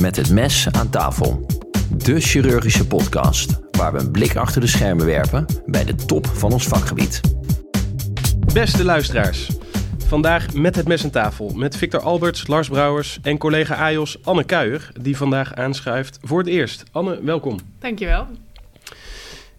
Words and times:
Met 0.00 0.16
het 0.16 0.30
mes 0.30 0.68
aan 0.70 0.90
tafel. 0.90 1.46
De 1.96 2.20
chirurgische 2.20 2.86
podcast 2.86 3.58
waar 3.70 3.92
we 3.92 3.98
een 3.98 4.10
blik 4.10 4.36
achter 4.36 4.60
de 4.60 4.66
schermen 4.66 5.06
werpen 5.06 5.46
bij 5.66 5.84
de 5.84 5.94
top 5.94 6.26
van 6.26 6.52
ons 6.52 6.66
vakgebied. 6.66 7.20
Beste 8.52 8.84
luisteraars, 8.84 9.50
vandaag 10.06 10.54
met 10.54 10.76
het 10.76 10.88
mes 10.88 11.04
aan 11.04 11.10
tafel 11.10 11.48
met 11.54 11.76
Victor 11.76 12.00
Alberts, 12.00 12.46
Lars 12.46 12.68
Brouwers 12.68 13.18
en 13.22 13.38
collega 13.38 13.74
AJOS 13.74 14.18
Anne 14.24 14.44
Kuijer, 14.44 14.92
die 15.00 15.16
vandaag 15.16 15.54
aanschuift 15.54 16.18
voor 16.22 16.38
het 16.38 16.48
eerst. 16.48 16.82
Anne, 16.92 17.22
welkom. 17.22 17.58
Dankjewel. 17.78 18.26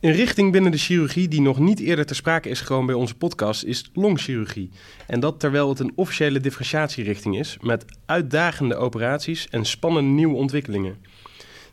Een 0.01 0.11
richting 0.11 0.51
binnen 0.51 0.71
de 0.71 0.77
chirurgie 0.77 1.27
die 1.27 1.41
nog 1.41 1.59
niet 1.59 1.79
eerder 1.79 2.05
ter 2.05 2.15
sprake 2.15 2.49
is 2.49 2.59
gekomen 2.59 2.85
bij 2.85 2.95
onze 2.95 3.15
podcast 3.15 3.63
is 3.63 3.89
longchirurgie. 3.93 4.69
En 5.07 5.19
dat 5.19 5.39
terwijl 5.39 5.69
het 5.69 5.79
een 5.79 5.91
officiële 5.95 6.39
differentiatierichting 6.39 7.39
is 7.39 7.57
met 7.61 7.85
uitdagende 8.05 8.75
operaties 8.75 9.47
en 9.49 9.65
spannende 9.65 10.09
nieuwe 10.09 10.35
ontwikkelingen. 10.35 10.97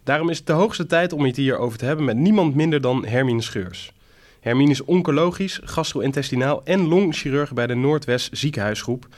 Daarom 0.02 0.30
is 0.30 0.38
het 0.38 0.46
de 0.46 0.52
hoogste 0.52 0.86
tijd 0.86 1.12
om 1.12 1.24
het 1.24 1.36
hierover 1.36 1.78
te 1.78 1.84
hebben 1.84 2.04
met 2.04 2.16
niemand 2.16 2.54
minder 2.54 2.80
dan 2.80 3.06
Hermine 3.06 3.42
Scheurs. 3.42 3.92
Hermine 4.40 4.70
is 4.70 4.84
oncologisch, 4.84 5.60
gastro-intestinaal 5.64 6.64
en 6.64 6.88
longchirurg 6.88 7.52
bij 7.52 7.66
de 7.66 7.74
Noordwest 7.74 8.36
Ziekenhuisgroep 8.36 9.08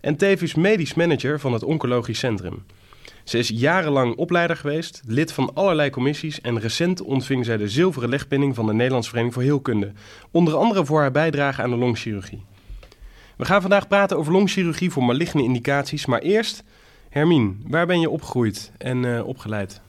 en 0.00 0.16
tevens 0.16 0.54
medisch 0.54 0.94
manager 0.94 1.40
van 1.40 1.52
het 1.52 1.62
Oncologisch 1.62 2.18
Centrum. 2.18 2.62
Ze 3.30 3.38
is 3.38 3.48
jarenlang 3.48 4.16
opleider 4.16 4.56
geweest, 4.56 5.02
lid 5.06 5.32
van 5.32 5.54
allerlei 5.54 5.90
commissies 5.90 6.40
en 6.40 6.60
recent 6.60 7.02
ontving 7.02 7.44
zij 7.44 7.56
de 7.56 7.68
zilveren 7.68 8.08
legpinning 8.08 8.54
van 8.54 8.66
de 8.66 8.72
Nederlandse 8.72 9.10
Vereniging 9.10 9.42
voor 9.42 9.52
Heelkunde. 9.52 9.92
Onder 10.30 10.54
andere 10.54 10.84
voor 10.84 11.00
haar 11.00 11.10
bijdrage 11.10 11.62
aan 11.62 11.70
de 11.70 11.76
longchirurgie. 11.76 12.44
We 13.36 13.44
gaan 13.44 13.60
vandaag 13.60 13.88
praten 13.88 14.16
over 14.16 14.32
longchirurgie 14.32 14.90
voor 14.90 15.04
maligne 15.04 15.42
indicaties, 15.42 16.06
maar 16.06 16.20
eerst, 16.20 16.62
Hermine, 17.08 17.52
waar 17.66 17.86
ben 17.86 18.00
je 18.00 18.10
opgegroeid 18.10 18.72
en 18.78 19.02
uh, 19.02 19.26
opgeleid? 19.26 19.80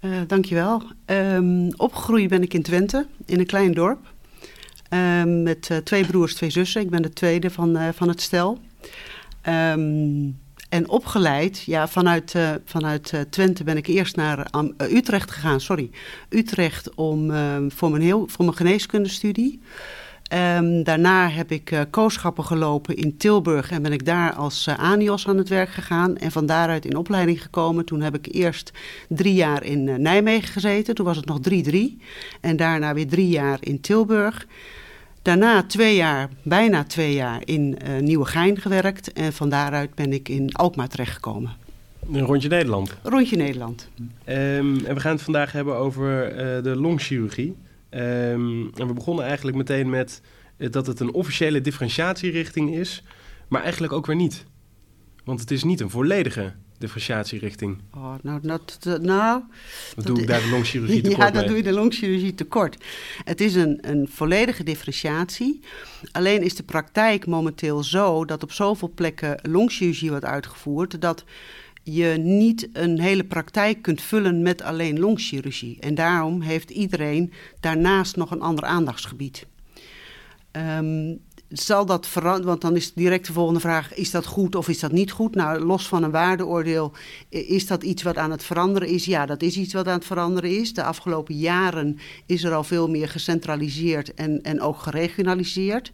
Uh, 0.00 0.16
dankjewel. 0.26 0.82
Um, 1.06 1.74
opgegroeid 1.76 2.28
ben 2.28 2.42
ik 2.42 2.54
in 2.54 2.62
Twente, 2.62 3.06
in 3.26 3.38
een 3.38 3.46
klein 3.46 3.72
dorp. 3.72 4.12
Um, 4.90 5.42
met 5.42 5.68
uh, 5.72 5.78
twee 5.78 6.06
broers, 6.06 6.34
twee 6.34 6.50
zussen. 6.50 6.80
Ik 6.80 6.90
ben 6.90 7.02
de 7.02 7.12
tweede 7.12 7.50
van, 7.50 7.94
van 7.94 8.08
het 8.08 8.20
stel. 8.20 8.58
Um, 9.48 10.42
en 10.68 10.88
opgeleid, 10.88 11.62
ja, 11.62 11.88
vanuit, 11.88 12.34
uh, 12.34 12.50
vanuit 12.64 13.12
uh, 13.12 13.20
Twente 13.20 13.64
ben 13.64 13.76
ik 13.76 13.86
eerst 13.86 14.16
naar 14.16 14.50
uh, 14.56 14.92
Utrecht 14.96 15.30
gegaan, 15.30 15.60
sorry. 15.60 15.90
Utrecht 16.28 16.94
om, 16.94 17.32
voor, 17.70 17.90
mijn 17.90 18.02
heel, 18.02 18.26
voor 18.28 18.44
mijn 18.44 18.56
geneeskundestudie. 18.56 19.60
Um, 20.56 20.82
daarna 20.82 21.28
heb 21.28 21.50
ik 21.50 21.86
kooschappen 21.90 22.44
gelopen 22.44 22.96
in 22.96 23.16
Tilburg 23.16 23.70
en 23.70 23.82
ben 23.82 23.92
ik 23.92 24.04
daar 24.04 24.32
als 24.32 24.68
ANIOS 24.68 25.28
aan 25.28 25.38
het 25.38 25.48
werk 25.48 25.68
gegaan. 25.68 26.16
En 26.16 26.30
van 26.30 26.46
daaruit 26.46 26.84
in 26.84 26.96
opleiding 26.96 27.42
gekomen. 27.42 27.84
Toen 27.84 28.00
heb 28.00 28.14
ik 28.14 28.34
eerst 28.34 28.72
drie 29.08 29.34
jaar 29.34 29.64
in 29.64 30.02
Nijmegen 30.02 30.52
gezeten, 30.52 30.94
toen 30.94 31.06
was 31.06 31.16
het 31.16 31.26
nog 31.26 31.38
3-3. 31.50 31.76
En 32.40 32.56
daarna 32.56 32.94
weer 32.94 33.08
drie 33.08 33.28
jaar 33.28 33.58
in 33.60 33.80
Tilburg. 33.80 34.46
Daarna 35.24 35.62
twee 35.62 35.96
jaar, 35.96 36.28
bijna 36.42 36.84
twee 36.84 37.14
jaar 37.14 37.40
in 37.44 37.78
uh, 37.86 38.00
Nieuwegein 38.00 38.60
gewerkt. 38.60 39.12
En 39.12 39.32
van 39.32 39.48
daaruit 39.48 39.94
ben 39.94 40.12
ik 40.12 40.28
in 40.28 40.54
Alkmaar 40.54 40.88
terechtgekomen. 40.88 41.52
Een 42.12 42.24
rondje 42.24 42.48
Nederland. 42.48 42.96
Rondje 43.02 43.36
Nederland. 43.36 43.88
Um, 43.98 44.84
en 44.84 44.94
we 44.94 45.00
gaan 45.00 45.12
het 45.12 45.22
vandaag 45.22 45.52
hebben 45.52 45.76
over 45.76 46.30
uh, 46.30 46.62
de 46.62 46.76
longchirurgie. 46.76 47.56
Um, 47.90 48.70
en 48.74 48.86
we 48.86 48.92
begonnen 48.92 49.24
eigenlijk 49.24 49.56
meteen 49.56 49.90
met 49.90 50.20
dat 50.56 50.86
het 50.86 51.00
een 51.00 51.12
officiële 51.12 51.60
differentiatierichting 51.60 52.74
is. 52.74 53.02
Maar 53.48 53.62
eigenlijk 53.62 53.92
ook 53.92 54.06
weer 54.06 54.16
niet. 54.16 54.44
Want 55.24 55.40
het 55.40 55.50
is 55.50 55.64
niet 55.64 55.80
een 55.80 55.90
volledige 55.90 56.52
differentiatierichting. 56.84 57.78
Oh, 57.94 58.14
nou, 58.22 58.40
nou, 58.42 58.60
nou 59.00 59.42
dat 59.94 60.06
doe 60.06 60.20
ik 60.20 60.26
daar 60.26 60.40
de 60.40 60.48
longchirurgie 60.48 61.00
tekort 61.10 61.18
Ja, 61.18 61.30
dat 61.30 61.46
doe 61.46 61.56
je 61.56 61.62
de 61.62 61.72
longchirurgie 61.72 62.34
tekort. 62.34 62.76
Het 63.24 63.40
is 63.40 63.54
een, 63.54 63.78
een 63.80 64.08
volledige 64.10 64.64
differentiatie. 64.64 65.60
Alleen 66.12 66.42
is 66.42 66.54
de 66.54 66.62
praktijk 66.62 67.26
momenteel 67.26 67.82
zo 67.82 68.24
dat 68.24 68.42
op 68.42 68.52
zoveel 68.52 68.92
plekken 68.94 69.38
longchirurgie 69.42 70.10
wordt 70.10 70.24
uitgevoerd... 70.24 71.00
dat 71.00 71.24
je 71.82 72.14
niet 72.18 72.68
een 72.72 73.00
hele 73.00 73.24
praktijk 73.24 73.82
kunt 73.82 74.02
vullen 74.02 74.42
met 74.42 74.62
alleen 74.62 74.98
longchirurgie. 74.98 75.76
En 75.80 75.94
daarom 75.94 76.40
heeft 76.40 76.70
iedereen 76.70 77.32
daarnaast 77.60 78.16
nog 78.16 78.30
een 78.30 78.40
ander 78.40 78.64
aandachtsgebied. 78.64 79.46
Um, 80.52 81.20
zal 81.60 81.86
dat 81.86 82.06
veranderen? 82.06 82.46
Want 82.46 82.60
dan 82.60 82.76
is 82.76 82.92
direct 82.92 83.26
de 83.26 83.32
volgende 83.32 83.60
vraag: 83.60 83.94
is 83.94 84.10
dat 84.10 84.26
goed 84.26 84.54
of 84.54 84.68
is 84.68 84.80
dat 84.80 84.92
niet 84.92 85.10
goed? 85.10 85.34
Nou, 85.34 85.64
los 85.64 85.88
van 85.88 86.02
een 86.02 86.10
waardeoordeel, 86.10 86.92
is 87.28 87.66
dat 87.66 87.82
iets 87.82 88.02
wat 88.02 88.16
aan 88.16 88.30
het 88.30 88.44
veranderen 88.44 88.88
is? 88.88 89.04
Ja, 89.04 89.26
dat 89.26 89.42
is 89.42 89.56
iets 89.56 89.72
wat 89.72 89.86
aan 89.86 89.94
het 89.94 90.04
veranderen 90.04 90.60
is. 90.60 90.74
De 90.74 90.82
afgelopen 90.82 91.36
jaren 91.36 91.98
is 92.26 92.44
er 92.44 92.52
al 92.52 92.64
veel 92.64 92.88
meer 92.88 93.08
gecentraliseerd 93.08 94.14
en, 94.14 94.42
en 94.42 94.60
ook 94.60 94.78
geregionaliseerd. 94.78 95.92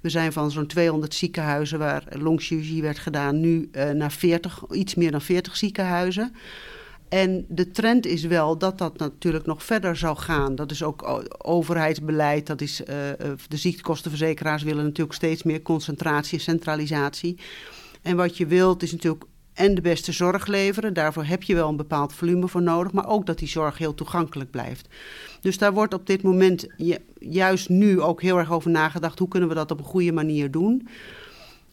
We 0.00 0.08
zijn 0.08 0.32
van 0.32 0.50
zo'n 0.50 0.66
200 0.66 1.14
ziekenhuizen 1.14 1.78
waar 1.78 2.04
longchirurgie 2.08 2.82
werd 2.82 2.98
gedaan, 2.98 3.40
nu 3.40 3.68
uh, 3.72 3.90
naar 3.90 4.12
40, 4.12 4.62
iets 4.70 4.94
meer 4.94 5.10
dan 5.10 5.20
40 5.20 5.56
ziekenhuizen. 5.56 6.34
En 7.08 7.44
de 7.48 7.70
trend 7.70 8.06
is 8.06 8.24
wel 8.24 8.58
dat 8.58 8.78
dat 8.78 8.98
natuurlijk 8.98 9.46
nog 9.46 9.64
verder 9.64 9.96
zou 9.96 10.16
gaan. 10.16 10.54
Dat 10.54 10.70
is 10.70 10.82
ook 10.82 11.24
overheidsbeleid, 11.38 12.46
dat 12.46 12.60
is, 12.60 12.80
uh, 12.80 12.86
de 13.48 13.56
ziektekostenverzekeraars 13.56 14.62
willen 14.62 14.84
natuurlijk 14.84 15.16
steeds 15.16 15.42
meer 15.42 15.62
concentratie 15.62 16.38
en 16.38 16.44
centralisatie. 16.44 17.38
En 18.02 18.16
wat 18.16 18.36
je 18.36 18.46
wilt 18.46 18.82
is 18.82 18.92
natuurlijk 18.92 19.24
en 19.58 19.74
de 19.74 19.80
beste 19.80 20.12
zorg 20.12 20.46
leveren. 20.46 20.94
Daarvoor 20.94 21.24
heb 21.24 21.42
je 21.42 21.54
wel 21.54 21.68
een 21.68 21.76
bepaald 21.76 22.12
volume 22.12 22.48
voor 22.48 22.62
nodig, 22.62 22.92
maar 22.92 23.08
ook 23.08 23.26
dat 23.26 23.38
die 23.38 23.48
zorg 23.48 23.78
heel 23.78 23.94
toegankelijk 23.94 24.50
blijft. 24.50 24.88
Dus 25.40 25.58
daar 25.58 25.72
wordt 25.72 25.94
op 25.94 26.06
dit 26.06 26.22
moment 26.22 26.66
juist 27.18 27.68
nu 27.68 28.00
ook 28.00 28.22
heel 28.22 28.38
erg 28.38 28.52
over 28.52 28.70
nagedacht. 28.70 29.18
Hoe 29.18 29.28
kunnen 29.28 29.48
we 29.48 29.54
dat 29.54 29.70
op 29.70 29.78
een 29.78 29.84
goede 29.84 30.12
manier 30.12 30.50
doen? 30.50 30.88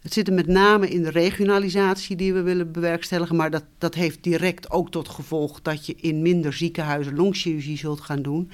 Het 0.05 0.13
zit 0.13 0.27
er 0.27 0.33
met 0.33 0.47
name 0.47 0.89
in 0.89 1.03
de 1.03 1.09
regionalisatie 1.09 2.15
die 2.15 2.33
we 2.33 2.41
willen 2.41 2.71
bewerkstelligen. 2.71 3.35
Maar 3.35 3.51
dat, 3.51 3.63
dat 3.77 3.95
heeft 3.95 4.23
direct 4.23 4.71
ook 4.71 4.91
tot 4.91 5.09
gevolg 5.09 5.61
dat 5.61 5.85
je 5.85 5.95
in 5.95 6.21
minder 6.21 6.53
ziekenhuizen 6.53 7.15
longchirurgie 7.15 7.77
zult 7.77 8.01
gaan 8.01 8.21
doen. 8.21 8.51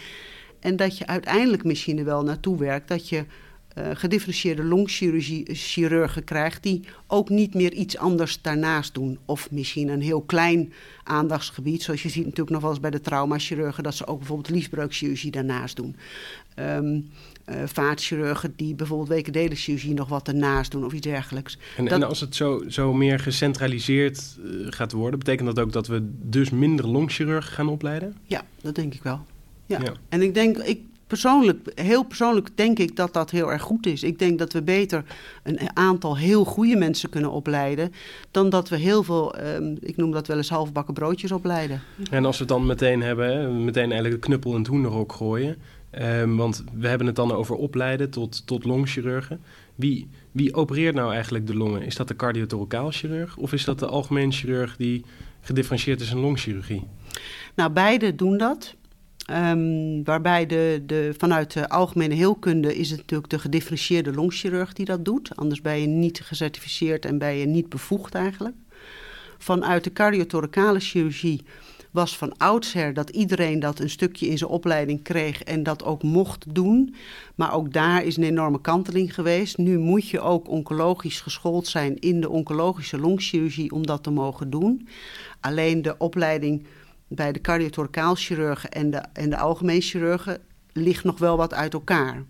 En 0.59 0.75
dat 0.75 0.97
je 0.97 1.07
uiteindelijk 1.07 1.63
misschien 1.63 1.97
er 1.97 2.05
wel 2.05 2.23
naartoe 2.23 2.57
werkt 2.57 2.87
dat 2.87 3.09
je 3.09 3.25
uh, 3.77 3.89
gedifferentieerde 3.93 4.63
longchirurgen 4.63 6.23
krijgt 6.23 6.63
die 6.63 6.83
ook 7.07 7.29
niet 7.29 7.53
meer 7.53 7.73
iets 7.73 7.97
anders 7.97 8.41
daarnaast 8.41 8.93
doen. 8.93 9.19
Of 9.25 9.51
misschien 9.51 9.89
een 9.89 10.01
heel 10.01 10.21
klein 10.21 10.73
aandachtsgebied, 11.03 11.83
zoals 11.83 12.03
je 12.03 12.09
ziet 12.09 12.23
natuurlijk 12.23 12.49
nog 12.49 12.61
wel 12.61 12.69
eens 12.69 12.79
bij 12.79 12.89
de 12.89 13.01
traumachirurgen, 13.01 13.83
dat 13.83 13.95
ze 13.95 14.07
ook 14.07 14.17
bijvoorbeeld 14.17 14.49
liesbreukchirurgie 14.49 15.31
daarnaast 15.31 15.75
doen. 15.75 15.95
Um, 16.59 17.09
uh, 17.49 17.55
vaatchirurgen 17.65 18.53
die 18.55 18.75
bijvoorbeeld 18.75 19.09
wekendelenchirurgie 19.09 19.93
nog 19.93 20.09
wat 20.09 20.27
ernaast 20.27 20.71
doen 20.71 20.85
of 20.85 20.93
iets 20.93 21.07
dergelijks. 21.07 21.57
En, 21.77 21.83
dat... 21.83 21.93
en 21.93 22.03
als 22.07 22.19
het 22.19 22.35
zo, 22.35 22.63
zo 22.67 22.93
meer 22.93 23.19
gecentraliseerd 23.19 24.37
uh, 24.45 24.67
gaat 24.69 24.91
worden, 24.91 25.19
betekent 25.19 25.55
dat 25.55 25.65
ook 25.65 25.71
dat 25.71 25.87
we 25.87 26.09
dus 26.21 26.49
minder 26.49 26.87
longchirurgen 26.87 27.53
gaan 27.53 27.67
opleiden? 27.67 28.17
Ja, 28.25 28.43
dat 28.61 28.75
denk 28.75 28.93
ik 28.93 29.03
wel. 29.03 29.25
Ja. 29.65 29.79
ja. 29.83 29.93
En 30.09 30.21
ik 30.21 30.33
denk, 30.33 30.57
ik 30.57 30.79
persoonlijk, 31.07 31.71
heel 31.75 32.03
persoonlijk 32.03 32.49
denk 32.55 32.79
ik 32.79 32.95
dat 32.95 33.13
dat 33.13 33.31
heel 33.31 33.51
erg 33.51 33.61
goed 33.61 33.85
is. 33.85 34.03
Ik 34.03 34.19
denk 34.19 34.39
dat 34.39 34.53
we 34.53 34.61
beter 34.61 35.03
een 35.43 35.59
aantal 35.73 36.17
heel 36.17 36.45
goede 36.45 36.75
mensen 36.75 37.09
kunnen 37.09 37.31
opleiden... 37.31 37.93
dan 38.31 38.49
dat 38.49 38.69
we 38.69 38.77
heel 38.77 39.03
veel, 39.03 39.35
um, 39.39 39.77
ik 39.79 39.97
noem 39.97 40.11
dat 40.11 40.27
wel 40.27 40.37
eens 40.37 40.49
halfbakken 40.49 40.93
broodjes 40.93 41.31
opleiden. 41.31 41.81
En 42.11 42.25
als 42.25 42.37
we 42.37 42.43
het 42.43 42.53
dan 42.53 42.65
meteen 42.65 43.01
hebben, 43.01 43.27
hè, 43.27 43.49
meteen 43.49 43.91
eigenlijk 43.91 44.21
de 44.21 44.27
knuppel 44.27 44.51
in 44.51 44.57
het 44.57 44.67
hoenderhok 44.67 45.13
gooien... 45.13 45.57
Um, 45.99 46.37
want 46.37 46.63
we 46.73 46.87
hebben 46.87 47.07
het 47.07 47.15
dan 47.15 47.31
over 47.31 47.55
opleiden 47.55 48.09
tot, 48.09 48.47
tot 48.47 48.63
longchirurgen. 48.63 49.41
Wie, 49.75 50.09
wie 50.31 50.53
opereert 50.53 50.95
nou 50.95 51.13
eigenlijk 51.13 51.47
de 51.47 51.55
longen? 51.55 51.81
Is 51.81 51.95
dat 51.95 52.07
de 52.07 52.15
cardiotoracaal 52.15 52.91
chirurg 52.91 53.37
of 53.37 53.53
is 53.53 53.65
dat 53.65 53.79
de 53.79 53.85
algemeen 53.85 54.31
chirurg 54.31 54.75
die 54.77 55.05
gedifferentieerd 55.41 56.01
is 56.01 56.11
in 56.11 56.17
longchirurgie? 56.17 56.83
Nou, 57.55 57.71
beide 57.71 58.15
doen 58.15 58.37
dat. 58.37 58.75
Um, 59.31 60.03
waarbij 60.03 60.45
de, 60.45 60.83
de, 60.85 61.13
vanuit 61.17 61.53
de 61.53 61.69
algemene 61.69 62.13
heelkunde 62.13 62.75
is 62.75 62.89
het 62.89 62.99
natuurlijk 62.99 63.29
de 63.29 63.39
gedifferentieerde 63.39 64.13
longchirurg 64.13 64.73
die 64.73 64.85
dat 64.85 65.05
doet. 65.05 65.35
Anders 65.35 65.61
ben 65.61 65.79
je 65.79 65.87
niet 65.87 66.21
gecertificeerd 66.21 67.05
en 67.05 67.17
ben 67.17 67.33
je 67.33 67.45
niet 67.45 67.69
bevoegd 67.69 68.15
eigenlijk. 68.15 68.55
Vanuit 69.37 69.83
de 69.83 69.93
cardiothoracale 69.93 70.79
chirurgie 70.79 71.43
was 71.91 72.17
van 72.17 72.37
oudsher 72.37 72.93
dat 72.93 73.09
iedereen 73.09 73.59
dat 73.59 73.79
een 73.79 73.89
stukje 73.89 74.27
in 74.27 74.37
zijn 74.37 74.49
opleiding 74.49 75.03
kreeg 75.03 75.43
en 75.43 75.63
dat 75.63 75.83
ook 75.83 76.03
mocht 76.03 76.45
doen. 76.55 76.95
Maar 77.35 77.53
ook 77.53 77.73
daar 77.73 78.03
is 78.03 78.17
een 78.17 78.23
enorme 78.23 78.61
kanteling 78.61 79.13
geweest. 79.13 79.57
Nu 79.57 79.77
moet 79.77 80.09
je 80.09 80.19
ook 80.19 80.49
oncologisch 80.49 81.21
geschoold 81.21 81.67
zijn 81.67 81.99
in 81.99 82.21
de 82.21 82.29
oncologische 82.29 82.99
longchirurgie 82.99 83.71
om 83.71 83.85
dat 83.85 84.03
te 84.03 84.11
mogen 84.11 84.49
doen. 84.49 84.87
Alleen 85.39 85.81
de 85.81 85.97
opleiding 85.97 86.65
bij 87.07 87.31
de 87.31 87.41
cardiothoracaal-chirurgen 87.41 88.71
en 88.71 88.91
de, 88.91 89.03
en 89.13 89.29
de 89.29 89.37
algemeen 89.37 89.81
chirurgen 89.81 90.41
ligt 90.73 91.03
nog 91.03 91.19
wel 91.19 91.37
wat 91.37 91.53
uit 91.53 91.73
elkaar. 91.73 92.23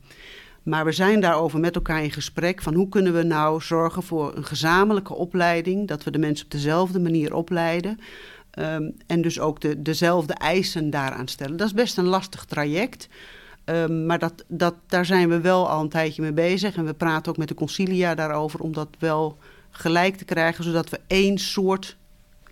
Maar 0.64 0.86
we 0.86 0.92
zijn 0.92 1.20
daarover 1.20 1.60
met 1.60 1.76
elkaar 1.76 2.04
in 2.04 2.12
gesprek 2.12 2.62
van 2.62 2.74
hoe 2.74 2.90
kunnen 2.90 3.14
we 3.14 3.24
nou 3.24 3.62
zorgen 3.62 4.04
voor 4.04 4.36
een 4.36 4.46
gezamenlijke 4.46 5.14
opleiding, 5.14 5.88
dat 5.88 6.04
we 6.04 6.12
de 6.12 6.18
mensen 6.18 6.46
op 6.46 6.52
dezelfde 6.52 7.00
manier 7.00 7.34
opleiden, 7.34 8.00
Ehm, 8.52 8.90
en 9.08 9.22
dus 9.22 9.40
ook 9.40 9.62
de, 9.62 9.82
dezelfde 9.82 10.34
eisen 10.34 10.90
daaraan 10.90 11.28
stellen. 11.28 11.58
Dat 11.58 11.68
is 11.68 11.74
best 11.74 11.98
een 11.98 12.06
lastig 12.06 12.46
traject. 12.46 13.10
Ehm, 13.64 14.06
maar 14.06 14.20
dat, 14.20 14.44
dat, 14.48 14.76
daar 14.88 15.06
zijn 15.06 15.30
we 15.30 15.42
wel 15.42 15.70
al 15.70 15.82
een 15.82 15.90
tijdje 15.90 16.22
mee 16.22 16.34
bezig. 16.34 16.76
En 16.76 16.86
we 16.86 16.94
praten 16.94 17.32
ook 17.32 17.38
met 17.38 17.48
de 17.48 17.54
concilia 17.54 18.16
daarover 18.16 18.60
om 18.60 18.74
dat 18.74 18.90
wel 19.00 19.38
gelijk 19.70 20.16
te 20.16 20.26
krijgen, 20.26 20.64
zodat 20.64 20.90
we 20.90 21.00
één 21.08 21.38
soort 21.38 21.98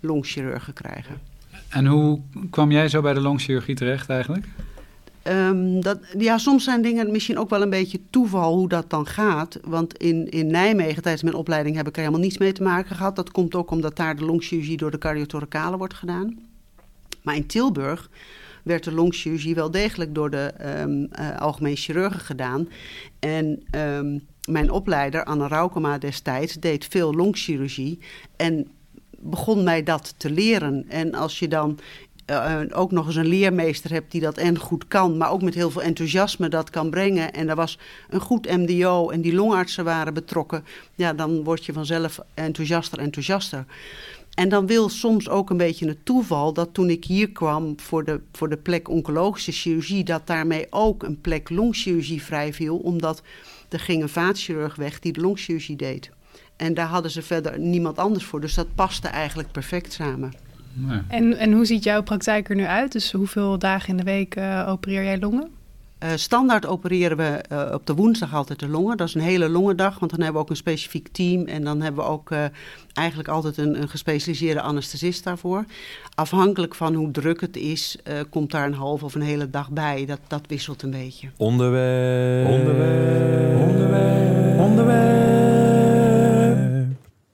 longchirurgen 0.00 0.72
krijgen. 0.72 1.20
En 1.68 1.86
hoe 1.86 2.20
kwam 2.50 2.70
jij 2.70 2.88
zo 2.88 3.00
bij 3.00 3.14
de 3.14 3.20
longchirurgie 3.20 3.74
terecht 3.74 4.08
eigenlijk? 4.08 4.46
Um, 5.28 5.80
dat, 5.80 5.98
ja, 6.18 6.38
soms 6.38 6.64
zijn 6.64 6.82
dingen 6.82 7.10
misschien 7.10 7.38
ook 7.38 7.50
wel 7.50 7.62
een 7.62 7.70
beetje 7.70 8.00
toeval 8.10 8.56
hoe 8.56 8.68
dat 8.68 8.90
dan 8.90 9.06
gaat. 9.06 9.58
Want 9.62 9.96
in, 9.96 10.28
in 10.28 10.46
Nijmegen 10.46 11.02
tijdens 11.02 11.22
mijn 11.22 11.34
opleiding 11.36 11.76
heb 11.76 11.88
ik 11.88 11.92
er 11.92 12.00
helemaal 12.00 12.22
niets 12.22 12.38
mee 12.38 12.52
te 12.52 12.62
maken 12.62 12.96
gehad. 12.96 13.16
Dat 13.16 13.30
komt 13.30 13.54
ook 13.54 13.70
omdat 13.70 13.96
daar 13.96 14.16
de 14.16 14.24
longchirurgie 14.24 14.76
door 14.76 14.90
de 14.90 14.98
cardiothoracale 14.98 15.76
wordt 15.76 15.94
gedaan. 15.94 16.38
Maar 17.22 17.36
in 17.36 17.46
Tilburg 17.46 18.10
werd 18.62 18.84
de 18.84 18.92
longchirurgie 18.92 19.54
wel 19.54 19.70
degelijk 19.70 20.14
door 20.14 20.30
de 20.30 20.54
um, 20.80 21.08
uh, 21.20 21.38
algemeen 21.38 21.76
chirurgen 21.76 22.20
gedaan. 22.20 22.68
En 23.18 23.62
um, 23.76 24.26
mijn 24.48 24.70
opleider, 24.70 25.24
Anne 25.24 25.48
Raukema 25.48 25.98
destijds, 25.98 26.54
deed 26.54 26.86
veel 26.90 27.14
longchirurgie. 27.14 27.98
En 28.36 28.68
begon 29.18 29.64
mij 29.64 29.82
dat 29.82 30.14
te 30.16 30.30
leren. 30.30 30.84
En 30.88 31.14
als 31.14 31.38
je 31.38 31.48
dan 31.48 31.78
uh, 32.30 32.60
ook 32.72 32.90
nog 32.90 33.06
eens 33.06 33.16
een 33.16 33.26
leermeester 33.26 33.90
hebt 33.90 34.10
die 34.10 34.20
dat 34.20 34.36
en 34.36 34.58
goed 34.58 34.88
kan, 34.88 35.16
maar 35.16 35.30
ook 35.30 35.42
met 35.42 35.54
heel 35.54 35.70
veel 35.70 35.82
enthousiasme 35.82 36.48
dat 36.48 36.70
kan 36.70 36.90
brengen. 36.90 37.32
En 37.32 37.48
er 37.48 37.56
was 37.56 37.78
een 38.08 38.20
goed 38.20 38.56
MDO 38.56 39.08
en 39.08 39.20
die 39.20 39.34
longartsen 39.34 39.84
waren 39.84 40.14
betrokken. 40.14 40.64
Ja, 40.94 41.12
dan 41.12 41.44
word 41.44 41.64
je 41.64 41.72
vanzelf 41.72 42.20
enthousiaster, 42.34 42.98
enthousiaster. 42.98 43.64
En 44.34 44.48
dan 44.48 44.66
wil 44.66 44.88
soms 44.88 45.28
ook 45.28 45.50
een 45.50 45.56
beetje 45.56 45.88
het 45.88 46.04
toeval 46.04 46.52
dat 46.52 46.74
toen 46.74 46.90
ik 46.90 47.04
hier 47.04 47.30
kwam 47.30 47.80
voor 47.80 48.04
de, 48.04 48.20
voor 48.32 48.48
de 48.48 48.56
plek 48.56 48.88
oncologische 48.88 49.52
chirurgie, 49.52 50.04
dat 50.04 50.26
daarmee 50.26 50.66
ook 50.70 51.02
een 51.02 51.20
plek 51.20 51.50
longchirurgie 51.50 52.22
vrij 52.22 52.52
viel, 52.52 52.76
omdat 52.76 53.22
er 53.68 53.80
ging 53.80 54.02
een 54.02 54.08
vaatchirurg 54.08 54.76
weg 54.76 54.98
die 54.98 55.12
de 55.12 55.20
longchirurgie 55.20 55.76
deed. 55.76 56.10
En 56.56 56.74
daar 56.74 56.86
hadden 56.86 57.10
ze 57.10 57.22
verder 57.22 57.58
niemand 57.58 57.98
anders 57.98 58.24
voor. 58.24 58.40
Dus 58.40 58.54
dat 58.54 58.74
paste 58.74 59.08
eigenlijk 59.08 59.52
perfect 59.52 59.92
samen. 59.92 60.32
Nee. 60.72 61.00
En, 61.08 61.36
en 61.36 61.52
hoe 61.52 61.64
ziet 61.64 61.84
jouw 61.84 62.02
praktijk 62.02 62.48
er 62.48 62.56
nu 62.56 62.64
uit? 62.64 62.92
Dus 62.92 63.12
hoeveel 63.12 63.58
dagen 63.58 63.88
in 63.88 63.96
de 63.96 64.02
week 64.02 64.36
uh, 64.36 64.64
opereer 64.68 65.04
jij 65.04 65.18
longen? 65.18 65.50
Uh, 66.04 66.10
standaard 66.14 66.66
opereren 66.66 67.16
we 67.16 67.44
uh, 67.52 67.70
op 67.72 67.86
de 67.86 67.94
woensdag 67.94 68.34
altijd 68.34 68.58
de 68.58 68.68
longen. 68.68 68.96
Dat 68.96 69.08
is 69.08 69.14
een 69.14 69.20
hele 69.20 69.48
longendag, 69.48 69.98
want 69.98 70.10
dan 70.10 70.20
hebben 70.20 70.38
we 70.40 70.42
ook 70.42 70.50
een 70.50 70.56
specifiek 70.56 71.08
team. 71.08 71.46
En 71.46 71.64
dan 71.64 71.80
hebben 71.80 72.04
we 72.04 72.10
ook 72.10 72.30
uh, 72.30 72.44
eigenlijk 72.92 73.28
altijd 73.28 73.56
een, 73.56 73.82
een, 73.82 73.88
gespecialiseerde 73.88 74.60
anesthesist 74.60 75.24
daarvoor. 75.24 75.64
Afhankelijk 76.14 76.74
van 76.74 76.94
hoe 76.94 77.10
druk 77.10 77.40
het 77.40 77.56
is, 77.56 77.98
komt 78.30 78.50
daar 78.50 78.66
een 78.66 78.74
half 78.74 79.02
of 79.02 79.14
een 79.14 79.20
hele 79.20 79.50
dag 79.50 79.70
bij. 79.70 80.06
Dat, 80.06 80.20
dat 80.26 80.46
wisselt 80.46 80.82
een 80.82 80.90
beetje. 80.90 81.28
Onderwerp. 81.36 82.48
Onderwerp. 82.48 83.60
Onderwerp. 83.60 84.58
Onderwerp. 84.58 85.10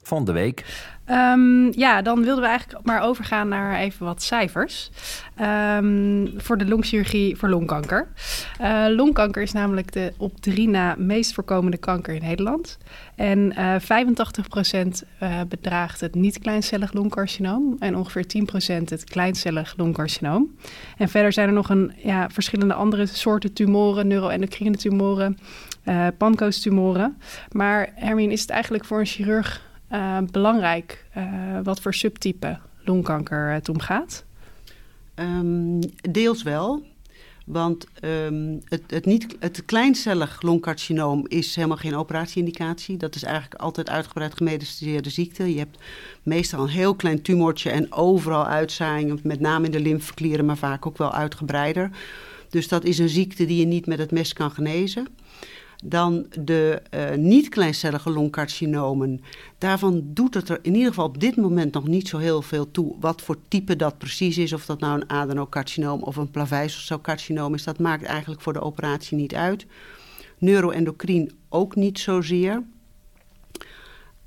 Van 0.01 0.25
de 0.25 0.31
week. 0.31 0.65
Um, 1.11 1.71
ja, 1.77 2.01
dan 2.01 2.23
wilden 2.23 2.43
we 2.43 2.49
eigenlijk 2.49 2.85
maar 2.85 3.01
overgaan 3.01 3.47
naar 3.47 3.75
even 3.79 4.05
wat 4.05 4.23
cijfers. 4.23 4.89
Um, 5.41 6.33
voor 6.37 6.57
de 6.57 6.67
longchirurgie 6.67 7.35
voor 7.35 7.49
longkanker. 7.49 8.07
Uh, 8.61 8.85
longkanker 8.89 9.41
is 9.41 9.51
namelijk 9.51 9.91
de 9.91 10.13
op 10.17 10.41
drie 10.41 10.69
na 10.69 10.95
meest 10.97 11.33
voorkomende 11.33 11.77
kanker 11.77 12.13
in 12.13 12.21
Nederland. 12.21 12.77
En 13.15 13.53
uh, 13.57 13.75
85% 13.75 14.87
uh, 15.23 15.41
bedraagt 15.49 16.01
het 16.01 16.15
niet-kleincellig 16.15 16.93
longcarcinoom 16.93 17.75
en 17.79 17.95
ongeveer 17.95 18.25
10% 18.81 18.83
het 18.83 19.03
kleincellig 19.03 19.73
longcarcinoom. 19.77 20.55
En 20.97 21.09
verder 21.09 21.33
zijn 21.33 21.47
er 21.47 21.53
nog 21.53 21.69
een, 21.69 21.93
ja, 22.03 22.29
verschillende 22.29 22.73
andere 22.73 23.05
soorten 23.05 23.53
tumoren, 23.53 24.07
neuroendocrine 24.07 24.77
tumoren, 24.77 25.37
uh. 25.83 27.05
Maar 27.51 27.89
Hermine, 27.95 28.33
is 28.33 28.41
het 28.41 28.49
eigenlijk 28.49 28.85
voor 28.85 28.99
een 28.99 29.05
chirurg 29.05 29.66
uh, 29.91 30.17
belangrijk 30.31 31.05
uh, 31.17 31.59
wat 31.63 31.81
voor 31.81 31.93
subtype 31.93 32.57
longkanker 32.83 33.49
het 33.51 33.69
omgaat? 33.69 34.25
Um, 35.15 35.79
deels 36.01 36.43
wel. 36.43 36.85
Want 37.45 37.87
um, 38.03 38.61
het, 38.65 38.81
het, 38.87 39.05
niet, 39.05 39.35
het 39.39 39.65
kleincellig 39.65 40.41
longcarcinoom 40.41 41.25
is 41.27 41.55
helemaal 41.55 41.77
geen 41.77 41.95
operatieindicatie. 41.95 42.97
Dat 42.97 43.15
is 43.15 43.23
eigenlijk 43.23 43.61
altijd 43.61 43.89
uitgebreid 43.89 44.37
gemedicineerde 44.37 45.09
ziekte. 45.09 45.53
Je 45.53 45.59
hebt 45.59 45.77
meestal 46.23 46.63
een 46.63 46.69
heel 46.69 46.95
klein 46.95 47.21
tumortje 47.21 47.69
en 47.69 47.91
overal 47.91 48.45
uitzaaiingen, 48.45 49.19
met 49.23 49.39
name 49.39 49.65
in 49.65 49.71
de 49.71 49.79
lymfeklieren, 49.79 50.45
maar 50.45 50.57
vaak 50.57 50.85
ook 50.85 50.97
wel 50.97 51.13
uitgebreider. 51.13 51.89
Dus 52.49 52.67
dat 52.67 52.83
is 52.83 52.97
een 52.97 53.09
ziekte 53.09 53.45
die 53.45 53.59
je 53.59 53.65
niet 53.65 53.85
met 53.85 53.99
het 53.99 54.11
mes 54.11 54.33
kan 54.33 54.51
genezen. 54.51 55.07
Dan 55.83 56.25
de 56.43 56.81
uh, 56.93 57.15
niet-kleincellige 57.15 58.09
longcarcinomen. 58.09 59.21
Daarvan 59.57 60.03
doet 60.05 60.33
het 60.33 60.49
er 60.49 60.59
in 60.61 60.73
ieder 60.73 60.89
geval 60.89 61.05
op 61.05 61.19
dit 61.19 61.35
moment 61.35 61.73
nog 61.73 61.87
niet 61.87 62.07
zo 62.07 62.17
heel 62.17 62.41
veel 62.41 62.71
toe. 62.71 62.95
Wat 62.99 63.21
voor 63.21 63.37
type 63.47 63.75
dat 63.75 63.97
precies 63.97 64.37
is. 64.37 64.53
Of 64.53 64.65
dat 64.65 64.79
nou 64.79 64.99
een 64.99 65.09
adenocarcinoom 65.09 66.03
of 66.03 66.15
een 66.15 66.31
plaveisselcelcarcinoom 66.31 67.53
is. 67.53 67.63
Dat 67.63 67.79
maakt 67.79 68.03
eigenlijk 68.03 68.41
voor 68.41 68.53
de 68.53 68.61
operatie 68.61 69.17
niet 69.17 69.35
uit. 69.35 69.65
Neuroendocrine 70.37 71.29
ook 71.49 71.75
niet 71.75 71.99
zozeer. 71.99 72.63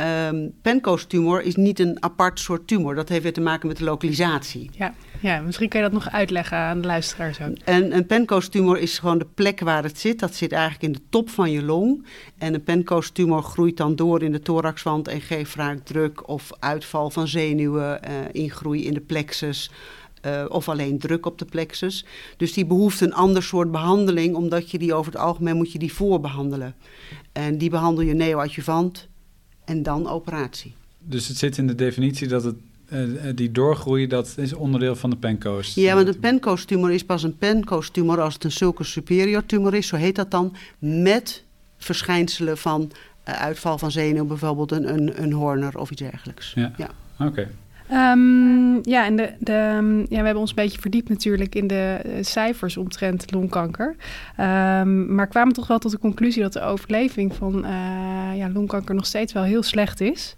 Um, 0.00 0.52
Penco's-tumor 0.62 1.43
is 1.43 1.56
niet 1.56 1.79
een 1.79 2.02
apart 2.02 2.41
soort 2.41 2.67
tumor. 2.67 2.94
Dat 2.94 3.08
heeft 3.08 3.23
weer 3.23 3.32
te 3.32 3.41
maken 3.41 3.69
met 3.69 3.76
de 3.76 3.85
lokalisatie. 3.85 4.70
Ja, 4.73 4.94
ja 5.20 5.41
misschien 5.41 5.69
kan 5.69 5.81
je 5.81 5.87
dat 5.87 5.94
nog 6.02 6.11
uitleggen 6.12 6.58
aan 6.58 6.81
de 6.81 6.87
luisteraars 6.87 7.41
ook. 7.41 7.56
En 7.64 7.97
een 7.97 8.06
Penco's-tumor 8.06 8.79
is 8.79 8.99
gewoon 8.99 9.19
de 9.19 9.26
plek 9.35 9.61
waar 9.61 9.82
het 9.82 9.99
zit. 9.99 10.19
Dat 10.19 10.35
zit 10.35 10.52
eigenlijk 10.52 10.82
in 10.82 10.93
de 10.93 11.08
top 11.11 11.31
van 11.31 11.50
je 11.50 11.62
long. 11.62 12.06
En 12.38 12.55
een 12.55 12.62
Penco's-tumor 12.62 13.43
groeit 13.43 13.76
dan 13.76 13.97
door 13.97 14.23
in 14.23 14.32
de 14.32 14.41
thoraxwand... 14.41 15.08
en 15.08 15.20
geeft 15.20 15.50
vaak 15.50 15.79
druk 15.85 16.29
of 16.29 16.50
uitval 16.58 17.11
van 17.11 17.29
zenuwen, 17.29 18.00
uh, 18.05 18.11
ingroei 18.32 18.87
in 18.87 18.94
de 18.94 19.00
plexus... 19.00 19.70
Uh, 20.26 20.44
of 20.49 20.69
alleen 20.69 20.99
druk 20.99 21.26
op 21.26 21.38
de 21.38 21.44
plexus. 21.44 22.05
Dus 22.37 22.53
die 22.53 22.67
behoeft 22.67 23.00
een 23.00 23.14
ander 23.14 23.43
soort 23.43 23.70
behandeling... 23.70 24.35
omdat 24.35 24.70
je 24.70 24.79
die 24.79 24.94
over 24.94 25.12
het 25.12 25.20
algemeen 25.20 25.56
moet 25.56 25.73
je 25.73 25.79
die 25.79 25.93
voorbehandelen. 25.93 26.75
En 27.32 27.58
die 27.58 27.70
behandel 27.70 28.05
je 28.05 28.14
neoadjuvant 28.14 29.08
en 29.70 29.82
dan 29.82 30.08
operatie. 30.08 30.75
Dus 30.99 31.28
het 31.28 31.37
zit 31.37 31.58
in 31.58 31.67
de 31.67 31.75
definitie 31.75 32.28
dat 32.28 32.44
het, 32.44 32.55
uh, 32.93 33.31
die 33.34 33.52
doorgroei, 33.52 34.06
dat 34.06 34.34
is 34.37 34.52
onderdeel 34.52 34.96
van 34.96 35.11
de 35.11 35.17
penco's. 35.17 35.75
Ja, 35.75 35.94
want 35.94 36.08
een 36.08 36.19
penco's-tumor 36.19 36.91
is 36.93 37.05
pas 37.05 37.22
een 37.22 37.36
penco's-tumor 37.36 38.20
als 38.20 38.34
het 38.34 38.44
een 38.44 38.53
sulcus 38.53 38.91
superior 38.91 39.46
tumor 39.46 39.74
is, 39.74 39.86
zo 39.86 39.96
heet 39.96 40.17
dat 40.17 40.31
dan, 40.31 40.56
met 40.79 41.44
verschijnselen 41.79 42.58
van 42.58 42.91
uh, 43.29 43.34
uitval 43.34 43.79
van 43.79 43.91
zenuw, 43.91 44.24
bijvoorbeeld 44.24 44.72
een, 44.72 44.94
een, 44.94 45.22
een 45.22 45.32
Horner 45.32 45.79
of 45.79 45.91
iets 45.91 46.00
dergelijks. 46.00 46.53
Ja, 46.55 46.72
ja. 46.77 46.91
oké. 47.19 47.29
Okay. 47.29 47.48
Um, 47.93 48.79
ja, 48.82 49.05
en 49.05 49.17
de, 49.17 49.32
de, 49.39 49.53
ja, 50.09 50.19
we 50.19 50.25
hebben 50.25 50.37
ons 50.37 50.51
een 50.51 50.56
beetje 50.56 50.81
verdiept 50.81 51.09
natuurlijk 51.09 51.55
in 51.55 51.67
de 51.67 52.01
uh, 52.06 52.13
cijfers 52.20 52.77
omtrent 52.77 53.32
longkanker. 53.32 53.97
Um, 54.41 55.15
maar 55.15 55.27
kwamen 55.27 55.53
toch 55.53 55.67
wel 55.67 55.79
tot 55.79 55.91
de 55.91 55.99
conclusie 55.99 56.43
dat 56.43 56.53
de 56.53 56.61
overleving 56.61 57.35
van 57.35 57.65
uh, 57.65 57.70
ja, 58.37 58.51
longkanker 58.53 58.94
nog 58.94 59.06
steeds 59.06 59.32
wel 59.32 59.43
heel 59.43 59.63
slecht 59.63 60.01
is. 60.01 60.35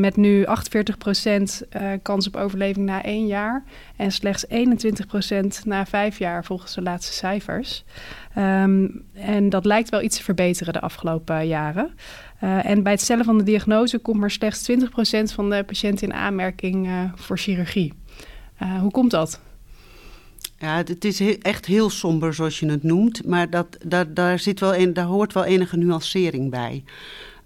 Met 0.00 0.16
nu 0.16 0.44
48% 0.44 0.46
uh, 0.48 1.92
kans 2.02 2.26
op 2.26 2.36
overleving 2.36 2.86
na 2.86 3.02
één 3.02 3.26
jaar 3.26 3.64
en 3.96 4.10
slechts 4.10 4.46
21% 4.46 4.50
na 5.64 5.86
vijf 5.86 6.18
jaar 6.18 6.44
volgens 6.44 6.74
de 6.74 6.82
laatste 6.82 7.12
cijfers. 7.12 7.84
en 9.14 9.48
dat 9.48 9.64
lijkt 9.64 9.88
wel 9.88 10.02
iets 10.02 10.16
te 10.16 10.22
verbeteren 10.22 10.72
de 10.72 10.80
afgelopen 10.80 11.46
jaren. 11.46 11.90
Uh, 12.44 12.66
en 12.66 12.82
bij 12.82 12.92
het 12.92 13.00
stellen 13.00 13.24
van 13.24 13.38
de 13.38 13.44
diagnose 13.44 13.98
komt 13.98 14.20
maar 14.20 14.30
slechts 14.30 14.70
20% 14.70 14.74
van 15.34 15.50
de 15.50 15.64
patiënten 15.64 16.08
in 16.08 16.14
aanmerking 16.14 16.86
uh, 16.86 17.12
voor 17.14 17.38
chirurgie. 17.38 17.92
Uh, 18.62 18.80
hoe 18.80 18.90
komt 18.90 19.10
dat? 19.10 19.40
Ja, 20.58 20.76
het 20.76 21.04
is 21.04 21.38
echt 21.38 21.66
heel 21.66 21.90
somber 21.90 22.34
zoals 22.34 22.60
je 22.60 22.70
het 22.70 22.82
noemt, 22.82 23.26
maar 23.26 23.50
dat, 23.50 23.78
daar, 24.08 24.38
zit 24.38 24.60
wel 24.60 24.74
een, 24.74 24.92
daar 24.92 25.04
hoort 25.04 25.32
wel 25.32 25.44
enige 25.44 25.76
nuancering 25.76 26.50
bij. 26.50 26.84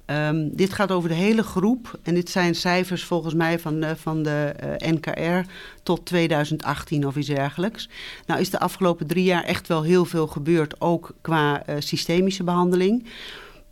Um, 0.07 0.57
dit 0.57 0.73
gaat 0.73 0.91
over 0.91 1.09
de 1.09 1.15
hele 1.15 1.43
groep 1.43 1.99
en 2.03 2.15
dit 2.15 2.31
zijn 2.31 2.55
cijfers 2.55 3.05
volgens 3.05 3.35
mij 3.35 3.59
van 3.59 3.81
de, 3.81 3.97
van 3.97 4.23
de 4.23 4.55
NKR 4.79 5.51
tot 5.83 6.07
2018 6.07 7.07
of 7.07 7.17
iets 7.17 7.29
dergelijks. 7.29 7.89
Nou 8.27 8.41
is 8.41 8.51
de 8.51 8.59
afgelopen 8.61 9.07
drie 9.07 9.25
jaar 9.25 9.45
echt 9.45 9.69
wel 9.69 9.83
heel 9.83 10.05
veel 10.05 10.27
gebeurd, 10.27 10.81
ook 10.81 11.15
qua 11.21 11.63
systemische 11.79 12.45
behandeling. 12.45 13.07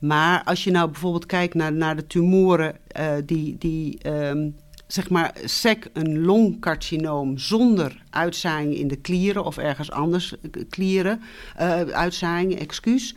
Maar 0.02 0.42
als 0.44 0.64
je 0.64 0.70
nou 0.70 0.90
bijvoorbeeld 0.90 1.26
kijkt 1.26 1.54
naar, 1.54 1.72
naar 1.72 1.96
de 1.96 2.06
tumoren 2.06 2.76
uh, 2.98 3.12
die, 3.24 3.56
die 3.58 4.08
um, 4.08 4.56
zeg 4.86 5.10
maar 5.10 5.34
SEC 5.44 5.90
een 5.92 6.24
longcarcinoom 6.24 7.38
zonder 7.38 8.02
uitzaaiing 8.10 8.74
in 8.74 8.88
de 8.88 8.96
klieren 8.96 9.44
of 9.44 9.58
ergens 9.58 9.90
anders 9.90 10.34
klieren, 10.68 11.20
uh, 11.60 11.80
uitzaaiing, 11.80 12.58
excuus. 12.58 13.14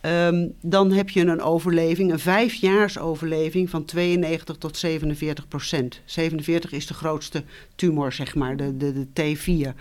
Ehm, 0.00 0.48
dan 0.60 0.92
heb 0.92 1.08
je 1.08 1.20
een 1.20 1.42
overleving, 1.42 2.12
een 2.12 2.18
vijfjaarsoverleving 2.18 3.70
van 3.70 3.84
92 3.84 4.56
tot 4.56 4.76
47 4.76 5.48
procent. 5.48 6.00
47 6.04 6.72
is 6.72 6.86
de 6.86 6.94
grootste 6.94 7.44
tumor, 7.74 8.12
zeg 8.12 8.34
maar, 8.34 8.56
de, 8.56 8.76
de, 8.76 9.06
de 9.12 9.36
T4. 9.36 9.74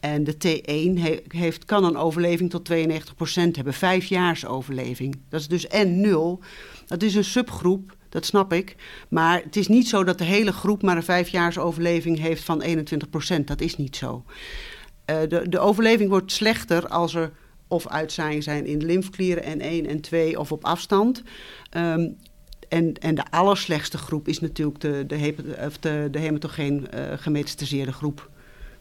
En 0.00 0.24
de 0.24 0.34
T1 0.34 1.00
heeft, 1.28 1.64
kan 1.64 1.84
een 1.84 1.96
overleving 1.96 2.50
tot 2.50 2.64
92 2.64 3.14
procent 3.14 3.56
hebben, 3.56 3.74
vijfjaarsoverleving. 3.74 5.20
Dat 5.28 5.40
is 5.40 5.48
dus 5.48 5.66
N0. 5.66 6.44
Dat 6.86 7.02
is 7.02 7.14
een 7.14 7.24
subgroep, 7.24 7.96
dat 8.08 8.26
snap 8.26 8.52
ik. 8.52 8.76
Maar 9.08 9.42
het 9.42 9.56
is 9.56 9.68
niet 9.68 9.88
zo 9.88 10.04
dat 10.04 10.18
de 10.18 10.24
hele 10.24 10.52
groep 10.52 10.82
maar 10.82 10.96
een 10.96 11.02
vijfjaarsoverleving 11.02 12.18
heeft 12.18 12.44
van 12.44 12.60
21 12.60 13.10
procent. 13.10 13.46
Dat 13.46 13.60
is 13.60 13.76
niet 13.76 13.96
zo. 13.96 14.24
Uh, 15.10 15.16
de, 15.28 15.48
de 15.48 15.58
overleving 15.58 16.10
wordt 16.10 16.32
slechter 16.32 16.88
als 16.88 17.14
er 17.14 17.32
of 17.68 17.88
uitzaaiingen 17.88 18.42
zijn 18.42 18.66
in 18.66 18.78
de 18.78 18.86
lymfeklieren 18.86 19.42
en 19.42 19.60
1 19.60 19.86
en 19.86 20.00
2 20.00 20.38
of 20.38 20.52
op 20.52 20.64
afstand. 20.64 21.22
Um, 21.76 22.16
en, 22.68 22.94
en 22.94 23.14
de 23.14 23.30
allerslechtste 23.30 23.98
groep 23.98 24.28
is 24.28 24.40
natuurlijk 24.40 24.80
de, 24.80 25.04
de, 25.06 25.56
of 25.66 25.78
de, 25.78 26.08
de 26.10 26.18
hematogeen 26.18 26.86
uh, 26.94 27.00
gemetastaseerde 27.16 27.92
groep. 27.92 28.30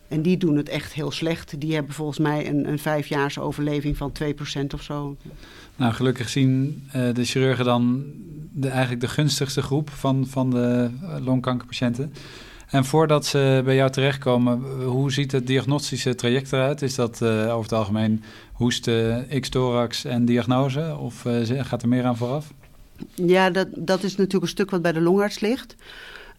En 0.07 0.21
die 0.21 0.37
doen 0.37 0.57
het 0.57 0.69
echt 0.69 0.93
heel 0.93 1.11
slecht. 1.11 1.59
Die 1.59 1.73
hebben 1.73 1.93
volgens 1.93 2.19
mij 2.19 2.47
een, 2.47 2.67
een 2.67 2.79
vijfjaars 2.79 3.39
overleving 3.39 3.97
van 3.97 4.11
2% 4.23 4.65
of 4.73 4.81
zo. 4.81 5.17
Nou, 5.75 5.93
gelukkig 5.93 6.29
zien 6.29 6.83
uh, 6.95 7.13
de 7.13 7.25
chirurgen 7.25 7.65
dan 7.65 8.03
de, 8.51 8.69
eigenlijk 8.69 9.01
de 9.01 9.07
gunstigste 9.07 9.61
groep 9.61 9.89
van, 9.89 10.27
van 10.27 10.49
de 10.49 10.89
longkankerpatiënten. 11.23 12.13
En 12.67 12.85
voordat 12.85 13.25
ze 13.25 13.61
bij 13.65 13.75
jou 13.75 13.91
terechtkomen, 13.91 14.61
hoe 14.83 15.11
ziet 15.11 15.31
het 15.31 15.47
diagnostische 15.47 16.15
traject 16.15 16.53
eruit? 16.53 16.81
Is 16.81 16.95
dat 16.95 17.21
uh, 17.21 17.29
over 17.29 17.61
het 17.61 17.71
algemeen 17.71 18.23
hoesten, 18.53 19.27
x-thorax 19.39 20.05
en 20.05 20.25
diagnose? 20.25 20.97
Of 20.99 21.25
uh, 21.25 21.63
gaat 21.65 21.81
er 21.81 21.87
meer 21.87 22.05
aan 22.05 22.17
vooraf? 22.17 22.53
Ja, 23.13 23.49
dat, 23.49 23.67
dat 23.75 24.03
is 24.03 24.11
natuurlijk 24.11 24.43
een 24.43 24.49
stuk 24.49 24.71
wat 24.71 24.81
bij 24.81 24.91
de 24.91 25.01
longarts 25.01 25.39
ligt. 25.39 25.75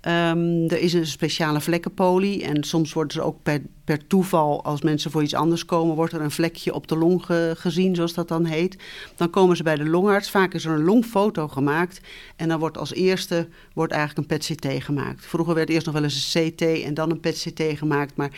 Um, 0.00 0.68
er 0.68 0.78
is 0.78 0.92
een 0.92 1.06
speciale 1.06 1.60
vlekkenpolie 1.60 2.44
en 2.44 2.64
soms 2.64 2.92
wordt 2.92 3.14
er 3.14 3.22
ook 3.22 3.42
per, 3.42 3.62
per, 3.84 4.06
toeval, 4.06 4.64
als 4.64 4.82
mensen 4.82 5.10
voor 5.10 5.22
iets 5.22 5.34
anders 5.34 5.64
komen, 5.64 5.96
wordt 5.96 6.12
er 6.12 6.20
een 6.20 6.30
vlekje 6.30 6.74
op 6.74 6.88
de 6.88 6.96
long 6.96 7.24
ge, 7.24 7.54
gezien, 7.56 7.94
zoals 7.94 8.14
dat 8.14 8.28
dan 8.28 8.44
heet. 8.44 8.76
Dan 9.16 9.30
komen 9.30 9.56
ze 9.56 9.62
bij 9.62 9.76
de 9.76 9.88
longarts. 9.88 10.30
Vaak 10.30 10.54
is 10.54 10.64
er 10.64 10.72
een 10.72 10.84
longfoto 10.84 11.48
gemaakt 11.48 12.00
en 12.36 12.48
dan 12.48 12.58
wordt 12.58 12.78
als 12.78 12.94
eerste 12.94 13.48
wordt 13.72 13.92
eigenlijk 13.92 14.30
een 14.30 14.38
PET-CT 14.38 14.84
gemaakt. 14.84 15.26
Vroeger 15.26 15.54
werd 15.54 15.68
eerst 15.68 15.86
nog 15.86 15.94
wel 15.94 16.04
eens 16.04 16.34
een 16.34 16.52
CT 16.52 16.62
en 16.62 16.94
dan 16.94 17.10
een 17.10 17.20
PET-CT 17.20 17.62
gemaakt, 17.78 18.16
maar 18.16 18.30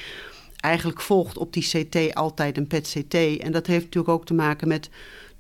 eigenlijk 0.57 1.01
volgt 1.01 1.39
op 1.39 1.53
die 1.53 1.69
CT 1.69 2.15
altijd 2.15 2.57
een 2.57 2.67
PET-CT. 2.67 3.15
En 3.15 3.53
dat 3.53 3.67
heeft 3.67 3.85
natuurlijk 3.85 4.15
ook 4.15 4.27
te 4.27 4.35
maken 4.35 4.69
met 4.69 4.91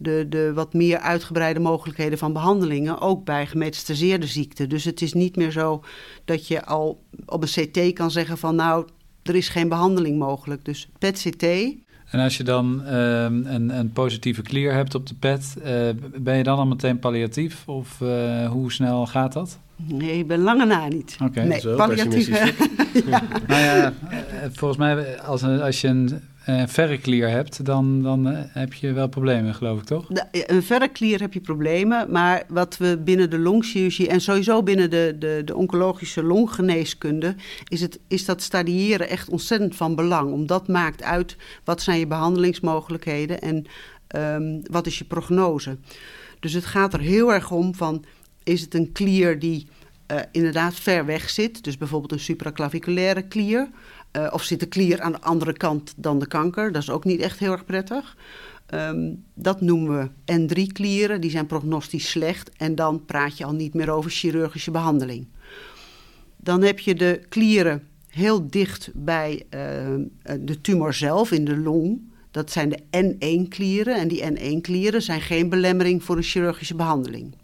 de, 0.02 0.26
de 0.28 0.52
wat 0.52 0.74
meer 0.74 0.98
uitgebreide 0.98 1.60
mogelijkheden 1.60 2.18
van 2.18 2.32
behandelingen, 2.32 3.00
ook 3.00 3.24
bij 3.24 3.46
gemetastaseerde 3.46 4.26
ziekten. 4.26 4.68
Dus 4.68 4.84
het 4.84 5.02
is 5.02 5.12
niet 5.12 5.36
meer 5.36 5.50
zo 5.50 5.84
dat 6.24 6.46
je 6.46 6.64
al 6.64 7.02
op 7.26 7.42
een 7.42 7.48
CT 7.48 7.92
kan 7.92 8.10
zeggen 8.10 8.38
van 8.38 8.54
nou, 8.54 8.86
er 9.22 9.34
is 9.34 9.48
geen 9.48 9.68
behandeling 9.68 10.18
mogelijk. 10.18 10.64
Dus 10.64 10.88
PET-CT. 10.98 11.42
En 12.10 12.20
als 12.20 12.36
je 12.36 12.42
dan 12.42 12.82
uh, 12.84 13.22
een, 13.22 13.78
een, 13.78 13.92
positieve 13.92 14.42
clear 14.42 14.74
hebt 14.74 14.94
op 14.94 15.06
de 15.06 15.14
PET, 15.14 15.54
uh, 15.58 15.64
ben 16.16 16.36
je 16.36 16.42
dan 16.42 16.58
al 16.58 16.66
meteen 16.66 16.98
palliatief? 16.98 17.68
Of 17.68 18.00
uh, 18.02 18.48
hoe 18.50 18.72
snel 18.72 19.06
gaat 19.06 19.32
dat? 19.32 19.58
Nee, 19.76 20.18
ik 20.18 20.26
ben 20.26 20.40
lange 20.40 20.64
na 20.64 20.88
niet. 20.88 21.16
Oké, 21.22 21.24
okay. 21.24 21.46
nee, 21.46 21.74
palliatief. 21.74 22.28
ja. 23.06 23.22
Nou 23.46 23.62
ja, 23.62 23.92
volgens 24.52 24.78
mij 24.78 25.20
als, 25.20 25.42
als 25.42 25.80
je 25.80 25.88
een 25.88 26.20
uh, 26.48 26.62
verreklier 26.66 27.28
hebt, 27.28 27.64
dan, 27.64 28.02
dan 28.02 28.28
uh, 28.28 28.38
heb 28.48 28.72
je 28.72 28.92
wel 28.92 29.08
problemen, 29.08 29.54
geloof 29.54 29.78
ik, 29.78 29.84
toch? 29.84 30.08
Een 30.32 30.62
verreklier 30.62 31.20
heb 31.20 31.32
je 31.32 31.40
problemen, 31.40 32.10
maar 32.10 32.42
wat 32.48 32.76
we 32.76 32.98
binnen 33.04 33.30
de 33.30 33.38
longchirurgie 33.38 34.08
en 34.08 34.20
sowieso 34.20 34.62
binnen 34.62 34.90
de, 34.90 35.16
de, 35.18 35.42
de 35.44 35.56
oncologische 35.56 36.22
longgeneeskunde, 36.22 37.34
is, 37.68 37.80
het, 37.80 37.98
is 38.08 38.24
dat 38.24 38.42
stadiëren 38.42 39.08
echt 39.08 39.28
ontzettend 39.28 39.76
van 39.76 39.94
belang. 39.94 40.32
Omdat 40.32 40.60
dat 40.60 40.68
maakt 40.68 41.02
uit 41.02 41.36
wat 41.64 41.82
zijn 41.82 41.98
je 41.98 42.06
behandelingsmogelijkheden 42.06 43.40
en 43.40 43.66
um, 44.16 44.62
wat 44.70 44.86
is 44.86 44.98
je 44.98 45.04
prognose. 45.04 45.78
Dus 46.40 46.52
het 46.52 46.64
gaat 46.64 46.92
er 46.92 47.00
heel 47.00 47.32
erg 47.32 47.50
om 47.50 47.74
van, 47.74 48.04
is 48.42 48.60
het 48.60 48.74
een 48.74 48.92
klier 48.92 49.38
die 49.38 49.66
uh, 50.12 50.18
inderdaad 50.32 50.74
ver 50.74 51.06
weg 51.06 51.30
zit, 51.30 51.64
dus 51.64 51.78
bijvoorbeeld 51.78 52.12
een 52.12 52.20
supraclaviculaire 52.20 53.22
klier... 53.22 53.68
Uh, 54.16 54.28
of 54.32 54.42
zit 54.42 54.60
de 54.60 54.66
klier 54.66 55.00
aan 55.00 55.12
de 55.12 55.20
andere 55.20 55.52
kant 55.52 55.94
dan 55.96 56.18
de 56.18 56.26
kanker. 56.26 56.72
Dat 56.72 56.82
is 56.82 56.90
ook 56.90 57.04
niet 57.04 57.20
echt 57.20 57.38
heel 57.38 57.52
erg 57.52 57.64
prettig. 57.64 58.16
Um, 58.74 59.24
dat 59.34 59.60
noemen 59.60 60.12
we 60.26 60.38
N3-klieren. 60.38 61.20
Die 61.20 61.30
zijn 61.30 61.46
prognostisch 61.46 62.10
slecht. 62.10 62.50
En 62.56 62.74
dan 62.74 63.04
praat 63.04 63.38
je 63.38 63.44
al 63.44 63.52
niet 63.52 63.74
meer 63.74 63.90
over 63.90 64.10
chirurgische 64.10 64.70
behandeling. 64.70 65.26
Dan 66.36 66.62
heb 66.62 66.78
je 66.78 66.94
de 66.94 67.20
klieren 67.28 67.82
heel 68.08 68.46
dicht 68.46 68.90
bij 68.94 69.42
uh, 69.54 69.60
de 70.40 70.60
tumor 70.60 70.94
zelf 70.94 71.32
in 71.32 71.44
de 71.44 71.56
long. 71.56 72.00
Dat 72.30 72.50
zijn 72.50 72.68
de 72.68 72.78
N1-klieren. 72.78 73.94
En 73.94 74.08
die 74.08 74.22
N1-klieren 74.22 75.02
zijn 75.02 75.20
geen 75.20 75.48
belemmering 75.48 76.04
voor 76.04 76.16
een 76.16 76.22
chirurgische 76.22 76.74
behandeling. 76.74 77.34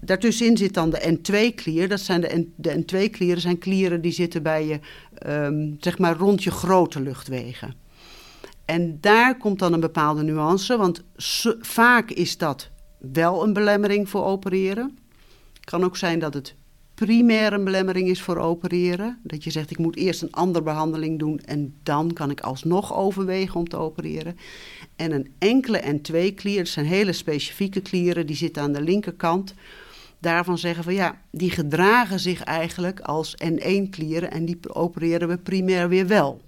Daartussenin 0.00 0.56
zit 0.56 0.74
dan 0.74 0.90
de 0.90 1.18
N2-klier. 1.18 1.88
Dat 1.88 2.00
zijn 2.00 2.20
de 2.56 2.82
N2-klieren 2.82 3.40
zijn 3.40 3.58
klieren 3.58 4.00
die 4.00 4.12
zitten 4.12 4.42
bij 4.42 4.66
je, 4.66 4.80
um, 5.26 5.76
zeg 5.80 5.98
maar 5.98 6.16
rond 6.16 6.42
je 6.42 6.50
grote 6.50 7.00
luchtwegen. 7.00 7.74
En 8.64 8.98
daar 9.00 9.36
komt 9.36 9.58
dan 9.58 9.72
een 9.72 9.80
bepaalde 9.80 10.22
nuance, 10.22 10.76
want 10.76 11.04
vaak 11.60 12.10
is 12.10 12.38
dat 12.38 12.70
wel 12.98 13.42
een 13.42 13.52
belemmering 13.52 14.08
voor 14.08 14.24
opereren. 14.24 14.98
Kan 15.64 15.84
ook 15.84 15.96
zijn 15.96 16.18
dat 16.18 16.34
het 16.34 16.54
primair 16.94 17.52
een 17.52 17.64
belemmering 17.64 18.08
is 18.08 18.22
voor 18.22 18.36
opereren. 18.36 19.18
Dat 19.22 19.44
je 19.44 19.50
zegt, 19.50 19.70
ik 19.70 19.78
moet 19.78 19.96
eerst 19.96 20.22
een 20.22 20.32
andere 20.32 20.64
behandeling 20.64 21.18
doen 21.18 21.40
en 21.40 21.74
dan 21.82 22.12
kan 22.12 22.30
ik 22.30 22.40
alsnog 22.40 22.96
overwegen 22.96 23.60
om 23.60 23.68
te 23.68 23.76
opereren. 23.76 24.36
En 24.96 25.12
een 25.12 25.32
enkele 25.38 25.82
N2-klier, 25.82 26.56
dat 26.56 26.68
zijn 26.68 26.86
hele 26.86 27.12
specifieke 27.12 27.80
klieren, 27.80 28.26
die 28.26 28.36
zitten 28.36 28.62
aan 28.62 28.72
de 28.72 28.82
linkerkant 28.82 29.54
daarvan 30.18 30.58
zeggen 30.58 30.84
van 30.84 30.94
ja, 30.94 31.20
die 31.30 31.50
gedragen 31.50 32.20
zich 32.20 32.42
eigenlijk 32.42 33.00
als 33.00 33.34
N1-klieren 33.44 34.30
en 34.30 34.44
die 34.44 34.58
opereren 34.74 35.28
we 35.28 35.36
primair 35.36 35.88
weer 35.88 36.06
wel. 36.06 36.40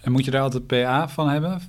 En 0.00 0.12
moet 0.12 0.24
je 0.24 0.30
daar 0.30 0.42
altijd 0.42 0.66
PA 0.66 1.08
van 1.08 1.28
hebben? 1.28 1.60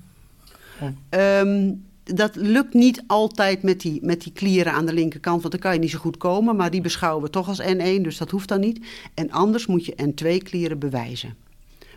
Um, 1.09 1.83
dat 2.03 2.35
lukt 2.35 2.73
niet 2.73 3.03
altijd 3.07 3.63
met 3.63 3.81
die, 3.81 3.99
met 4.03 4.21
die 4.21 4.31
klieren 4.31 4.73
aan 4.73 4.85
de 4.85 4.93
linkerkant, 4.93 5.41
want 5.41 5.53
dan 5.53 5.61
kan 5.61 5.73
je 5.73 5.79
niet 5.79 5.89
zo 5.89 5.99
goed 5.99 6.17
komen. 6.17 6.55
Maar 6.55 6.71
die 6.71 6.81
beschouwen 6.81 7.23
we 7.23 7.29
toch 7.29 7.47
als 7.47 7.61
N1, 7.61 8.01
dus 8.01 8.17
dat 8.17 8.31
hoeft 8.31 8.47
dan 8.47 8.59
niet. 8.59 8.85
En 9.13 9.31
anders 9.31 9.65
moet 9.65 9.85
je 9.85 9.95
N2-klieren 10.01 10.79
bewijzen. 10.79 11.35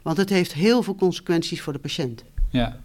Want 0.02 0.16
het 0.16 0.28
heeft 0.28 0.52
heel 0.52 0.82
veel 0.82 0.94
consequenties 0.94 1.60
voor 1.60 1.72
de 1.72 1.78
patiënt. 1.78 2.24
Ja, 2.50 2.76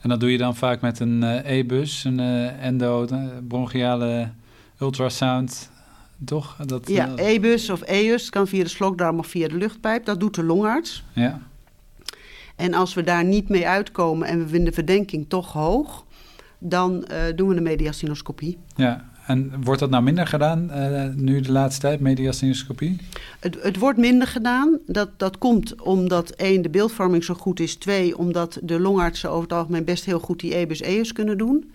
en 0.00 0.08
dat 0.08 0.20
doe 0.20 0.32
je 0.32 0.38
dan 0.38 0.56
vaak 0.56 0.80
met 0.80 1.00
een 1.00 1.22
uh, 1.22 1.58
E-bus, 1.58 2.04
een 2.04 2.18
uh, 2.18 2.64
endo, 2.64 3.06
bronchiale 3.48 4.30
ultrasound 4.80 5.70
toch? 6.24 6.56
Dat, 6.66 6.88
ja, 6.88 7.08
uh, 7.18 7.26
EBUS 7.26 7.70
of 7.70 7.82
EUS 7.82 8.30
kan 8.30 8.46
via 8.46 8.62
de 8.62 8.68
slokdarm 8.68 9.18
of 9.18 9.26
via 9.26 9.48
de 9.48 9.56
luchtpijp. 9.56 10.04
Dat 10.04 10.20
doet 10.20 10.34
de 10.34 10.42
longarts. 10.42 11.04
Ja. 11.14 11.40
En 12.56 12.74
als 12.74 12.94
we 12.94 13.02
daar 13.02 13.24
niet 13.24 13.48
mee 13.48 13.68
uitkomen 13.68 14.28
en 14.28 14.38
we 14.38 14.48
vinden 14.48 14.68
de 14.68 14.72
verdenking 14.72 15.24
toch 15.28 15.52
hoog, 15.52 16.04
dan 16.58 17.04
uh, 17.10 17.18
doen 17.36 17.48
we 17.48 17.56
een 17.56 17.62
mediastinoscopie. 17.62 18.58
Ja, 18.76 19.10
en 19.26 19.52
wordt 19.64 19.80
dat 19.80 19.90
nou 19.90 20.02
minder 20.02 20.26
gedaan 20.26 20.70
uh, 20.70 21.04
nu 21.14 21.40
de 21.40 21.52
laatste 21.52 21.80
tijd, 21.80 22.00
mediastinoscopie? 22.00 22.96
Het, 23.40 23.62
het 23.62 23.78
wordt 23.78 23.98
minder 23.98 24.26
gedaan. 24.26 24.78
Dat, 24.86 25.10
dat 25.16 25.38
komt 25.38 25.82
omdat 25.82 26.30
één, 26.30 26.62
de 26.62 26.70
beeldvorming 26.70 27.24
zo 27.24 27.34
goed 27.34 27.60
is. 27.60 27.76
Twee, 27.76 28.18
omdat 28.18 28.58
de 28.62 28.80
longartsen 28.80 29.30
over 29.30 29.42
het 29.42 29.52
algemeen 29.52 29.84
best 29.84 30.04
heel 30.04 30.20
goed 30.20 30.40
die 30.40 30.54
EBUS-EUS 30.54 31.12
kunnen 31.12 31.38
doen. 31.38 31.72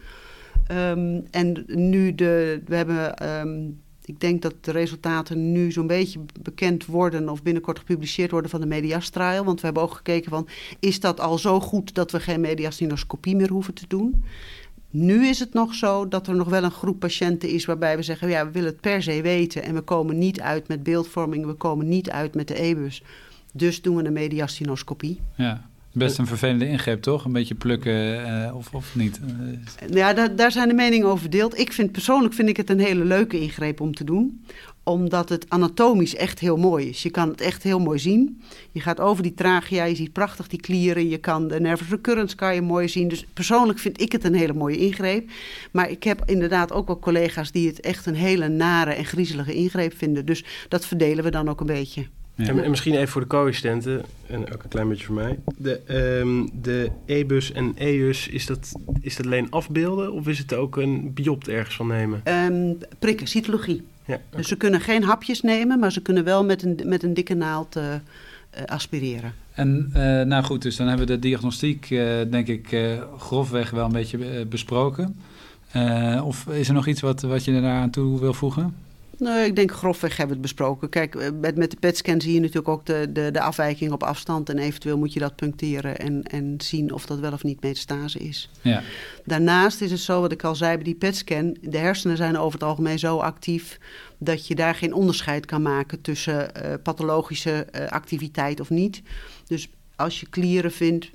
Um, 0.71 1.23
en 1.31 1.63
nu 1.67 2.15
de, 2.15 2.61
we 2.65 2.75
hebben 2.75 3.29
um, 3.39 3.79
ik 4.05 4.19
denk 4.19 4.41
dat 4.41 4.53
de 4.61 4.71
resultaten 4.71 5.51
nu 5.51 5.71
zo'n 5.71 5.87
beetje 5.87 6.19
bekend 6.41 6.85
worden 6.85 7.29
of 7.29 7.43
binnenkort 7.43 7.79
gepubliceerd 7.79 8.31
worden 8.31 8.49
van 8.49 8.61
de 8.61 8.67
mediastrial. 8.67 9.43
Want 9.43 9.59
we 9.59 9.65
hebben 9.65 9.83
ook 9.83 9.93
gekeken 9.93 10.29
van, 10.29 10.47
is 10.79 10.99
dat 10.99 11.19
al 11.19 11.37
zo 11.37 11.59
goed 11.59 11.93
dat 11.93 12.11
we 12.11 12.19
geen 12.19 12.41
mediastinoscopie 12.41 13.35
meer 13.35 13.49
hoeven 13.49 13.73
te 13.73 13.87
doen? 13.87 14.23
Nu 14.89 15.27
is 15.27 15.39
het 15.39 15.53
nog 15.53 15.73
zo 15.73 16.07
dat 16.07 16.27
er 16.27 16.35
nog 16.35 16.49
wel 16.49 16.63
een 16.63 16.71
groep 16.71 16.99
patiënten 16.99 17.49
is 17.49 17.65
waarbij 17.65 17.95
we 17.95 18.03
zeggen, 18.03 18.29
ja, 18.29 18.45
we 18.45 18.51
willen 18.51 18.69
het 18.69 18.81
per 18.81 19.03
se 19.03 19.21
weten 19.21 19.63
en 19.63 19.73
we 19.73 19.81
komen 19.81 20.17
niet 20.17 20.41
uit 20.41 20.67
met 20.67 20.83
beeldvorming, 20.83 21.45
we 21.45 21.53
komen 21.53 21.87
niet 21.87 22.09
uit 22.09 22.35
met 22.35 22.47
de 22.47 22.59
EBUS. 22.59 23.03
Dus 23.53 23.81
doen 23.81 23.95
we 23.95 24.03
een 24.03 24.13
mediastinoscopie. 24.13 25.19
Ja. 25.35 25.69
Best 25.95 26.17
een 26.17 26.27
vervelende 26.27 26.67
ingreep, 26.67 27.01
toch? 27.01 27.25
Een 27.25 27.31
beetje 27.31 27.55
plukken 27.55 28.19
uh, 28.19 28.55
of, 28.55 28.73
of 28.73 28.95
niet? 28.95 29.19
Ja, 29.89 30.13
daar, 30.13 30.35
daar 30.35 30.51
zijn 30.51 30.67
de 30.67 30.73
meningen 30.73 31.07
over 31.07 31.19
verdeeld. 31.19 31.59
Ik 31.59 31.73
vind 31.73 31.91
persoonlijk 31.91 32.33
vind 32.33 32.49
ik 32.49 32.57
het 32.57 32.69
een 32.69 32.79
hele 32.79 33.05
leuke 33.05 33.39
ingreep 33.39 33.81
om 33.81 33.95
te 33.95 34.03
doen. 34.03 34.43
omdat 34.83 35.29
het 35.29 35.49
anatomisch 35.49 36.15
echt 36.15 36.39
heel 36.39 36.57
mooi 36.57 36.89
is. 36.89 37.03
Je 37.03 37.09
kan 37.09 37.29
het 37.29 37.41
echt 37.41 37.63
heel 37.63 37.79
mooi 37.79 37.99
zien. 37.99 38.41
Je 38.71 38.79
gaat 38.79 38.99
over 38.99 39.23
die 39.23 39.33
trachea, 39.33 39.83
je 39.83 39.95
ziet 39.95 40.13
prachtig 40.13 40.47
die 40.47 40.59
klieren. 40.59 41.09
Je 41.09 41.17
kan 41.17 41.47
de 41.47 41.59
nervus 41.59 41.89
recurrens 41.89 42.35
kan 42.35 42.55
je 42.55 42.61
mooi 42.61 42.87
zien. 42.87 43.07
Dus 43.07 43.25
persoonlijk 43.33 43.79
vind 43.79 44.01
ik 44.01 44.11
het 44.11 44.23
een 44.23 44.35
hele 44.35 44.53
mooie 44.53 44.77
ingreep. 44.77 45.29
Maar 45.71 45.89
ik 45.89 46.03
heb 46.03 46.21
inderdaad 46.25 46.71
ook 46.71 46.87
wel 46.87 46.99
collega's 46.99 47.51
die 47.51 47.67
het 47.67 47.79
echt 47.79 48.05
een 48.05 48.15
hele 48.15 48.47
nare 48.47 48.91
en 48.91 49.05
griezelige 49.05 49.53
ingreep 49.53 49.97
vinden. 49.97 50.25
Dus 50.25 50.43
dat 50.67 50.85
verdelen 50.85 51.23
we 51.23 51.31
dan 51.31 51.49
ook 51.49 51.59
een 51.59 51.65
beetje. 51.65 52.05
Ja. 52.35 52.47
En, 52.47 52.63
en, 52.63 52.69
misschien 52.69 52.93
even 52.93 53.07
voor 53.07 53.21
de 53.21 53.27
co-assistenten, 53.27 54.01
en 54.27 54.53
ook 54.53 54.63
een 54.63 54.69
klein 54.69 54.89
beetje 54.89 55.05
voor 55.05 55.15
mij. 55.15 55.39
De, 55.57 55.81
um, 56.19 56.49
de 56.61 56.91
E-bus 57.05 57.51
en 57.51 57.73
EUS, 57.77 58.27
is 58.27 58.45
dat, 58.45 58.71
is 59.01 59.15
dat 59.15 59.25
alleen 59.25 59.51
afbeelden 59.51 60.11
of 60.11 60.27
is 60.27 60.37
het 60.37 60.53
ook 60.53 60.77
een 60.77 61.13
biopt 61.13 61.47
ergens 61.47 61.75
van 61.75 61.87
nemen? 61.87 62.21
Um, 62.27 62.77
prikken, 62.99 63.27
cytologie. 63.27 63.83
Ja, 64.05 64.19
Dus 64.29 64.47
ze 64.47 64.55
kunnen 64.55 64.81
geen 64.81 65.03
hapjes 65.03 65.41
nemen, 65.41 65.79
maar 65.79 65.91
ze 65.91 66.01
kunnen 66.01 66.23
wel 66.23 66.45
met 66.45 66.63
een, 66.63 66.79
met 66.85 67.03
een 67.03 67.13
dikke 67.13 67.33
naald 67.33 67.77
uh, 67.77 67.83
uh, 67.93 67.99
aspireren. 68.65 69.33
En 69.53 69.91
uh, 69.95 70.21
nou 70.21 70.43
goed, 70.43 70.61
dus 70.61 70.75
dan 70.75 70.87
hebben 70.87 71.07
we 71.07 71.13
de 71.13 71.19
diagnostiek, 71.19 71.87
denk 72.29 72.47
ik, 72.47 72.97
grofweg 73.17 73.69
wel 73.69 73.85
een 73.85 73.91
beetje 73.91 74.45
besproken. 74.45 75.15
of 76.23 76.47
is 76.47 76.67
er 76.67 76.73
nog 76.73 76.87
iets 76.87 77.01
wat, 77.01 77.21
wat 77.21 77.45
je 77.45 77.61
daar 77.61 77.79
aan 77.79 77.89
toe 77.89 78.19
wil 78.19 78.33
voegen? 78.33 78.84
Nou, 79.17 79.39
ik 79.39 79.55
denk 79.55 79.71
grofweg 79.71 80.17
hebben 80.17 80.35
we 80.35 80.41
het 80.41 80.55
besproken. 80.55 80.89
Kijk, 80.89 81.15
eh, 81.15 81.29
met, 81.39 81.55
met 81.55 81.71
de 81.71 81.77
PET-scan 81.79 82.21
zie 82.21 82.33
je 82.33 82.39
natuurlijk 82.39 82.67
ook 82.67 82.85
de, 82.85 83.11
de, 83.11 83.31
de 83.31 83.41
afwijking 83.41 83.91
op 83.91 84.03
afstand. 84.03 84.49
En 84.49 84.57
eventueel 84.57 84.97
moet 84.97 85.13
je 85.13 85.19
dat 85.19 85.35
puncteren 85.35 85.97
en, 85.97 86.23
en 86.23 86.55
zien 86.57 86.93
of 86.93 87.05
dat 87.05 87.19
wel 87.19 87.31
of 87.31 87.43
niet 87.43 87.61
metastase 87.61 88.19
is. 88.19 88.49
Ja. 88.61 88.81
Daarnaast 89.25 89.81
is 89.81 89.91
het 89.91 89.99
zo, 89.99 90.21
wat 90.21 90.31
ik 90.31 90.43
al 90.43 90.55
zei 90.55 90.75
bij 90.75 90.83
die 90.83 90.95
PET-scan... 90.95 91.57
de 91.61 91.77
hersenen 91.77 92.17
zijn 92.17 92.37
over 92.37 92.59
het 92.59 92.67
algemeen 92.67 92.99
zo 92.99 93.17
actief... 93.17 93.79
dat 94.17 94.47
je 94.47 94.55
daar 94.55 94.75
geen 94.75 94.93
onderscheid 94.93 95.45
kan 95.45 95.61
maken 95.61 96.01
tussen 96.01 96.51
uh, 96.57 96.73
pathologische 96.83 97.67
uh, 97.75 97.87
activiteit 97.87 98.59
of 98.59 98.69
niet. 98.69 99.01
Dus 99.47 99.69
als 99.95 100.19
je 100.19 100.29
klieren 100.29 100.71
vindt 100.71 101.09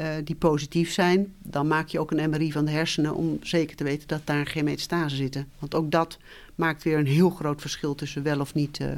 uh, 0.00 0.06
die 0.24 0.34
positief 0.34 0.92
zijn... 0.92 1.34
dan 1.42 1.66
maak 1.66 1.88
je 1.88 1.98
ook 1.98 2.10
een 2.10 2.30
MRI 2.30 2.52
van 2.52 2.64
de 2.64 2.70
hersenen... 2.70 3.14
om 3.14 3.38
zeker 3.42 3.76
te 3.76 3.84
weten 3.84 4.08
dat 4.08 4.20
daar 4.24 4.46
geen 4.46 4.64
metastase 4.64 5.16
zitten. 5.16 5.46
Want 5.58 5.74
ook 5.74 5.90
dat 5.90 6.18
maakt 6.54 6.82
weer 6.82 6.98
een 6.98 7.06
heel 7.06 7.30
groot 7.30 7.60
verschil 7.60 7.94
tussen 7.94 8.22
wel 8.22 8.40
of 8.40 8.54
niet 8.54 8.80
uh, 8.80 8.88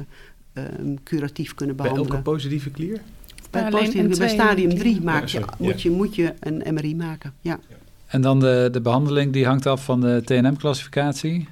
um, 0.53 1.03
curatief 1.03 1.53
kunnen 1.53 1.75
behandelen. 1.75 2.07
Bij 2.07 2.17
elke 2.17 2.29
positieve 2.29 2.69
klier? 2.69 3.01
Bij, 3.49 3.69
positieve, 3.69 4.17
bij 4.17 4.29
stadium 4.29 4.77
3 4.77 5.01
maak 5.01 5.27
je, 5.27 5.45
moet, 5.57 5.81
je, 5.81 5.91
moet 5.91 6.15
je 6.15 6.33
een 6.39 6.73
MRI 6.73 6.95
maken. 6.95 7.33
Ja. 7.41 7.59
En 8.05 8.21
dan 8.21 8.39
de, 8.39 8.69
de 8.71 8.81
behandeling 8.81 9.33
die 9.33 9.45
hangt 9.45 9.65
af 9.65 9.83
van 9.83 10.01
de 10.01 10.21
TNM-classificatie. 10.25 11.47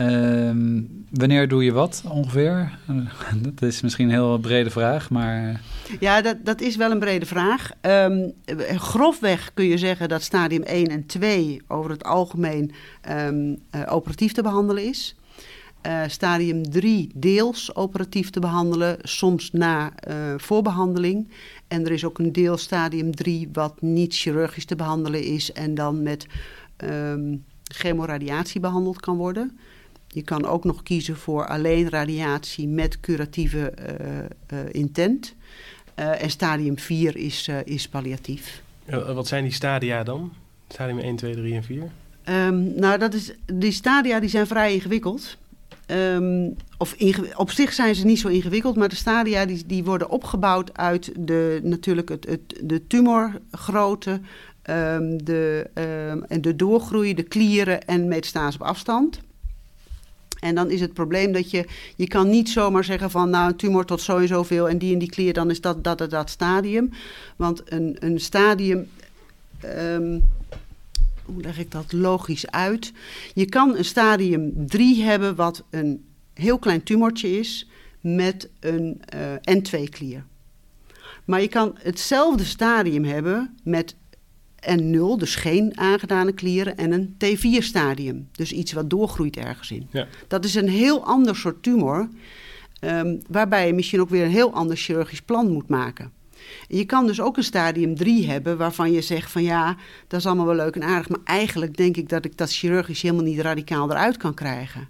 Um, 0.00 1.04
wanneer 1.10 1.48
doe 1.48 1.64
je 1.64 1.72
wat 1.72 2.02
ongeveer? 2.08 2.78
Dat 3.44 3.62
is 3.62 3.80
misschien 3.80 4.04
een 4.04 4.14
heel 4.14 4.38
brede 4.38 4.70
vraag, 4.70 5.10
maar... 5.10 5.60
Ja, 6.00 6.20
dat, 6.22 6.36
dat 6.44 6.60
is 6.60 6.76
wel 6.76 6.90
een 6.90 6.98
brede 6.98 7.26
vraag. 7.26 7.70
Um, 7.80 8.32
grofweg 8.76 9.50
kun 9.54 9.64
je 9.64 9.78
zeggen 9.78 10.08
dat 10.08 10.22
stadium 10.22 10.62
1 10.62 10.86
en 10.86 11.06
2 11.06 11.62
over 11.68 11.90
het 11.90 12.04
algemeen 12.04 12.72
um, 13.10 13.58
uh, 13.74 13.82
operatief 13.86 14.32
te 14.32 14.42
behandelen 14.42 14.84
is. 14.84 15.16
Uh, 15.86 16.02
stadium 16.06 16.70
3 16.70 17.10
deels 17.14 17.74
operatief 17.74 18.30
te 18.30 18.40
behandelen, 18.40 18.96
soms 19.02 19.50
na 19.50 19.92
voorbehandeling. 20.36 21.28
En 21.68 21.84
er 21.84 21.92
is 21.92 22.04
ook 22.04 22.18
een 22.18 22.32
deel 22.32 22.56
stadium 22.56 23.14
3 23.14 23.48
wat 23.52 23.80
niet 23.80 24.14
chirurgisch 24.14 24.64
te 24.64 24.76
behandelen 24.76 25.22
is 25.24 25.52
en 25.52 25.74
dan 25.74 26.02
met 26.02 26.26
chemoradiatie 27.62 28.60
behandeld 28.60 29.00
kan 29.00 29.16
worden. 29.16 29.58
Je 30.14 30.22
kan 30.22 30.46
ook 30.46 30.64
nog 30.64 30.82
kiezen 30.82 31.16
voor 31.16 31.46
alleen 31.46 31.90
radiatie 31.90 32.68
met 32.68 33.00
curatieve 33.00 33.72
uh, 34.52 34.58
intent. 34.70 35.34
en 35.94 36.30
stadium 36.30 36.78
4 36.78 37.16
is, 37.16 37.50
is 37.64 37.88
palliatief. 37.88 38.62
wat 39.14 39.26
zijn 39.26 39.44
die 39.44 39.52
stadia 39.52 40.02
dan? 40.02 40.32
Stadium 40.68 40.98
1, 40.98 41.16
2, 41.16 41.34
3 41.34 41.54
en 41.54 41.62
4? 41.62 41.90
Um, 42.24 42.72
nou, 42.74 42.98
dat 42.98 43.14
is, 43.14 43.32
die 43.44 43.72
stadia 43.72 44.20
die 44.20 44.28
zijn 44.28 44.46
vrij 44.46 44.74
ingewikkeld. 44.74 45.36
Um, 45.86 46.56
of 46.78 46.96
op 47.36 47.50
zich 47.50 47.72
zijn 47.72 47.94
ze 47.94 48.04
niet 48.04 48.18
zo 48.18 48.28
ingewikkeld, 48.28 48.76
maar 48.76 48.88
de 48.88 48.94
stadia 48.94 49.44
die, 49.44 49.66
die 49.66 49.84
worden 49.84 50.10
opgebouwd 50.10 50.78
uit 50.78 51.12
de, 51.18 51.60
natuurlijk 51.62 52.08
het, 52.08 52.26
het, 52.28 52.60
de 52.62 52.86
tumorgrootte, 52.86 54.10
um, 54.10 55.24
de, 55.24 55.70
en 56.28 56.40
de 56.40 56.56
doorgroei, 56.56 57.14
de 57.14 57.22
klieren 57.22 57.84
en 57.84 58.08
metastase 58.08 58.58
op 58.60 58.66
afstand. 58.66 59.20
En 60.42 60.54
dan 60.54 60.70
is 60.70 60.80
het 60.80 60.92
probleem 60.92 61.32
dat 61.32 61.50
je, 61.50 61.64
je 61.96 62.08
kan 62.08 62.30
niet 62.30 62.48
zomaar 62.48 62.84
zeggen 62.84 63.10
van 63.10 63.30
nou 63.30 63.48
een 63.48 63.56
tumor 63.56 63.84
tot 63.84 64.00
zo 64.00 64.18
en 64.18 64.28
zoveel 64.28 64.68
en 64.68 64.78
die 64.78 64.92
en 64.92 64.98
die 64.98 65.10
klier, 65.10 65.32
dan 65.32 65.50
is 65.50 65.60
dat 65.60 65.84
dat, 65.84 65.98
dat, 65.98 66.10
dat 66.10 66.30
stadium. 66.30 66.90
Want 67.36 67.62
een, 67.64 67.96
een 68.00 68.20
stadium, 68.20 68.88
hoe 71.24 71.42
leg 71.42 71.58
ik 71.58 71.70
dat 71.70 71.92
logisch 71.92 72.50
uit? 72.50 72.92
Je 73.34 73.44
kan 73.44 73.76
een 73.76 73.84
stadium 73.84 74.66
3 74.66 75.02
hebben 75.02 75.34
wat 75.34 75.64
een 75.70 76.04
heel 76.34 76.58
klein 76.58 76.82
tumortje 76.82 77.38
is 77.38 77.68
met 78.00 78.48
een 78.60 79.00
uh, 79.14 79.56
N2-klier. 79.56 80.24
Maar 81.24 81.40
je 81.40 81.48
kan 81.48 81.78
hetzelfde 81.78 82.44
stadium 82.44 83.04
hebben 83.04 83.56
met 83.62 83.94
N0, 84.70 85.18
dus 85.18 85.34
geen 85.34 85.78
aangedane 85.78 86.32
klieren, 86.32 86.76
en 86.76 86.92
een 86.92 87.16
T4-stadium. 87.24 88.28
Dus 88.32 88.52
iets 88.52 88.72
wat 88.72 88.90
doorgroeit 88.90 89.36
ergens 89.36 89.70
in. 89.70 89.88
Ja. 89.90 90.06
Dat 90.28 90.44
is 90.44 90.54
een 90.54 90.68
heel 90.68 91.04
ander 91.04 91.36
soort 91.36 91.62
tumor, 91.62 92.08
um, 92.80 93.22
waarbij 93.28 93.66
je 93.66 93.72
misschien 93.72 94.00
ook 94.00 94.10
weer 94.10 94.24
een 94.24 94.30
heel 94.30 94.52
ander 94.52 94.76
chirurgisch 94.76 95.22
plan 95.22 95.52
moet 95.52 95.68
maken. 95.68 96.12
Je 96.68 96.84
kan 96.84 97.06
dus 97.06 97.20
ook 97.20 97.36
een 97.36 97.42
stadium 97.44 97.96
3 97.96 98.26
hebben 98.26 98.56
waarvan 98.56 98.92
je 98.92 99.00
zegt 99.00 99.30
van 99.30 99.42
ja, 99.42 99.76
dat 100.08 100.20
is 100.20 100.26
allemaal 100.26 100.46
wel 100.46 100.54
leuk 100.54 100.74
en 100.74 100.82
aardig, 100.82 101.08
maar 101.08 101.20
eigenlijk 101.24 101.76
denk 101.76 101.96
ik 101.96 102.08
dat 102.08 102.24
ik 102.24 102.36
dat 102.36 102.52
chirurgisch 102.52 103.02
helemaal 103.02 103.24
niet 103.24 103.40
radicaal 103.40 103.90
eruit 103.90 104.16
kan 104.16 104.34
krijgen. 104.34 104.88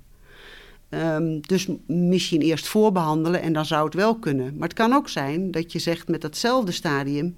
Um, 0.95 1.41
dus 1.41 1.69
misschien 1.87 2.41
eerst 2.41 2.67
voorbehandelen 2.67 3.43
en 3.43 3.53
dan 3.53 3.67
zou 3.67 3.85
het 3.85 3.95
wel 3.95 4.19
kunnen. 4.19 4.57
Maar 4.57 4.69
het 4.69 4.77
kan 4.77 4.93
ook 4.93 5.09
zijn 5.09 5.51
dat 5.51 5.73
je 5.73 5.79
zegt 5.79 6.09
met 6.09 6.21
datzelfde 6.21 6.73
stadium, 6.73 7.35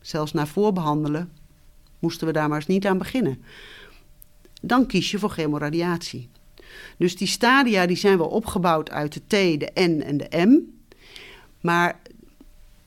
zelfs 0.00 0.32
na 0.32 0.46
voorbehandelen, 0.46 1.30
moesten 2.06 2.26
we 2.26 2.32
daar 2.32 2.48
maar 2.48 2.58
eens 2.58 2.66
niet 2.66 2.86
aan 2.86 2.98
beginnen. 2.98 3.42
Dan 4.62 4.86
kies 4.86 5.10
je 5.10 5.18
voor 5.18 5.30
chemoradiatie. 5.30 6.28
Dus 6.96 7.16
die 7.16 7.26
stadia 7.28 7.86
die 7.86 7.96
zijn 7.96 8.18
wel 8.18 8.28
opgebouwd 8.28 8.90
uit 8.90 9.12
de 9.12 9.20
T, 9.20 9.60
de 9.60 9.70
N 9.74 10.00
en 10.00 10.16
de 10.16 10.28
M. 10.46 10.60
Maar 11.60 12.00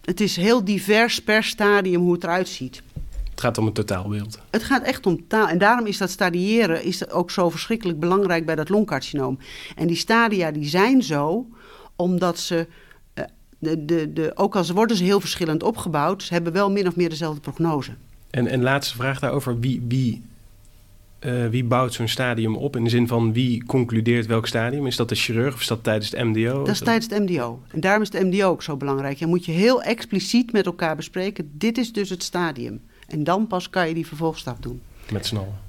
het 0.01 0.21
is 0.21 0.35
heel 0.35 0.63
divers 0.63 1.23
per 1.23 1.43
stadium 1.43 2.01
hoe 2.01 2.13
het 2.13 2.23
eruit 2.23 2.47
ziet. 2.47 2.81
Het 3.29 3.41
gaat 3.41 3.57
om 3.57 3.67
een 3.67 3.73
totaalbeeld. 3.73 4.39
Het 4.49 4.63
gaat 4.63 4.83
echt 4.83 5.05
om 5.05 5.27
taal. 5.27 5.47
En 5.47 5.57
daarom 5.57 5.85
is 5.85 5.97
dat 5.97 6.09
stadiëren 6.09 6.83
is 6.83 7.09
ook 7.09 7.31
zo 7.31 7.49
verschrikkelijk 7.49 7.99
belangrijk 7.99 8.45
bij 8.45 8.55
dat 8.55 8.69
longcarcinoom. 8.69 9.39
En 9.75 9.87
die 9.87 9.95
stadia 9.95 10.51
die 10.51 10.67
zijn 10.67 11.03
zo 11.03 11.47
omdat 11.95 12.39
ze, 12.39 12.67
uh, 13.15 13.23
de, 13.59 13.85
de, 13.85 14.13
de, 14.13 14.31
ook 14.35 14.55
al 14.55 14.65
worden 14.65 14.97
ze 14.97 15.03
heel 15.03 15.19
verschillend 15.19 15.63
opgebouwd, 15.63 16.23
ze 16.23 16.33
hebben 16.33 16.53
wel 16.53 16.71
min 16.71 16.87
of 16.87 16.95
meer 16.95 17.09
dezelfde 17.09 17.41
prognose. 17.41 17.91
En, 18.29 18.47
en 18.47 18.61
laatste 18.61 18.95
vraag 18.95 19.19
daarover, 19.19 19.59
wie, 19.59 19.81
wie 19.87 20.21
uh, 21.25 21.47
wie 21.47 21.63
bouwt 21.63 21.93
zo'n 21.93 22.07
stadium 22.07 22.55
op? 22.55 22.75
In 22.75 22.83
de 22.83 22.89
zin 22.89 23.07
van 23.07 23.33
wie 23.33 23.65
concludeert 23.65 24.25
welk 24.25 24.47
stadium? 24.47 24.87
Is 24.87 24.95
dat 24.95 25.09
de 25.09 25.15
chirurg 25.15 25.53
of 25.53 25.59
is 25.59 25.67
dat 25.67 25.83
tijdens 25.83 26.11
het 26.11 26.23
MDO? 26.23 26.57
Dat 26.57 26.67
is 26.67 26.79
tijdens 26.79 27.07
het 27.09 27.29
MDO. 27.29 27.61
En 27.67 27.79
daarom 27.79 28.01
is 28.01 28.11
het 28.11 28.23
MDO 28.23 28.49
ook 28.49 28.63
zo 28.63 28.77
belangrijk. 28.77 29.17
Je 29.17 29.25
moet 29.25 29.45
je 29.45 29.51
heel 29.51 29.81
expliciet 29.81 30.51
met 30.51 30.65
elkaar 30.65 30.95
bespreken. 30.95 31.51
Dit 31.53 31.77
is 31.77 31.93
dus 31.93 32.09
het 32.09 32.23
stadium. 32.23 32.81
En 33.07 33.23
dan 33.23 33.47
pas 33.47 33.69
kan 33.69 33.87
je 33.87 33.93
die 33.93 34.07
vervolgstap 34.07 34.63
doen. 34.63 34.81
Met 35.11 35.25
z'n 35.25 35.35
allen. 35.35 35.68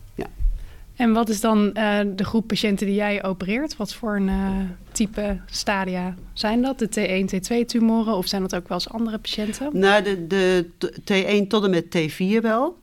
En 1.00 1.12
wat 1.12 1.28
is 1.28 1.40
dan 1.40 1.70
uh, 1.74 1.98
de 2.16 2.24
groep 2.24 2.46
patiënten 2.46 2.86
die 2.86 2.94
jij 2.94 3.24
opereert? 3.24 3.76
Wat 3.76 3.94
voor 3.94 4.16
een 4.16 4.28
uh, 4.28 4.50
type 4.92 5.40
stadia 5.46 6.14
zijn 6.32 6.62
dat? 6.62 6.78
De 6.78 6.88
T1, 6.88 7.34
T2-tumoren 7.34 8.14
of 8.14 8.26
zijn 8.26 8.42
dat 8.42 8.54
ook 8.54 8.68
wel 8.68 8.78
eens 8.78 8.88
andere 8.88 9.18
patiënten? 9.18 9.78
Nou, 9.78 10.02
de, 10.02 10.26
de 10.26 10.66
T1 11.00 11.46
tot 11.48 11.64
en 11.64 11.70
met 11.70 11.84
T4 11.84 12.42
wel. 12.42 12.78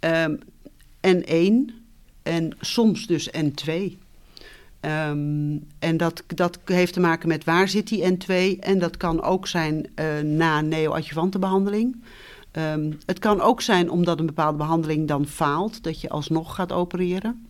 Um, 0.00 0.38
N1 1.06 1.74
en 2.22 2.56
soms 2.60 3.06
dus 3.06 3.30
N2. 3.30 3.72
Um, 4.80 5.66
en 5.78 5.96
dat, 5.96 6.22
dat 6.26 6.58
heeft 6.64 6.92
te 6.92 7.00
maken 7.00 7.28
met 7.28 7.44
waar 7.44 7.68
zit 7.68 7.88
die 7.88 8.12
N2 8.12 8.58
en 8.60 8.78
dat 8.78 8.96
kan 8.96 9.22
ook 9.22 9.46
zijn 9.46 9.86
uh, 9.94 10.20
na 10.20 10.60
neoadjuvantenbehandeling. 10.60 12.02
Um, 12.52 12.98
het 13.06 13.18
kan 13.18 13.40
ook 13.40 13.60
zijn 13.60 13.90
omdat 13.90 14.18
een 14.18 14.26
bepaalde 14.26 14.58
behandeling 14.58 15.08
dan 15.08 15.26
faalt, 15.26 15.82
dat 15.82 16.00
je 16.00 16.08
alsnog 16.08 16.54
gaat 16.54 16.72
opereren. 16.72 17.48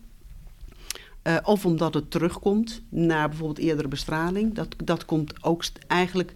Uh, 1.23 1.37
of 1.43 1.65
omdat 1.65 1.93
het 1.93 2.11
terugkomt 2.11 2.81
na 2.89 3.27
bijvoorbeeld 3.27 3.59
eerdere 3.59 3.87
bestraling. 3.87 4.53
Dat, 4.53 4.75
dat 4.83 5.05
komt 5.05 5.43
ook 5.43 5.63
eigenlijk 5.87 6.33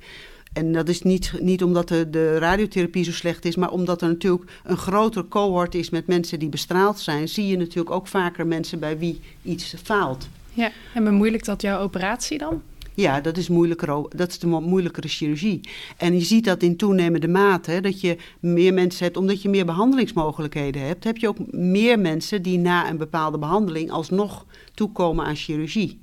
en 0.56 0.72
dat 0.72 0.90
is 0.90 1.02
niet, 1.02 1.34
niet 1.40 1.64
omdat 1.64 1.88
de, 1.88 2.10
de 2.10 2.38
radiotherapie 2.38 3.04
zo 3.04 3.12
slecht 3.12 3.46
is, 3.46 3.56
maar 3.56 3.72
omdat 3.72 4.02
er 4.02 4.08
natuurlijk 4.08 4.52
een 4.64 4.78
groter 4.78 5.28
cohort 5.28 5.76
is 5.76 5.90
met 5.90 6.08
mensen 6.08 6.40
die 6.40 6.50
bestraald 6.50 7.00
zijn, 7.00 7.28
zie 7.28 7.48
je 7.48 7.58
natuurlijk 7.58 7.96
ook 7.96 8.08
vaker 8.08 8.48
mensen 8.48 8.80
bij 8.80 8.98
wie 8.98 9.22
iets 9.42 9.76
faalt. 9.84 10.28
Ja, 10.54 10.72
en 10.94 11.04
bemoeilijkt 11.04 11.46
dat 11.46 11.62
jouw 11.62 11.80
operatie 11.80 12.38
dan? 12.38 12.62
Ja, 12.96 13.22
dat 13.22 13.38
is, 13.38 13.50
moeilijker, 13.50 14.08
dat 14.10 14.30
is 14.30 14.40
de 14.40 14.48
mo- 14.48 14.62
moeilijkere 14.62 15.08
chirurgie. 15.08 15.60
En 15.98 16.14
je 16.14 16.24
ziet 16.26 16.46
dat 16.46 16.64
in 16.64 16.78
toenemende 16.78 17.28
mate, 17.28 17.72
hè, 17.72 17.82
dat 17.82 18.02
je 18.02 18.18
meer 18.40 18.74
mensen 18.74 19.04
hebt, 19.04 19.18
omdat 19.18 19.42
je 19.42 19.50
meer 19.50 19.66
behandelingsmogelijkheden 19.66 20.82
hebt, 20.82 21.04
heb 21.04 21.18
je 21.18 21.28
ook 21.28 21.52
meer 21.52 22.00
mensen 22.00 22.42
die 22.42 22.58
na 22.58 22.90
een 22.90 22.98
bepaalde 22.98 23.38
behandeling 23.38 23.92
alsnog 23.92 24.46
toekomen 24.74 25.26
aan 25.26 25.36
chirurgie. 25.36 26.00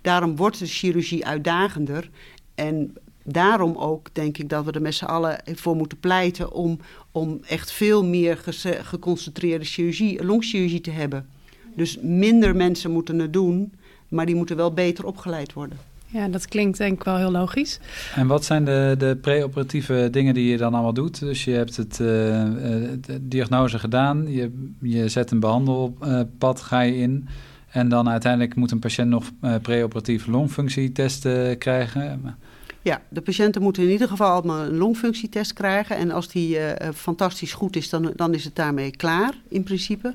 Daarom 0.00 0.36
wordt 0.36 0.58
de 0.58 0.66
chirurgie 0.66 1.26
uitdagender. 1.26 2.10
En 2.54 2.94
daarom 3.24 3.76
ook 3.76 4.08
denk 4.12 4.38
ik 4.38 4.48
dat 4.48 4.64
we 4.64 4.72
er 4.72 4.82
met 4.82 4.94
z'n 4.94 5.04
allen 5.04 5.40
voor 5.54 5.76
moeten 5.76 5.98
pleiten 5.98 6.52
om, 6.52 6.78
om 7.12 7.40
echt 7.46 7.72
veel 7.72 8.04
meer 8.04 8.42
geconcentreerde 8.82 9.64
chirurgie, 9.64 10.24
longchirurgie 10.24 10.80
te 10.80 10.90
hebben. 10.90 11.28
Dus 11.76 11.98
minder 12.02 12.56
mensen 12.56 12.90
moeten 12.90 13.18
het 13.18 13.32
doen, 13.32 13.72
maar 14.08 14.26
die 14.26 14.34
moeten 14.34 14.56
wel 14.56 14.72
beter 14.72 15.06
opgeleid 15.06 15.52
worden. 15.52 15.89
Ja, 16.12 16.28
dat 16.28 16.46
klinkt 16.46 16.78
denk 16.78 16.98
ik 16.98 17.04
wel 17.04 17.16
heel 17.16 17.30
logisch. 17.30 17.80
En 18.14 18.26
wat 18.26 18.44
zijn 18.44 18.64
de, 18.64 18.94
de 18.98 19.18
pre-operatieve 19.20 20.08
dingen 20.10 20.34
die 20.34 20.50
je 20.50 20.56
dan 20.56 20.72
allemaal 20.74 20.94
doet? 20.94 21.18
Dus 21.18 21.44
je 21.44 21.50
hebt 21.50 21.76
het, 21.76 22.00
eh, 22.00 22.42
eh, 22.42 22.90
de 23.00 23.28
diagnose 23.28 23.78
gedaan, 23.78 24.32
je, 24.32 24.70
je 24.80 25.08
zet 25.08 25.30
een 25.30 25.40
behandelpad, 25.40 26.60
ga 26.60 26.80
je 26.80 26.96
in. 26.96 27.28
En 27.70 27.88
dan 27.88 28.08
uiteindelijk 28.08 28.54
moet 28.54 28.70
een 28.70 28.78
patiënt 28.78 29.08
nog 29.08 29.30
eh 29.40 29.54
pre-operatief 29.62 30.26
longfunctietesten 30.26 31.58
krijgen. 31.58 32.36
Ja, 32.82 33.02
de 33.08 33.20
patiënten 33.20 33.62
moeten 33.62 33.82
in 33.82 33.90
ieder 33.90 34.08
geval 34.08 34.30
allemaal 34.30 34.64
een 34.64 34.76
longfunctietest 34.76 35.52
krijgen. 35.52 35.96
En 35.96 36.10
als 36.10 36.28
die 36.28 36.56
eh, 36.56 36.88
eh, 36.88 36.94
fantastisch 36.94 37.52
goed 37.52 37.76
is, 37.76 37.88
dan, 37.88 38.12
dan 38.16 38.34
is 38.34 38.44
het 38.44 38.56
daarmee 38.56 38.90
klaar 38.90 39.34
in 39.48 39.62
principe. 39.62 40.14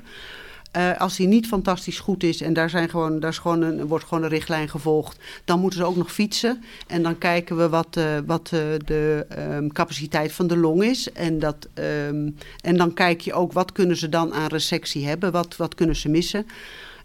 Eh, 0.76 0.96
als 0.96 1.16
die 1.16 1.26
niet 1.26 1.46
fantastisch 1.46 1.98
goed 1.98 2.22
is 2.22 2.40
en 2.40 2.52
daar, 2.52 2.70
zijn 2.70 2.88
gewoon, 2.88 3.20
daar 3.20 3.30
is 3.30 3.38
gewoon 3.38 3.62
een, 3.62 3.86
wordt 3.86 4.04
gewoon 4.04 4.22
een 4.22 4.28
richtlijn 4.28 4.68
gevolgd, 4.68 5.18
dan 5.44 5.60
moeten 5.60 5.78
ze 5.78 5.84
ook 5.84 5.96
nog 5.96 6.12
fietsen. 6.12 6.62
En 6.86 7.02
dan 7.02 7.18
kijken 7.18 7.56
we 7.56 7.68
wat, 7.68 7.96
eh, 7.96 8.04
wat 8.26 8.50
eh, 8.52 8.60
de 8.84 9.26
ehm, 9.28 9.68
capaciteit 9.68 10.32
van 10.32 10.46
de 10.46 10.56
long 10.56 10.82
is. 10.82 11.12
En, 11.12 11.38
dat, 11.38 11.68
ehm, 11.74 12.30
en 12.60 12.76
dan 12.76 12.94
kijk 12.94 13.20
je 13.20 13.32
ook 13.32 13.52
wat 13.52 13.72
kunnen 13.72 13.96
ze 13.96 14.08
dan 14.08 14.34
aan 14.34 14.46
resectie 14.46 15.06
hebben, 15.06 15.32
wat, 15.32 15.56
wat 15.56 15.74
kunnen 15.74 15.96
ze 15.96 16.08
missen. 16.08 16.46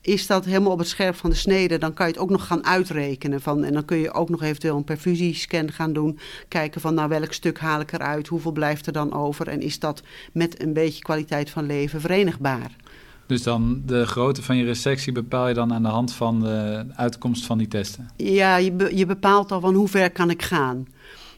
Is 0.01 0.27
dat 0.27 0.45
helemaal 0.45 0.71
op 0.71 0.79
het 0.79 0.87
scherp 0.87 1.15
van 1.15 1.29
de 1.29 1.35
snede, 1.35 1.77
dan 1.77 1.93
kan 1.93 2.07
je 2.07 2.11
het 2.11 2.21
ook 2.21 2.29
nog 2.29 2.47
gaan 2.47 2.65
uitrekenen. 2.65 3.41
Van, 3.41 3.63
en 3.63 3.73
dan 3.73 3.85
kun 3.85 3.97
je 3.97 4.13
ook 4.13 4.29
nog 4.29 4.43
eventueel 4.43 4.77
een 4.77 4.83
perfusiescan 4.83 5.71
gaan 5.71 5.93
doen. 5.93 6.19
Kijken 6.47 6.81
van 6.81 6.93
nou 6.93 7.09
welk 7.09 7.33
stuk 7.33 7.59
haal 7.59 7.79
ik 7.79 7.91
eruit, 7.91 8.27
hoeveel 8.27 8.51
blijft 8.51 8.85
er 8.85 8.93
dan 8.93 9.13
over. 9.13 9.47
En 9.47 9.61
is 9.61 9.79
dat 9.79 10.01
met 10.31 10.61
een 10.61 10.73
beetje 10.73 11.03
kwaliteit 11.03 11.49
van 11.49 11.65
leven 11.65 12.01
verenigbaar. 12.01 12.75
Dus 13.31 13.43
dan 13.43 13.81
de 13.85 14.05
grootte 14.05 14.41
van 14.43 14.57
je 14.57 14.63
resectie 14.63 15.11
bepaal 15.11 15.47
je 15.47 15.53
dan 15.53 15.73
aan 15.73 15.81
de 15.83 15.89
hand 15.89 16.13
van 16.13 16.39
de 16.39 16.85
uitkomst 16.95 17.45
van 17.45 17.57
die 17.57 17.67
testen. 17.67 18.09
Ja, 18.17 18.55
je, 18.57 18.71
be- 18.71 18.95
je 18.97 19.05
bepaalt 19.05 19.51
al 19.51 19.59
van 19.59 19.73
hoe 19.73 19.87
ver 19.87 20.11
kan 20.11 20.29
ik 20.29 20.41
gaan. 20.41 20.87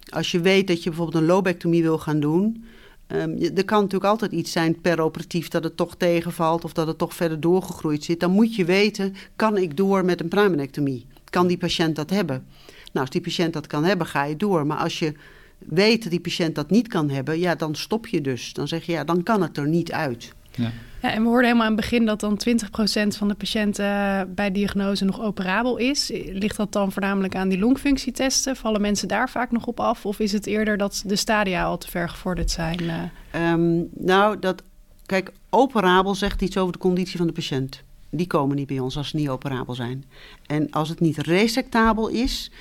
Als 0.10 0.32
je 0.32 0.39
weet 0.39 0.67
dat 0.67 0.84
je 0.84 0.89
bijvoorbeeld 0.89 1.21
een 1.23 1.27
lobectomie 1.29 1.82
wil 1.82 1.97
gaan 1.97 2.19
doen... 2.19 2.63
ehm, 3.08 3.38
je- 3.38 3.51
er 3.53 3.65
kan 3.65 3.82
natuurlijk 3.82 4.10
altijd 4.12 4.32
iets 4.32 4.51
zijn 4.51 4.82
per 4.82 4.99
operatief 5.01 5.47
dat 5.47 5.63
het 5.63 5.77
toch 5.77 5.95
tegenvalt... 5.95 6.63
of 6.63 6.73
dat 6.73 6.88
het 6.88 6.97
toch 6.97 7.13
verder 7.13 7.39
doorgegroeid 7.39 8.03
zit. 8.03 8.19
Dan 8.19 8.32
moet 8.32 8.56
je 8.56 8.65
weten, 8.65 9.13
kan 9.36 9.58
ik 9.58 9.77
door 9.77 10.06
met 10.06 10.21
een 10.21 10.27
pruimenectomie? 10.27 11.06
Kan 11.29 11.47
die 11.47 11.58
patiënt 11.58 11.95
dat 11.95 12.10
hebben? 12.10 12.45
Nou, 12.65 13.06
als 13.06 13.10
die 13.10 13.21
patiënt 13.21 13.53
dat 13.53 13.67
kan 13.67 13.84
hebben, 13.84 14.08
ga 14.08 14.23
je 14.23 14.38
door. 14.38 14.65
Maar 14.65 14.77
als 14.77 14.99
je 14.99 15.13
weet 15.60 16.01
dat 16.01 16.12
die 16.12 16.21
patiënt 16.21 16.56
dat 16.56 16.69
niet 16.69 16.88
kan 16.88 17.10
hebben... 17.10 17.39
ja, 17.39 17.56
dan 17.56 17.75
stop 17.75 18.08
je 18.08 18.21
dus. 18.21 18.53
Dan 18.53 18.67
zeg 18.67 18.86
je, 18.86 18.91
ja, 18.91 19.03
dan 19.03 19.23
kan 19.23 19.41
het 19.41 19.58
er 19.58 19.67
niet 19.67 19.91
uit. 19.91 20.34
Ja. 20.56 20.71
Ja, 21.04 21.12
en 21.12 21.22
we 21.22 21.28
hoorden 21.28 21.46
helemaal 21.46 21.68
aan 21.68 21.74
het 21.74 21.82
begin 21.82 22.06
dat 22.06 22.20
dan 22.20 22.39
20% 22.50 23.18
van 23.18 23.28
de 23.28 23.34
patiënten 23.34 23.86
eh, 23.86 24.22
bij 24.28 24.52
diagnose 24.52 25.06
nog 25.06 25.22
operabel 25.22 25.78
is. 25.78 26.12
Ligt 26.26 26.58
dat 26.58 26.72
dan 26.72 26.92
voornamelijk 26.92 27.36
aan 27.36 27.50
die 27.50 27.60
longfunctietesten? 27.60 28.56
Vallen 28.56 28.82
mensen 28.82 29.08
daar 29.08 29.30
vaak 29.30 29.52
nog 29.52 29.66
op 29.66 29.80
af? 29.80 30.06
Of 30.06 30.20
is 30.20 30.32
het 30.32 30.46
eerder 30.46 30.78
dat 30.78 31.04
de 31.06 31.16
stadia 31.16 31.63
al 31.63 31.78
te 31.78 31.89
ver 31.89 32.10
gevorderd 32.10 32.52
zijn? 32.52 32.80
eh? 32.80 33.52
Ehm, 33.52 33.82
nou, 33.94 34.39
dat, 34.39 34.63
kijk, 35.06 35.32
operabel 35.50 36.16
zegt 36.16 36.42
iets 36.42 36.58
over 36.58 36.74
de 36.74 36.80
conditie 36.80 37.18
van 37.18 37.28
de 37.28 37.34
patiënt. 37.34 37.84
Die 38.10 38.28
komen 38.28 38.56
niet 38.56 38.68
bij 38.68 38.80
ons 38.80 38.98
als 38.98 39.10
ze 39.10 39.16
niet 39.16 39.30
operabel 39.30 39.76
zijn. 39.76 40.06
En 40.48 40.72
als 40.72 40.89
het 40.89 41.00
niet 41.00 41.18
resectabel 41.18 42.08
is, 42.08 42.52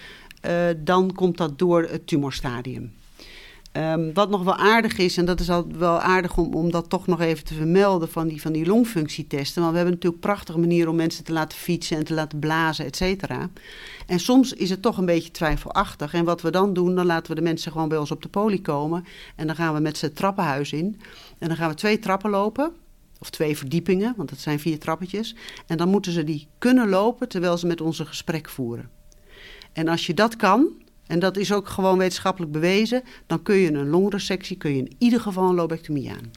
eh, 0.41 0.65
dan 0.79 1.13
komt 1.13 1.37
dat 1.37 1.59
door 1.59 1.83
het 1.83 2.07
tumorstadium. 2.07 2.93
Ehm, 3.73 4.13
wat 4.13 4.31
nog 4.31 4.43
wel 4.43 4.57
aardig 4.57 4.99
is, 4.99 5.17
en 5.17 5.25
dat 5.25 5.41
is 5.41 5.51
al 5.51 5.67
wel 5.79 6.01
aardig 6.01 6.37
om, 6.37 6.55
om 6.55 6.71
dat 6.71 6.89
toch 6.89 7.07
nog 7.07 7.21
even 7.21 7.45
te 7.45 7.55
vermelden 7.55 8.09
van 8.09 8.29
die, 8.29 8.41
van 8.41 8.53
die 8.53 8.67
longfunctietesten. 8.67 9.61
Want 9.61 9.71
we 9.71 9.79
hebben 9.79 9.95
natuurlijk 9.95 10.23
prachtige 10.23 10.59
manieren 10.59 10.91
om 10.91 10.97
mensen 10.97 11.25
te 11.25 11.33
laten 11.33 11.59
fietsen 11.59 11.97
en 11.97 12.05
te 12.05 12.15
laten 12.15 12.39
blazen, 12.39 12.85
et 12.85 12.97
cetera. 12.97 13.51
En 14.07 14.21
soms 14.21 14.53
is 14.53 14.71
het 14.71 14.83
toch 14.83 14.99
een 14.99 15.07
beetje 15.07 15.31
twijfelachtig. 15.31 16.15
En 16.15 16.25
wat 16.25 16.43
we 16.43 16.51
dan 16.51 16.73
doen, 16.73 16.95
dan 16.95 17.07
laten 17.07 17.29
we 17.29 17.35
de 17.35 17.47
mensen 17.47 17.73
gewoon 17.73 17.89
bij 17.89 17.99
ons 17.99 18.11
op 18.11 18.23
de 18.23 18.29
poli 18.29 18.63
komen. 18.63 19.05
En 19.37 19.47
dan 19.47 19.57
gaan 19.57 19.75
we 19.75 19.81
met 19.81 19.99
ze 19.99 20.05
het 20.05 20.17
trappenhuis 20.17 20.73
in. 20.73 21.01
En 21.39 21.49
dan 21.49 21.57
gaan 21.57 21.69
we 21.69 21.75
twee 21.75 21.99
trappen 21.99 22.31
lopen. 22.31 22.73
Of 23.19 23.31
twee 23.31 23.57
verdiepingen, 23.57 24.15
want 24.17 24.29
dat 24.29 24.39
zijn 24.39 24.61
vier 24.61 24.79
trappetjes. 24.79 25.35
En 25.67 25.77
dan 25.77 25.89
moeten 25.89 26.13
ze 26.13 26.25
die 26.25 26.49
kunnen 26.59 26.89
lopen 26.89 27.29
terwijl 27.29 27.59
ze 27.59 27.67
met 27.67 27.81
ons 27.81 27.99
een 27.99 28.07
gesprek 28.07 28.49
voeren. 28.49 28.91
En 29.73 29.89
als 29.89 30.07
je 30.07 30.15
dat 30.15 30.37
kan, 30.37 30.69
en 31.07 31.19
dat 31.19 31.37
is 31.37 31.53
ook 31.53 31.69
gewoon 31.69 31.99
wetenschappelijk 31.99 32.53
bewezen, 32.53 33.03
dan 33.27 33.43
kun 33.43 33.57
je 33.57 33.73
een 33.73 33.89
longresectie, 33.89 34.57
kun 34.57 34.71
je 34.71 34.79
in 34.79 34.93
ieder 34.99 35.21
geval 35.21 35.49
een 35.49 35.55
lobectomie 35.55 36.11
aan. 36.11 36.31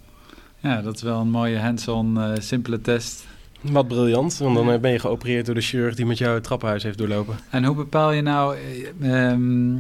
ja, 0.60 0.82
dat 0.82 0.96
is 0.96 1.02
wel 1.02 1.20
een 1.20 1.30
mooie 1.30 1.60
hands-on, 1.60 2.20
eh, 2.20 2.32
simpele 2.40 2.82
test. 2.82 3.26
Wat 3.62 3.88
briljant, 3.88 4.38
want 4.38 4.56
dan 4.56 4.82
ben 4.82 4.92
je 4.92 5.00
geopereerd 5.00 5.46
door 5.46 5.56
de 5.56 5.62
chirurg 5.62 5.96
die 5.96 6.06
met 6.06 6.18
jou 6.18 6.34
het 6.34 6.44
trappenhuis 6.44 6.84
heeft 6.84 6.98
doorlopen. 6.98 7.36
En 7.50 7.64
hoe 7.64 7.76
bepaal 7.76 8.12
je 8.12 8.22
nou, 8.22 8.58
eh, 9.00 9.32
ehm, 9.32 9.76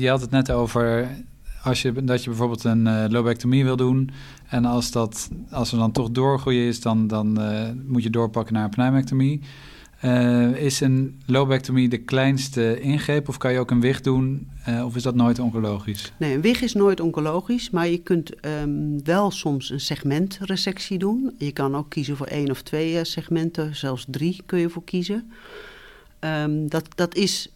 je 0.00 0.08
had 0.08 0.20
het 0.20 0.30
net 0.30 0.50
over 0.50 1.08
als 1.62 1.82
je, 1.82 2.04
dat 2.04 2.22
je 2.22 2.28
bijvoorbeeld 2.28 2.64
een 2.64 2.86
eh, 2.86 3.04
lobectomie 3.08 3.64
wil 3.64 3.76
doen. 3.76 4.10
En 4.48 4.64
als, 4.64 4.90
dat, 4.90 5.30
als 5.50 5.72
er 5.72 5.78
dan 5.78 5.92
toch 5.92 6.10
doorgroeien 6.10 6.66
is, 6.66 6.80
dan, 6.80 7.06
dan 7.06 7.40
eh, 7.40 7.68
moet 7.86 8.02
je 8.02 8.10
doorpakken 8.10 8.54
naar 8.54 8.64
een 8.64 8.70
pneumectomie. 8.70 9.40
Eh, 10.00 10.56
is 10.56 10.80
een 10.80 11.22
lobectomie 11.26 11.88
de 11.88 11.98
kleinste 11.98 12.80
ingreep 12.80 13.28
of 13.28 13.36
kan 13.36 13.52
je 13.52 13.58
ook 13.58 13.70
een 13.70 13.80
wicht 13.80 14.04
doen? 14.04 14.48
eh, 14.68 14.84
of 14.84 14.96
is 14.96 15.02
dat 15.02 15.14
nooit 15.14 15.38
oncologisch? 15.38 16.12
Nee, 16.16 16.34
een 16.34 16.40
wig 16.40 16.60
is 16.60 16.72
nooit 16.72 17.00
oncologisch, 17.00 17.70
maar 17.70 17.88
je 17.88 17.98
kunt 17.98 18.40
ehm, 18.40 18.98
wel 19.04 19.30
soms 19.30 19.70
een 19.70 19.80
segmentresectie 19.80 20.98
doen. 20.98 21.34
Je 21.38 21.52
kan 21.52 21.76
ook 21.76 21.90
kiezen 21.90 22.16
voor 22.16 22.26
één 22.26 22.50
of 22.50 22.62
twee 22.62 22.98
eh, 22.98 23.04
segmenten, 23.04 23.76
zelfs 23.76 24.04
drie 24.08 24.42
kun 24.46 24.58
je 24.58 24.68
voor 24.68 24.84
kiezen. 24.84 25.32
Ehm, 26.18 26.66
dat, 26.66 26.88
dat, 26.94 27.14
is, 27.14 27.52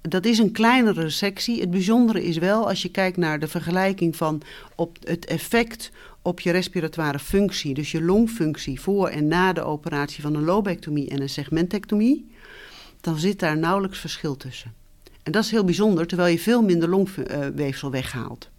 dat 0.00 0.24
is 0.24 0.38
een 0.38 0.52
kleinere 0.52 1.02
resectie. 1.02 1.60
Het 1.60 1.70
bijzondere 1.70 2.24
is 2.24 2.38
wel, 2.38 2.68
als 2.68 2.82
je 2.82 2.88
kijkt 2.88 3.16
naar 3.16 3.38
de 3.38 3.48
vergelijking 3.48 4.16
van 4.16 4.42
op 4.74 4.96
het 5.04 5.24
effect 5.24 5.90
op 6.22 6.40
je 6.40 6.50
respiratoire 6.50 7.18
functie, 7.18 7.74
dus 7.74 7.90
je 7.90 8.02
longfunctie 8.02 8.80
voor 8.80 9.08
en 9.08 9.28
na 9.28 9.52
de 9.52 9.62
operatie 9.62 10.22
van 10.22 10.34
een 10.34 10.44
lobectomie 10.44 11.08
en 11.08 11.20
een 11.20 11.28
segmentectomie, 11.28 12.30
dan 13.00 13.18
zit 13.18 13.38
daar 13.38 13.58
nauwelijks 13.58 13.98
verschil 13.98 14.36
tussen. 14.36 14.72
En 15.22 15.32
dat 15.32 15.44
is 15.44 15.50
heel 15.50 15.64
bijzonder, 15.64 16.06
terwijl 16.06 16.32
je 16.32 16.38
veel 16.38 16.62
minder 16.62 16.88
longweefsel 16.88 17.90
weghaalt. 17.90 18.50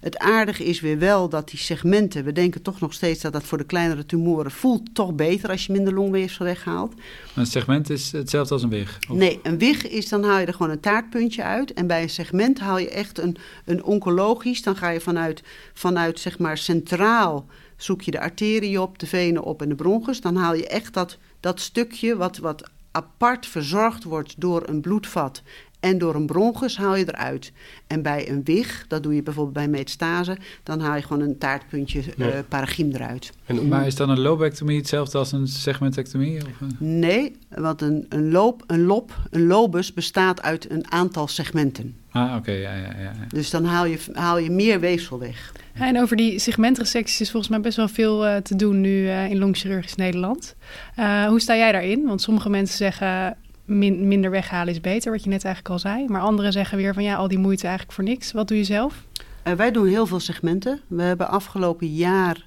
Het 0.00 0.18
aardige 0.18 0.64
is 0.64 0.80
weer 0.80 0.98
wel 0.98 1.28
dat 1.28 1.48
die 1.48 1.58
segmenten, 1.58 2.24
we 2.24 2.32
denken 2.32 2.62
toch 2.62 2.80
nog 2.80 2.92
steeds 2.92 3.20
dat 3.20 3.32
dat 3.32 3.42
voor 3.44 3.58
de 3.58 3.64
kleinere 3.64 4.06
tumoren 4.06 4.50
voelt 4.50 4.94
toch 4.94 5.12
beter 5.14 5.50
als 5.50 5.66
je 5.66 5.72
minder 5.72 5.94
longweefsel 5.94 6.44
weghaalt. 6.44 6.94
Een 7.34 7.46
segment 7.46 7.90
is 7.90 8.12
hetzelfde 8.12 8.54
als 8.54 8.62
een 8.62 8.68
wig. 8.68 8.98
Of- 9.10 9.16
Nee, 9.16 9.40
een 9.42 9.58
wig 9.58 9.88
is, 9.88 10.08
dan 10.08 10.24
haal 10.24 10.38
je 10.38 10.46
er 10.46 10.52
gewoon 10.54 10.72
een 10.72 10.80
taartpuntje 10.80 11.42
uit. 11.42 11.72
En 11.72 11.86
bij 11.86 12.02
een 12.02 12.10
segment 12.10 12.58
haal 12.58 12.78
je 12.78 12.90
echt 12.90 13.18
een, 13.18 13.36
een 13.64 13.84
oncologisch. 13.84 14.62
Dan 14.62 14.76
ga 14.76 14.88
je 14.88 15.00
vanuit, 15.00 15.42
vanuit 15.74 16.20
zeg 16.20 16.38
maar 16.38 16.58
centraal, 16.58 17.46
zoek 17.76 18.02
je 18.02 18.10
de 18.10 18.20
arterie 18.20 18.80
op, 18.80 18.98
de 18.98 19.06
venen 19.06 19.42
op 19.42 19.62
en 19.62 19.68
de 19.68 19.74
bronchus. 19.74 20.20
Dan 20.20 20.36
haal 20.36 20.54
je 20.54 20.66
echt 20.66 20.94
dat, 20.94 21.18
dat 21.40 21.60
stukje 21.60 22.16
wat, 22.16 22.38
wat 22.38 22.70
apart 22.92 23.46
verzorgd 23.46 24.04
wordt 24.04 24.34
door 24.36 24.62
een 24.68 24.80
bloedvat 24.80 25.42
en 25.80 25.98
door 25.98 26.14
een 26.14 26.26
bronchus 26.26 26.76
haal 26.76 26.96
je 26.96 27.04
eruit. 27.08 27.52
En 27.86 28.02
bij 28.02 28.28
een 28.30 28.40
wig, 28.44 28.84
dat 28.88 29.02
doe 29.02 29.14
je 29.14 29.22
bijvoorbeeld 29.22 29.54
bij 29.56 29.68
metastase, 29.68 30.36
dan 30.62 30.80
haal 30.80 30.96
je 30.96 31.02
gewoon 31.02 31.22
een 31.22 31.38
taartpuntje 31.38 32.02
Ja. 32.16 32.28
eh 32.30 32.38
paragiem 32.48 32.90
eruit. 32.92 33.32
En 33.46 33.68
Maar 33.68 33.86
is 33.86 33.94
dan 33.94 34.10
een 34.10 34.20
lobectomie 34.20 34.76
hetzelfde 34.76 35.18
als 35.18 35.32
een 35.32 35.46
segmentectomie? 35.46 36.36
Of, 36.36 36.46
eh? 36.46 36.68
Nee, 36.78 37.36
want 37.48 37.82
een, 37.82 38.06
een, 38.08 38.30
loop, 38.30 38.64
een 38.66 38.84
lob, 38.84 39.16
een 39.30 39.46
lobus 39.46 39.92
bestaat 39.92 40.42
uit 40.42 40.70
een 40.70 40.92
aantal 40.92 41.28
segmenten. 41.28 41.96
Ah, 42.10 42.34
oké, 42.36 42.50
ja, 42.52 42.74
ja, 42.74 42.80
ja. 42.82 43.00
ja. 43.00 43.12
Dus 43.28 43.50
dan 43.50 43.64
haal 43.64 43.86
je, 43.86 43.98
haal 44.12 44.38
je 44.38 44.50
meer 44.50 44.80
weefsel 44.80 45.18
weg. 45.18 45.52
Ja, 45.74 45.86
en 45.86 46.00
over 46.00 46.16
die 46.16 46.38
segmentresecties 46.38 47.20
is 47.20 47.30
volgens 47.30 47.52
mij 47.52 47.60
best 47.60 47.76
wel 47.76 47.88
veel 47.88 48.26
eh, 48.26 48.36
te 48.36 48.56
doen 48.56 48.80
nu 48.80 49.08
eh, 49.08 49.30
in 49.30 49.38
longchirurgisch 49.38 49.94
Nederland. 49.94 50.54
Eh, 50.94 51.26
hoe 51.26 51.40
sta 51.40 51.56
jij 51.56 51.72
daarin? 51.72 52.06
Want 52.06 52.22
sommige 52.22 52.48
mensen 52.48 52.76
zeggen 52.76 53.36
min- 53.78 54.08
minder 54.08 54.30
weghalen 54.30 54.72
is 54.72 54.80
beter, 54.80 55.12
wat 55.12 55.24
je 55.24 55.30
net 55.30 55.44
eigenlijk 55.44 55.74
al 55.74 55.78
zei. 55.78 56.06
Maar 56.08 56.20
anderen 56.20 56.52
zeggen 56.52 56.78
weer 56.78 56.94
van 56.94 57.02
ja, 57.02 57.14
al 57.14 57.28
die 57.28 57.38
moeite 57.38 57.62
eigenlijk 57.66 57.94
voor 57.94 58.04
niks. 58.04 58.32
Wat 58.32 58.48
doe 58.48 58.56
je 58.56 58.64
zelf? 58.64 59.04
Eh, 59.42 59.52
wij 59.52 59.70
doen 59.70 59.86
heel 59.86 60.06
veel 60.06 60.20
segmenten. 60.20 60.80
We 60.86 61.02
hebben 61.02 61.28
afgelopen 61.28 61.86
jaar, 61.94 62.46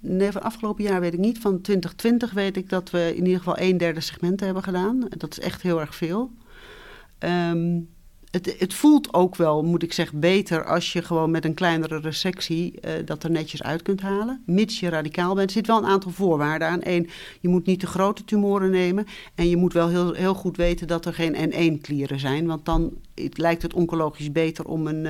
nee, 0.00 0.32
van 0.32 0.42
afgelopen 0.42 0.84
jaar 0.84 1.00
weet 1.00 1.12
ik 1.12 1.18
niet, 1.18 1.38
van 1.38 1.60
2020 1.60 2.32
weet 2.32 2.56
ik 2.56 2.68
dat 2.68 2.90
we 2.90 3.12
in 3.16 3.24
ieder 3.24 3.38
geval 3.38 3.58
een 3.58 3.76
derde 3.76 4.00
segmenten 4.00 4.46
hebben 4.46 4.64
gedaan. 4.64 5.06
Dat 5.08 5.30
is 5.30 5.40
echt 5.40 5.62
heel 5.62 5.80
erg 5.80 5.94
veel. 5.94 6.30
Ehm, 7.18 7.78
het, 8.36 8.54
het, 8.58 8.74
voelt 8.74 9.14
ook 9.14 9.36
wel, 9.36 9.62
moet 9.62 9.82
ik 9.82 9.92
zeggen, 9.92 10.20
beter 10.20 10.64
als 10.64 10.92
je 10.92 11.02
gewoon 11.02 11.30
met 11.30 11.44
een 11.44 11.54
kleinere 11.54 12.00
resectie 12.00 12.72
uh, 12.72 12.92
dat 13.04 13.22
er 13.22 13.30
netjes 13.30 13.62
uit 13.62 13.82
kunt 13.82 14.00
halen. 14.00 14.42
Mits 14.46 14.80
je 14.80 14.88
radicaal 14.88 15.34
bent. 15.34 15.48
Er 15.48 15.56
zit 15.56 15.66
wel 15.66 15.78
een 15.78 15.86
aantal 15.86 16.10
voorwaarden 16.10 16.68
aan. 16.68 16.80
Eén, 16.82 17.08
je 17.40 17.48
moet 17.48 17.66
niet 17.66 17.80
te 17.80 17.86
grote 17.86 18.24
tumoren 18.24 18.70
nemen. 18.70 19.06
En 19.34 19.48
je 19.48 19.56
moet 19.56 19.72
wel 19.72 19.88
heel, 19.88 20.12
heel 20.12 20.34
goed 20.34 20.56
weten 20.56 20.86
dat 20.86 21.04
er 21.04 21.14
geen 21.14 21.34
N1-klieren 21.34 22.20
zijn. 22.20 22.46
Want 22.46 22.64
dan 22.64 22.92
het 23.14 23.38
lijkt 23.38 23.62
het 23.62 23.74
oncologisch 23.74 24.32
beter 24.32 24.64
om 24.64 24.86
een, 24.86 25.04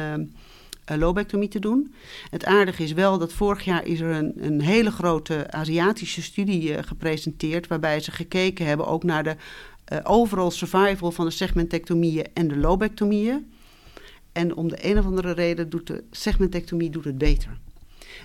uh, 0.91 0.97
lobectomie 0.99 1.49
te 1.49 1.59
doen. 1.59 1.95
Het 2.31 2.45
aardige 2.45 2.83
is 2.83 2.93
wel 2.93 3.19
dat 3.19 3.33
vorig 3.33 3.65
jaar 3.65 3.87
is 3.87 4.01
er 4.01 4.11
een, 4.11 4.33
een 4.37 4.61
hele 4.61 4.91
grote 4.91 5.51
Aziatische 5.51 6.23
studie 6.23 6.71
uh, 6.71 6.79
gepresenteerd. 6.81 7.67
Waarbij 7.67 8.01
ze 8.01 8.11
gekeken 8.11 8.67
hebben 8.67 8.87
ook 8.87 9.03
naar 9.03 9.25
de 9.25 9.37
uh, 9.93 9.99
overall 10.03 10.51
survival 10.51 11.11
van 11.11 11.25
de 11.25 11.31
segmentectomieën 11.31 12.27
en 12.35 12.49
de 12.49 12.57
lobectomieën. 12.57 13.51
En 14.33 14.57
om 14.57 14.69
de 14.69 14.91
een 14.91 14.99
of 14.99 15.05
andere 15.05 15.33
reden 15.33 15.69
doet 15.69 15.87
de 15.87 16.05
segmentectomie 16.11 16.91
doet 16.91 17.05
het 17.05 17.19
beter. 17.19 17.59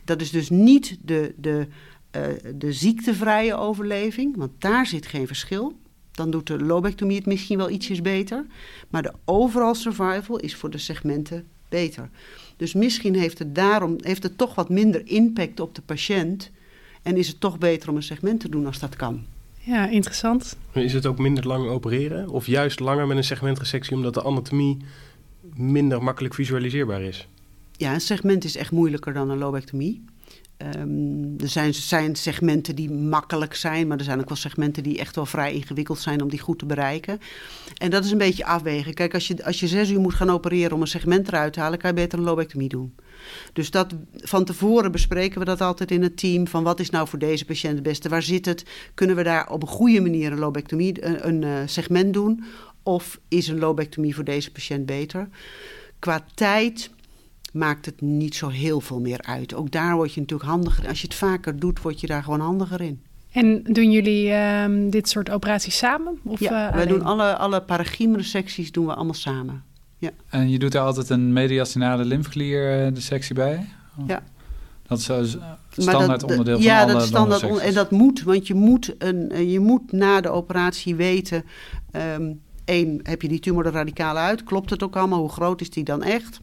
Dat 0.05 0.21
is 0.21 0.29
dus 0.29 0.49
niet 0.49 0.97
de, 1.01 1.33
de, 1.37 1.67
uh, 2.15 2.23
de 2.55 2.73
ziektevrije 2.73 3.55
overleving, 3.55 4.35
want 4.37 4.51
daar 4.57 4.85
zit 4.85 5.05
geen 5.05 5.27
verschil. 5.27 5.79
Dan 6.11 6.31
doet 6.31 6.47
de 6.47 6.63
lobectomie 6.63 7.17
het 7.17 7.25
misschien 7.25 7.57
wel 7.57 7.69
ietsjes 7.69 8.01
beter. 8.01 8.45
Maar 8.89 9.03
de 9.03 9.13
overall 9.25 9.73
survival 9.73 10.37
is 10.37 10.55
voor 10.55 10.69
de 10.69 10.77
segmenten 10.77 11.47
beter. 11.69 12.09
Dus 12.57 12.73
misschien 12.73 13.15
heeft 13.15 13.39
het 13.39 13.55
daarom 13.55 13.95
heeft 14.01 14.23
het 14.23 14.37
toch 14.37 14.55
wat 14.55 14.69
minder 14.69 15.07
impact 15.07 15.59
op 15.59 15.75
de 15.75 15.81
patiënt. 15.81 16.51
En 17.01 17.17
is 17.17 17.27
het 17.27 17.39
toch 17.39 17.57
beter 17.57 17.89
om 17.89 17.95
een 17.95 18.03
segment 18.03 18.39
te 18.39 18.49
doen 18.49 18.65
als 18.65 18.79
dat 18.79 18.95
kan. 18.95 19.25
Ja, 19.63 19.87
interessant. 19.87 20.57
Is 20.73 20.93
het 20.93 21.05
ook 21.05 21.17
minder 21.17 21.47
lang 21.47 21.67
opereren? 21.67 22.29
Of 22.29 22.45
juist 22.45 22.79
langer 22.79 23.07
met 23.07 23.17
een 23.17 23.23
segmentresectie 23.23 23.95
omdat 23.95 24.13
de 24.13 24.23
anatomie 24.23 24.77
minder 25.53 26.03
makkelijk 26.03 26.33
visualiseerbaar 26.33 27.01
is? 27.01 27.27
Ja, 27.71 27.93
een 27.93 28.01
segment 28.01 28.43
is 28.43 28.55
echt 28.55 28.71
moeilijker 28.71 29.13
dan 29.13 29.29
een 29.29 29.37
lobectomie. 29.37 30.03
Um, 30.77 31.35
er 31.39 31.49
zijn, 31.49 31.73
zijn, 31.73 32.15
segmenten 32.15 32.75
die 32.75 32.91
makkelijk 32.91 33.55
zijn, 33.55 33.87
maar 33.87 33.97
er 33.97 34.03
zijn 34.03 34.19
ook 34.19 34.27
wel 34.27 34.37
segmenten 34.37 34.83
die 34.83 34.99
echt 34.99 35.15
wel 35.15 35.25
vrij 35.25 35.53
ingewikkeld 35.53 35.99
zijn 35.99 36.21
om 36.21 36.29
die 36.29 36.39
goed 36.39 36.59
te 36.59 36.65
bereiken. 36.65 37.19
En 37.77 37.89
dat 37.89 38.05
is 38.05 38.11
een 38.11 38.17
beetje 38.17 38.45
afwegen. 38.45 38.93
Kijk, 38.93 39.13
als 39.13 39.27
je, 39.27 39.45
als 39.45 39.59
je 39.59 39.67
zes 39.67 39.89
uur 39.89 39.99
moet 39.99 40.13
gaan 40.13 40.29
opereren 40.29 40.71
om 40.71 40.81
een 40.81 40.87
segment 40.87 41.27
eruit 41.27 41.53
te 41.53 41.59
halen, 41.59 41.79
kan 41.79 41.89
je 41.89 41.95
beter 41.95 42.19
een 42.19 42.25
lobectomie 42.25 42.69
doen. 42.69 42.95
Dus 43.53 43.71
dat, 43.71 43.95
van 44.15 44.45
tevoren 44.45 44.91
bespreken 44.91 45.39
we 45.39 45.45
dat 45.45 45.61
altijd 45.61 45.91
in 45.91 46.03
het 46.03 46.17
team. 46.17 46.47
Van 46.47 46.63
wat 46.63 46.79
is 46.79 46.89
nou 46.89 47.07
voor 47.07 47.19
deze 47.19 47.45
patiënt 47.45 47.73
het 47.73 47.83
beste? 47.83 48.09
Waar 48.09 48.23
zit 48.23 48.45
het? 48.45 48.65
Kunnen 48.93 49.15
we 49.15 49.23
daar 49.23 49.49
op 49.49 49.61
een 49.61 49.67
goede 49.67 50.01
manier 50.01 50.31
een 50.31 50.39
lobectomie, 50.39 51.05
een, 51.05 51.27
een 51.27 51.41
uh, 51.41 51.57
segment 51.65 52.13
doen? 52.13 52.43
Of 52.83 53.19
is 53.27 53.47
een 53.47 53.59
lobectomie 53.59 54.15
voor 54.15 54.23
deze 54.23 54.51
patiënt 54.51 54.85
beter? 54.85 55.29
Qua 55.99 56.25
tijd 56.33 56.89
maakt 57.51 57.85
het 57.85 58.01
niet 58.01 58.35
zo 58.35 58.47
heel 58.47 58.81
veel 58.81 58.99
meer 58.99 59.21
uit. 59.21 59.53
Ook 59.53 59.71
daar 59.71 59.95
word 59.95 60.13
je 60.13 60.19
natuurlijk 60.19 60.49
handiger. 60.49 60.87
Als 60.87 61.01
je 61.01 61.07
het 61.07 61.15
vaker 61.15 61.59
doet, 61.59 61.81
word 61.81 61.99
je 61.99 62.07
daar 62.07 62.23
gewoon 62.23 62.39
handiger 62.39 62.81
in. 62.81 63.01
En 63.31 63.63
doen 63.63 63.91
jullie 63.91 64.27
uh, 64.27 64.65
dit 64.89 65.09
soort 65.09 65.29
operaties 65.29 65.77
samen? 65.77 66.19
Of, 66.23 66.39
ja, 66.39 66.69
uh, 66.69 66.75
wij 66.75 66.85
doen 66.85 67.01
alle, 67.01 67.35
alle 67.35 67.61
parachiemresecties 67.61 68.71
doen 68.71 68.85
we 68.85 68.93
allemaal 68.93 69.13
samen. 69.13 69.63
Ja. 69.97 70.09
En 70.29 70.49
je 70.49 70.59
doet 70.59 70.73
er 70.73 70.81
altijd 70.81 71.09
een 71.09 71.33
mediastinale 71.33 72.05
lymfeklier 72.05 72.93
de 72.93 73.01
sectie 73.01 73.35
bij? 73.35 73.69
Ja. 74.07 74.23
Dat 74.87 74.99
is 74.99 75.07
een 75.07 75.41
standaard 75.69 76.19
dat, 76.19 76.29
onderdeel 76.29 76.55
van 76.55 76.63
ja, 76.63 76.81
alle 76.81 76.93
dat 76.93 77.05
standaard 77.05 77.43
on, 77.43 77.59
En 77.59 77.73
dat 77.73 77.91
moet, 77.91 78.23
want 78.23 78.47
je 78.47 78.53
moet, 78.53 78.95
een, 78.97 79.49
je 79.49 79.59
moet 79.59 79.91
na 79.91 80.21
de 80.21 80.29
operatie 80.29 80.95
weten... 80.95 81.43
Um, 82.15 82.41
één, 82.65 82.99
heb 83.03 83.21
je 83.21 83.27
die 83.27 83.39
tumor 83.39 83.65
er 83.65 83.71
radicaal 83.71 84.17
uit? 84.17 84.43
Klopt 84.43 84.69
het 84.69 84.83
ook 84.83 84.95
allemaal? 84.95 85.19
Hoe 85.19 85.29
groot 85.29 85.61
is 85.61 85.69
die 85.69 85.83
dan 85.83 86.03
echt? 86.03 86.41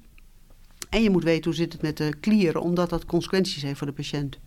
En 0.88 1.02
je 1.02 1.10
moet 1.10 1.24
weten 1.24 1.44
hoe 1.44 1.54
zit 1.54 1.72
het 1.72 1.82
met 1.82 1.96
de 1.96 2.14
klieren, 2.20 2.62
omdat 2.62 2.90
dat 2.90 3.04
consequenties 3.04 3.62
heeft 3.62 3.78
voor 3.78 3.86
de 3.86 3.92
patiënt. 3.92 4.38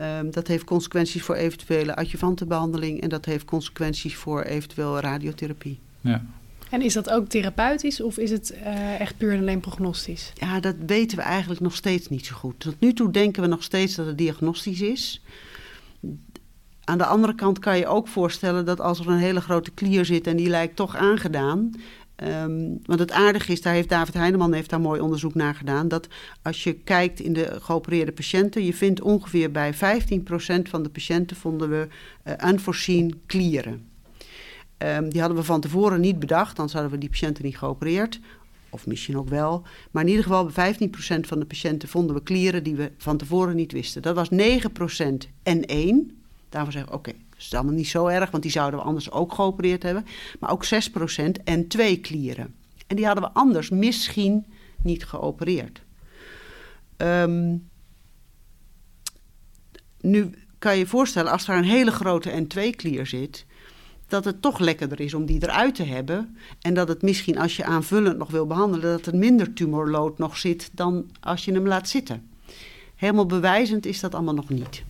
Um, 0.00 0.30
dat 0.30 0.46
heeft 0.46 0.64
consequenties 0.64 1.22
voor 1.22 1.34
eventuele 1.34 1.96
adjuvantenbehandeling 1.96 3.00
en 3.00 3.08
dat 3.08 3.24
heeft 3.24 3.44
consequenties 3.44 4.16
voor 4.16 4.42
eventueel 4.42 5.00
radiotherapie. 5.00 5.80
Ja. 6.00 6.24
En 6.70 6.82
is 6.82 6.92
dat 6.92 7.10
ook 7.10 7.28
therapeutisch 7.28 8.00
of 8.00 8.18
is 8.18 8.30
het 8.30 8.54
uh, 8.54 9.00
echt 9.00 9.16
puur 9.16 9.32
en 9.32 9.38
alleen 9.38 9.60
prognostisch? 9.60 10.32
Ja, 10.34 10.60
dat 10.60 10.74
weten 10.86 11.16
we 11.16 11.22
eigenlijk 11.22 11.60
nog 11.60 11.74
steeds 11.74 12.08
niet 12.08 12.26
zo 12.26 12.34
goed. 12.34 12.60
Tot 12.60 12.80
nu 12.80 12.92
toe 12.92 13.10
denken 13.10 13.42
we 13.42 13.48
nog 13.48 13.62
steeds 13.62 13.94
dat 13.94 14.06
het 14.06 14.18
diagnostisch 14.18 14.80
is. 14.80 15.22
Aan 16.84 16.98
de 16.98 17.06
andere 17.06 17.34
kant 17.34 17.58
kan 17.58 17.78
je 17.78 17.86
ook 17.86 18.08
voorstellen 18.08 18.64
dat 18.64 18.80
als 18.80 18.98
er 18.98 19.08
een 19.08 19.18
hele 19.18 19.40
grote 19.40 19.70
klier 19.70 20.04
zit 20.04 20.26
en 20.26 20.36
die 20.36 20.48
lijkt 20.48 20.76
toch 20.76 20.96
aangedaan, 20.96 21.70
Um, 22.16 22.80
want 22.84 23.00
het 23.00 23.10
aardige 23.10 23.52
is, 23.52 23.62
daar 23.62 23.74
heeft 23.74 23.88
David 23.88 24.14
Heineman 24.14 24.52
heeft 24.52 24.70
daar 24.70 24.80
mooi 24.80 25.00
onderzoek 25.00 25.34
naar 25.34 25.54
gedaan, 25.54 25.88
dat 25.88 26.08
als 26.42 26.64
je 26.64 26.72
kijkt 26.72 27.20
in 27.20 27.32
de 27.32 27.58
geopereerde 27.60 28.12
patiënten, 28.12 28.64
je 28.64 28.74
vindt 28.74 29.00
ongeveer 29.00 29.50
bij 29.50 29.74
15% 29.74 29.76
van 30.62 30.82
de 30.82 30.88
patiënten 30.92 31.36
vonden 31.36 31.70
we 31.70 31.88
uh, 32.24 32.50
unforeseen 32.50 33.20
klieren. 33.26 33.90
Um, 34.78 35.08
die 35.08 35.20
hadden 35.20 35.38
we 35.38 35.44
van 35.44 35.60
tevoren 35.60 36.00
niet 36.00 36.18
bedacht, 36.18 36.56
anders 36.56 36.72
hadden 36.72 36.92
we 36.92 36.98
die 36.98 37.08
patiënten 37.08 37.44
niet 37.44 37.58
geopereerd. 37.58 38.20
Of 38.70 38.86
misschien 38.86 39.18
ook 39.18 39.28
wel. 39.28 39.62
Maar 39.90 40.02
in 40.02 40.08
ieder 40.08 40.24
geval 40.24 40.50
bij 40.54 40.74
15% 40.74 40.76
van 41.20 41.38
de 41.38 41.44
patiënten 41.44 41.88
vonden 41.88 42.14
we 42.16 42.22
klieren 42.22 42.62
die 42.62 42.74
we 42.74 42.90
van 42.96 43.16
tevoren 43.16 43.56
niet 43.56 43.72
wisten. 43.72 44.02
Dat 44.02 44.14
was 44.14 44.28
9% 44.30 44.34
N1. 45.48 45.94
Daarvoor 46.48 46.72
zeggen 46.72 46.90
we, 46.90 46.96
oké, 46.96 47.12
dat 47.42 47.52
is 47.52 47.58
allemaal 47.58 47.78
niet 47.78 47.88
zo 47.88 48.06
erg, 48.06 48.30
want 48.30 48.42
die 48.42 48.52
zouden 48.52 48.80
we 48.80 48.86
anders 48.86 49.10
ook 49.10 49.34
geopereerd 49.34 49.82
hebben. 49.82 50.06
Maar 50.40 50.50
ook 50.50 50.64
6% 50.64 50.68
en 51.44 51.68
twee 51.68 52.00
klieren. 52.00 52.54
En 52.86 52.96
die 52.96 53.06
hadden 53.06 53.24
we 53.24 53.30
anders 53.32 53.70
misschien 53.70 54.46
niet 54.82 55.04
geopereerd. 55.04 55.82
Um, 56.96 57.70
nu 60.00 60.34
kan 60.58 60.72
je 60.72 60.78
je 60.78 60.86
voorstellen, 60.86 61.32
als 61.32 61.48
er 61.48 61.56
een 61.56 61.64
hele 61.64 61.90
grote 61.90 62.46
N2-klier 62.46 63.06
zit, 63.06 63.46
dat 64.08 64.24
het 64.24 64.42
toch 64.42 64.58
lekkerder 64.58 65.00
is 65.00 65.14
om 65.14 65.26
die 65.26 65.42
eruit 65.42 65.74
te 65.74 65.82
hebben. 65.82 66.36
En 66.60 66.74
dat 66.74 66.88
het 66.88 67.02
misschien 67.02 67.38
als 67.38 67.56
je 67.56 67.64
aanvullend 67.64 68.18
nog 68.18 68.30
wil 68.30 68.46
behandelen, 68.46 68.90
dat 68.90 69.06
er 69.06 69.16
minder 69.16 69.52
tumorlood 69.52 70.18
nog 70.18 70.36
zit 70.36 70.70
dan 70.72 71.10
als 71.20 71.44
je 71.44 71.52
hem 71.52 71.66
laat 71.66 71.88
zitten. 71.88 72.30
Helemaal 72.94 73.26
bewijzend 73.26 73.86
is 73.86 74.00
dat 74.00 74.14
allemaal 74.14 74.34
nog 74.34 74.48
niet. 74.48 74.82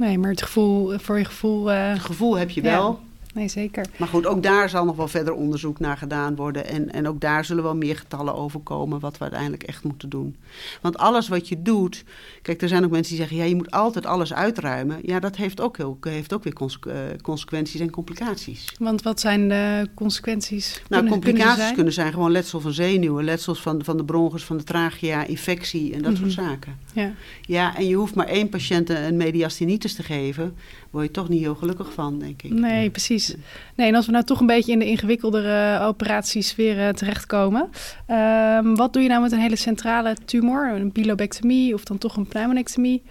Nee, 0.00 0.18
maar 0.18 0.30
het 0.30 0.42
gevoel, 0.42 0.98
voor 0.98 1.18
je 1.18 1.24
gevoel... 1.24 1.72
Uh, 1.72 1.88
het 1.88 2.00
gevoel 2.00 2.38
heb 2.38 2.50
je 2.50 2.60
wel. 2.60 3.00
Nee, 3.34 3.48
zeker. 3.48 3.86
Maar 3.96 4.08
goed, 4.08 4.26
ook 4.26 4.42
daar 4.42 4.68
zal 4.68 4.84
nog 4.84 4.96
wel 4.96 5.08
verder 5.08 5.34
onderzoek 5.34 5.78
naar 5.78 5.96
gedaan 5.96 6.36
worden. 6.36 6.66
En, 6.66 6.92
en 6.92 7.08
ook 7.08 7.20
daar 7.20 7.44
zullen 7.44 7.62
wel 7.62 7.76
meer 7.76 7.96
getallen 7.96 8.34
over 8.34 8.60
komen 8.60 9.00
wat 9.00 9.16
we 9.16 9.22
uiteindelijk 9.22 9.62
echt 9.62 9.84
moeten 9.84 10.08
doen. 10.08 10.36
Want 10.80 10.98
alles 10.98 11.28
wat 11.28 11.48
je 11.48 11.62
doet. 11.62 12.04
Kijk, 12.42 12.62
er 12.62 12.68
zijn 12.68 12.84
ook 12.84 12.90
mensen 12.90 13.08
die 13.08 13.20
zeggen: 13.20 13.36
ja, 13.36 13.44
je 13.44 13.54
moet 13.56 13.70
altijd 13.70 14.06
alles 14.06 14.32
uitruimen. 14.32 14.98
Ja, 15.02 15.20
dat 15.20 15.36
heeft 15.36 15.60
ook, 15.60 15.76
heel, 15.76 15.98
heeft 16.00 16.32
ook 16.32 16.44
weer 16.44 16.52
conse 16.52 16.78
consequenties 17.22 17.80
en 17.80 17.90
complicaties. 17.90 18.74
Want 18.78 19.02
wat 19.02 19.20
zijn 19.20 19.48
de 19.48 19.88
consequenties? 19.94 20.72
Nou, 20.74 20.82
kunnen, 20.88 21.10
complicaties 21.12 21.44
kunnen, 21.46 21.62
zijn? 21.62 21.74
kunnen 21.74 21.92
zijn 21.92 22.12
gewoon 22.12 22.30
letsel 22.32 22.60
van 22.60 22.72
zenuwen, 22.72 23.24
letsels 23.24 23.60
van, 23.62 23.84
van 23.84 23.96
de 23.96 24.04
bronchus, 24.04 24.44
van 24.44 24.56
de 24.56 24.64
trachea, 24.64 25.24
infectie 25.24 25.92
en 25.94 26.02
dat 26.02 26.12
Mhm. 26.12 26.20
soort 26.20 26.32
zaken. 26.32 26.78
Ja. 26.92 27.12
Ja, 27.40 27.76
en 27.76 27.86
je 27.88 27.94
hoeft 27.94 28.14
maar 28.14 28.26
één 28.26 28.48
patiënt 28.48 28.90
een 28.90 29.16
mediastinitis 29.16 29.94
te 29.94 30.02
geven. 30.02 30.54
Word 30.90 31.06
je 31.06 31.10
toch 31.10 31.28
niet 31.28 31.40
heel 31.40 31.54
gelukkig 31.54 31.92
van, 31.92 32.18
denk 32.18 32.42
ik. 32.42 32.50
Nee, 32.50 32.90
precies. 32.90 33.34
Nee, 33.76 33.88
en 33.88 33.94
als 33.94 34.06
we 34.06 34.12
nou 34.12 34.24
toch 34.24 34.40
een 34.40 34.46
beetje 34.46 34.72
in 34.72 34.78
de 34.78 34.86
ingewikkeldere 34.86 35.84
operaties 35.84 36.56
weer 36.56 36.78
uh, 36.78 36.88
terechtkomen. 36.88 37.68
Um, 38.08 38.76
wat 38.76 38.92
doe 38.92 39.02
je 39.02 39.08
nou 39.08 39.22
met 39.22 39.32
een 39.32 39.38
hele 39.38 39.56
centrale 39.56 40.16
tumor? 40.24 40.68
Een 40.68 40.92
bilobectomie 40.92 41.74
of 41.74 41.84
dan 41.84 41.98
toch 41.98 42.16
een 42.16 42.26
pneumonectomie? 42.26 43.02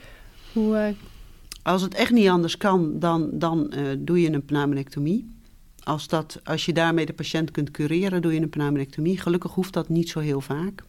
Hoe, 0.54 0.76
uh... 0.76 0.88
Als 1.64 1.82
het 1.82 1.94
echt 1.94 2.12
niet 2.12 2.28
anders 2.28 2.58
kan, 2.58 3.00
dan, 3.00 3.30
dan 3.34 3.74
uh, 3.76 3.82
doe 3.98 4.22
je 4.22 4.34
een 4.34 4.46
pneumonectomie. 4.46 5.38
Als, 5.84 6.08
dat, 6.08 6.40
als 6.44 6.66
je 6.66 6.74
daarmee 6.74 7.06
de 7.06 7.14
patiënt 7.14 7.52
kunt 7.52 7.72
cureren, 7.72 8.22
doe 8.22 8.34
je 8.34 8.42
een 8.42 8.50
pneumonectomie. 8.50 9.20
Gelukkig 9.20 9.52
hoeft 9.52 9.74
dat 9.74 9.90
niet 9.90 10.10
zo 10.10 10.20
heel 10.20 10.42
vaak. 10.42 10.84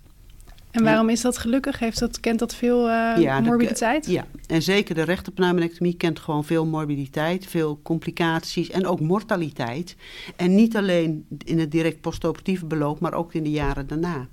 En 0.70 0.84
waarom 0.84 1.08
is 1.08 1.20
dat 1.20 1.38
gelukkig? 1.38 1.78
Heeft 1.78 1.98
dat, 1.98 2.20
kent 2.20 2.38
dat 2.38 2.54
veel 2.54 2.88
uh, 2.88 3.12
ja, 3.16 3.40
morbiditeit? 3.40 4.04
De, 4.04 4.12
ja, 4.12 4.26
en 4.46 4.62
zeker 4.62 4.94
de 4.94 5.02
rechterpneumonectomie 5.02 5.94
kent 5.94 6.18
gewoon 6.18 6.44
veel 6.44 6.66
morbiditeit, 6.66 7.46
veel 7.46 7.80
complicaties 7.82 8.70
en 8.70 8.86
ook 8.86 9.00
mortaliteit. 9.00 9.96
En 10.36 10.54
niet 10.54 10.76
alleen 10.76 11.26
in 11.44 11.58
het 11.58 11.70
direct 11.70 12.00
postoperatieve 12.00 12.66
beloop, 12.66 13.00
maar 13.00 13.14
ook 13.14 13.34
in 13.34 13.42
de 13.42 13.50
jaren 13.50 13.86
daarna. 13.86 14.28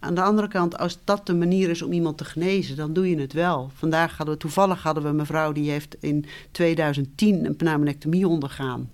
Aan 0.00 0.14
de 0.14 0.22
andere 0.22 0.48
kant, 0.48 0.78
als 0.78 0.98
dat 1.04 1.26
de 1.26 1.34
manier 1.34 1.70
is 1.70 1.82
om 1.82 1.92
iemand 1.92 2.18
te 2.18 2.24
genezen, 2.24 2.76
dan 2.76 2.92
doe 2.92 3.10
je 3.10 3.20
het 3.20 3.32
wel. 3.32 3.70
Vandaag 3.74 4.16
hadden 4.16 4.34
we, 4.34 4.40
toevallig 4.40 4.82
hadden 4.82 5.02
we 5.02 5.08
een 5.08 5.16
mevrouw 5.16 5.52
die 5.52 5.70
heeft 5.70 5.96
in 6.00 6.24
2010 6.50 7.44
een 7.44 7.56
pneumonectomie 7.56 8.28
ondergaan. 8.28 8.90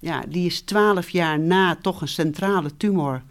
Ja, 0.00 0.24
die 0.28 0.46
is 0.46 0.60
twaalf 0.60 1.08
jaar 1.08 1.40
na 1.40 1.76
toch 1.82 2.00
een 2.00 2.08
centrale 2.08 2.76
tumor. 2.76 3.22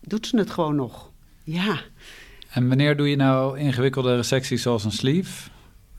Doet 0.00 0.26
ze 0.26 0.36
het 0.36 0.50
gewoon 0.50 0.76
nog? 0.76 1.07
Ja. 1.50 1.80
En 2.50 2.68
wanneer 2.68 2.96
doe 2.96 3.08
je 3.08 3.16
nou 3.16 3.58
ingewikkelde 3.58 4.16
resecties 4.16 4.62
zoals 4.62 4.84
een 4.84 4.92
sleeve? 4.92 5.50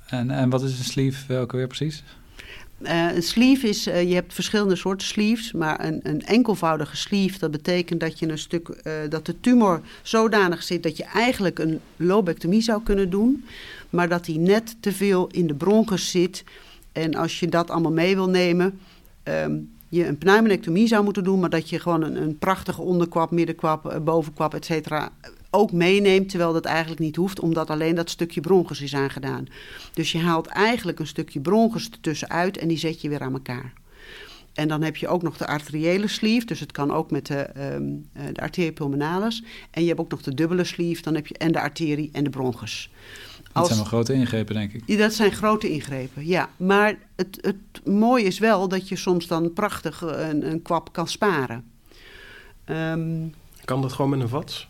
En, 0.06 0.32
en 0.32 0.50
wat 0.50 0.64
is 0.64 0.80
een 0.80 0.86
sleeve 0.86 1.38
ook 1.38 1.52
weer 1.52 1.68
precies? 1.68 2.04
Uh, 2.82 3.16
een 3.16 3.24
sleeve 3.24 3.68
is, 3.68 3.88
uh, 3.88 4.10
je 4.10 4.14
hebt 4.14 4.34
verschillende 4.34 4.76
soorten 4.76 5.08
sleeves, 5.08 5.52
maar 5.52 5.86
een, 5.86 6.00
een 6.04 6.22
enkelvoudige 6.22 6.98
sleeve, 6.98 7.40
dat 7.40 7.52
betekent 7.52 8.00
dat 8.00 8.20
je 8.20 8.30
een 8.30 8.38
stuk, 8.38 8.68
uh, 8.70 8.94
dat 9.10 9.26
de 9.26 9.40
tumor 9.40 9.82
zodanig 10.02 10.64
zit 10.64 10.84
dat 10.84 10.98
je 10.98 11.04
eigenlijk 11.04 11.60
een 11.60 11.80
lobectomie 11.96 12.62
zou 12.62 12.84
kunnen 12.84 13.10
doen, 13.10 13.46
maar 13.90 14.10
dat 14.10 14.26
die 14.26 14.40
net 14.40 14.76
te 14.80 14.92
veel 14.92 15.28
in 15.28 15.48
de 15.48 15.56
bronchus 15.56 16.12
zit. 16.12 16.44
En 16.92 17.16
als 17.16 17.40
je 17.40 17.48
dat 17.48 17.70
allemaal 17.70 17.92
mee 17.92 18.16
wil 18.16 18.30
nemen, 18.30 18.80
um, 19.24 19.72
je 19.90 20.08
een 20.08 20.18
pneumonectomie 20.18 20.88
zou 20.88 21.04
moeten 21.04 21.24
doen, 21.24 21.40
maar 21.40 21.50
dat 21.50 21.70
je 21.70 21.80
gewoon 21.80 22.04
een, 22.04 22.16
een 22.16 22.38
prachtige 22.38 22.82
onderkwap, 22.82 23.32
middenkwap, 23.32 24.02
bovenkwap, 24.04 24.54
et 24.54 24.66
cetera, 24.66 25.12
ook 25.50 25.72
meeneemt, 25.72 26.30
terwijl 26.30 26.54
dat 26.54 26.66
eigenlijk 26.66 27.00
niet 27.00 27.16
hoeft, 27.16 27.40
omdat 27.40 27.70
alleen 27.70 27.96
dat 27.96 28.10
stukje 28.10 28.42
bronchus 28.42 28.82
is 28.82 28.96
aangedaan. 28.96 29.48
Dus 29.94 30.12
je 30.12 30.20
haalt 30.20 30.48
eigenlijk 30.48 31.00
een 31.00 31.08
stukje 31.08 31.40
bronchus 31.40 31.90
ertussenuit 31.90 32.58
en 32.58 32.68
die 32.68 32.78
zet 32.78 33.02
je 33.02 33.10
weer 33.10 33.22
aan 33.22 33.34
elkaar. 33.34 33.74
En 34.54 34.68
dan 34.68 34.82
heb 34.82 34.96
je 34.96 35.08
ook 35.08 35.22
nog 35.22 35.38
de 35.38 35.48
arteriële 35.48 36.08
sleeve, 36.08 36.46
dus 36.46 36.60
het 36.60 36.72
kan 36.72 36.92
ook 36.92 37.12
met 37.12 37.26
de, 37.26 37.50
um, 37.76 38.10
de 38.34 38.42
arterie 38.42 38.72
pulmonalis. 38.72 39.44
En 39.72 39.82
je 39.82 39.88
hebt 39.88 40.00
ook 40.00 40.12
nog 40.12 40.22
de 40.22 40.34
dubbele 40.34 40.64
sleeve, 40.64 41.02
dan 41.02 41.16
heb 41.16 41.28
je 41.28 41.38
en 41.38 41.52
de 41.52 41.62
arterie 41.62 42.10
en 42.12 42.24
de 42.24 42.30
bronchus. 42.30 42.92
Dat 43.54 43.66
zijn 43.66 43.78
wel 43.78 43.88
grote 43.88 44.14
ingrepen, 44.14 44.56
denk 44.56 44.74
ik. 44.74 44.98
Dat 44.98 45.14
zijn 45.14 45.32
grote 45.32 45.70
ingrepen, 45.70 46.28
ja. 46.28 46.50
Maar 46.58 46.98
het, 47.16 47.38
het 47.42 47.86
mooie 47.86 48.24
is 48.24 48.40
wel 48.40 48.68
dat 48.68 48.88
je 48.88 48.96
soms 48.96 49.28
dan 49.28 49.54
prachtig 49.54 50.02
een, 50.02 50.52
een 50.52 50.62
kwap 50.62 50.94
kan 50.94 51.08
sparen. 51.08 51.64
Um, 52.66 53.34
kan 53.66 53.82
dat 53.82 53.94
gewoon 53.94 54.10
met 54.10 54.20
een 54.20 54.30
vats? 54.30 54.68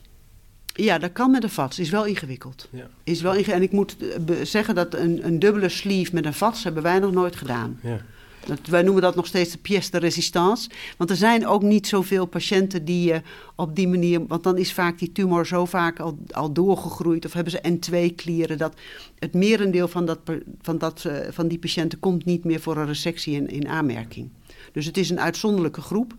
Ja, 0.83 0.97
dat 0.97 1.11
kan 1.11 1.31
met 1.31 1.43
een 1.43 1.49
vats. 1.49 1.79
Is 1.79 1.89
wel 1.89 2.05
ingewikkeld. 2.05 2.67
Ja. 2.71 2.87
Is 3.03 3.21
wel 3.21 3.35
en 3.35 3.61
ik 3.61 3.71
moet 3.71 3.95
zeggen 4.43 4.75
dat 4.75 4.93
een, 4.93 5.25
een 5.25 5.39
dubbele 5.39 5.69
sleeve 5.69 6.13
met 6.13 6.25
een 6.25 6.33
vats 6.33 6.63
hebben 6.63 6.83
wij 6.83 6.99
nog 6.99 7.11
nooit 7.11 7.35
gedaan. 7.35 7.79
Ja. 7.83 8.01
Dat, 8.45 8.59
wij 8.67 8.81
noemen 8.81 9.01
dat 9.01 9.15
nog 9.15 9.25
steeds 9.25 9.51
de 9.51 9.57
pièce 9.57 9.91
de 9.91 9.97
résistance. 9.97 10.69
Want 10.97 11.09
er 11.09 11.15
zijn 11.15 11.47
ook 11.47 11.61
niet 11.61 11.87
zoveel 11.87 12.25
patiënten 12.25 12.85
die 12.85 13.07
je 13.07 13.21
op 13.55 13.75
die 13.75 13.87
manier... 13.87 14.27
Want 14.27 14.43
dan 14.43 14.57
is 14.57 14.73
vaak 14.73 14.99
die 14.99 15.11
tumor 15.11 15.47
zo 15.47 15.65
vaak 15.65 15.99
al, 15.99 16.17
al 16.31 16.53
doorgegroeid... 16.53 17.25
of 17.25 17.33
hebben 17.33 17.53
ze 17.53 17.77
N2-klieren... 17.77 18.57
dat 18.57 18.73
het 19.19 19.33
merendeel 19.33 19.87
van, 19.87 20.05
dat, 20.05 20.19
van, 20.61 20.77
dat, 20.77 21.05
van 21.29 21.47
die 21.47 21.59
patiënten 21.59 21.99
komt 21.99 22.25
niet 22.25 22.43
meer 22.43 22.59
voor 22.59 22.77
een 22.77 22.85
resectie 22.85 23.35
in, 23.35 23.47
in 23.47 23.67
aanmerking. 23.67 24.29
Dus 24.71 24.85
het 24.85 24.97
is 24.97 25.09
een 25.09 25.19
uitzonderlijke 25.19 25.81
groep. 25.81 26.13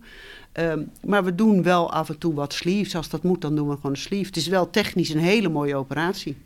Um, 0.53 0.91
maar 1.05 1.23
we 1.23 1.35
doen 1.35 1.63
wel 1.63 1.91
af 1.91 2.09
en 2.09 2.17
toe 2.17 2.33
wat 2.33 2.53
sleeves. 2.53 2.95
Als 2.95 3.09
dat 3.09 3.23
moet, 3.23 3.41
dan 3.41 3.55
doen 3.55 3.69
we 3.69 3.75
gewoon 3.75 3.91
een 3.91 3.97
sleeve. 3.97 4.25
Het 4.25 4.35
is 4.35 4.47
wel 4.47 4.69
technisch 4.69 5.09
een 5.09 5.19
hele 5.19 5.49
mooie 5.49 5.75
operatie. 5.75 6.37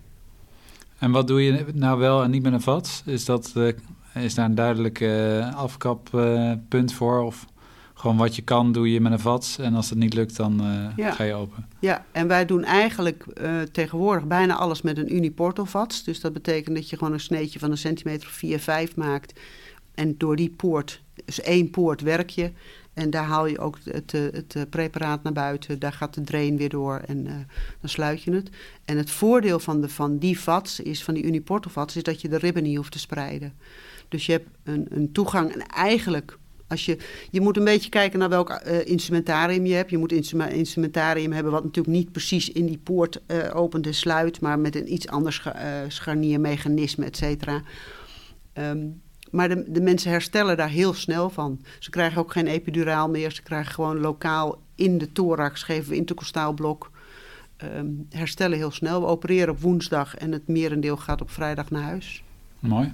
En 0.98 1.12
wat 1.12 1.28
doe 1.28 1.44
je 1.44 1.66
nou 1.74 2.00
wel 2.00 2.24
en 2.24 2.32
niet 2.32 2.44
met 2.44 2.54
een 2.54 2.62
vat? 2.62 3.04
Is, 3.06 3.26
dat, 3.26 3.54
uh, 3.58 3.72
is 4.14 4.34
daar 4.34 4.46
een 4.46 4.56
duidelijk 4.56 5.00
uh, 5.00 5.56
afkappunt 5.56 6.92
uh, 6.92 6.98
voor? 6.98 7.24
Of 7.24 7.46
gewoon 7.94 8.18
wat 8.18 8.36
je 8.36 8.42
kan, 8.42 8.72
doe 8.72 8.92
je 8.92 9.02
met 9.02 9.12
een 9.12 9.20
vat. 9.20 9.58
En 9.62 9.76
als 9.76 9.90
het 9.90 10.00
niet 10.00 10.14
lukt, 10.14 10.36
dan 10.36 10.62
ja. 10.96 11.12
ga 11.12 11.24
je 11.24 11.34
open. 11.34 11.68
Ja, 11.80 12.06
en 12.12 12.28
wij 12.28 12.46
doen 12.46 12.64
eigenlijk 12.64 13.26
tegenwoordig 13.72 14.26
bijna 14.26 14.56
alles 14.56 14.82
met 14.82 14.98
een 14.98 15.16
uniportal 15.16 15.66
vats. 15.66 16.04
Dus 16.04 16.22
dat 16.22 16.34
betekent 16.34 16.76
dat 16.76 16.90
je 16.90 16.98
gewoon 16.98 17.14
een 17.14 17.20
sneetje 17.20 17.60
van 17.60 17.72
een 17.72 17.78
centimeter 17.78 18.28
of 18.28 18.34
4, 18.34 18.60
5 18.60 18.96
maakt. 18.96 19.40
En 19.94 20.18
door 20.18 20.36
die 20.36 20.50
poort, 20.50 21.02
dus 21.26 21.42
één 21.42 21.70
poort, 21.70 22.02
werk 22.02 22.30
je. 22.30 22.52
En 22.96 23.10
daar 23.10 23.24
haal 23.24 23.46
je 23.46 23.60
ook 23.60 23.78
het, 23.84 24.12
het, 24.12 24.70
preparaat 24.70 25.24
naar 25.24 25.34
buiten. 25.34 25.80
Daar 25.80 25.94
gaat 25.94 26.14
de 26.14 26.22
drain 26.22 26.58
weer 26.58 26.70
door 26.70 27.02
en 27.06 27.26
uh, 27.26 27.32
dan 27.80 27.90
sluit 27.90 28.24
je 28.24 28.32
het. 28.32 28.50
En 28.86 28.98
het 28.98 29.10
voordeel 29.10 29.60
van, 29.60 29.82
de, 29.82 29.90
van 29.90 30.18
die 30.18 30.40
vats, 30.40 30.80
is, 30.80 31.04
van 31.04 31.14
die 31.14 31.24
uniportal 31.24 31.72
vats, 31.72 31.96
is 31.96 32.04
dat 32.04 32.22
je 32.22 32.30
de 32.30 32.38
ribben 32.38 32.64
niet 32.64 32.78
hoeft 32.78 32.92
te 32.92 33.00
spreiden. 33.00 33.54
Dus 34.10 34.26
je 34.26 34.32
hebt 34.32 34.48
een, 34.64 34.88
een 34.90 35.12
toegang. 35.12 35.52
En 35.52 35.68
eigenlijk, 35.68 36.38
als 36.68 36.86
je, 36.86 36.98
je 37.32 37.42
moet 37.42 37.58
een 37.58 37.64
beetje 37.64 37.90
kijken 37.90 38.20
naar 38.20 38.30
welk 38.30 38.50
uh, 38.50 38.86
instrumentarium 38.86 39.66
je 39.66 39.74
hebt. 39.74 39.90
Je 39.90 39.98
moet 39.98 40.12
instrumentarium 40.52 41.32
hebben 41.32 41.52
wat 41.52 41.64
natuurlijk 41.64 41.96
niet 41.96 42.12
precies 42.12 42.52
in 42.52 42.66
die 42.66 42.80
poort 42.84 43.22
uh, 43.28 43.38
opent 43.54 43.86
en 43.86 43.94
sluit, 43.94 44.42
maar 44.42 44.60
met 44.60 44.76
een 44.76 44.94
iets 44.94 45.08
ander 45.08 45.54
scharniermechanisme, 45.88 47.06
et 47.06 47.18
cetera. 47.18 47.62
Um, 48.54 49.02
maar 49.32 49.50
de, 49.50 49.72
de, 49.72 49.82
mensen 49.82 50.12
herstellen 50.12 50.58
daar 50.58 50.70
heel 50.70 50.94
snel 50.94 51.30
van. 51.30 51.62
Ze 51.80 51.90
krijgen 51.90 52.22
ook 52.22 52.32
geen 52.32 52.48
epiduraal 52.48 53.10
meer. 53.10 53.32
Ze 53.32 53.44
krijgen 53.44 53.74
gewoon 53.74 54.00
lokaal 54.00 54.62
in 54.76 54.98
de 54.98 55.12
thorax, 55.12 55.64
geven 55.64 55.90
we 55.90 55.96
intercostaal 55.96 56.54
blok. 56.54 56.92
Um, 57.64 58.08
herstellen 58.10 58.58
heel 58.58 58.72
snel. 58.72 59.02
We 59.02 59.08
opereren 59.08 59.54
op 59.54 59.62
woensdag 59.62 60.16
en 60.16 60.32
het 60.32 60.48
merendeel 60.48 60.98
gaat 60.98 61.22
op 61.22 61.32
vrijdag 61.32 61.70
naar 61.70 61.82
huis. 61.82 62.24
Mooi. 62.60 62.92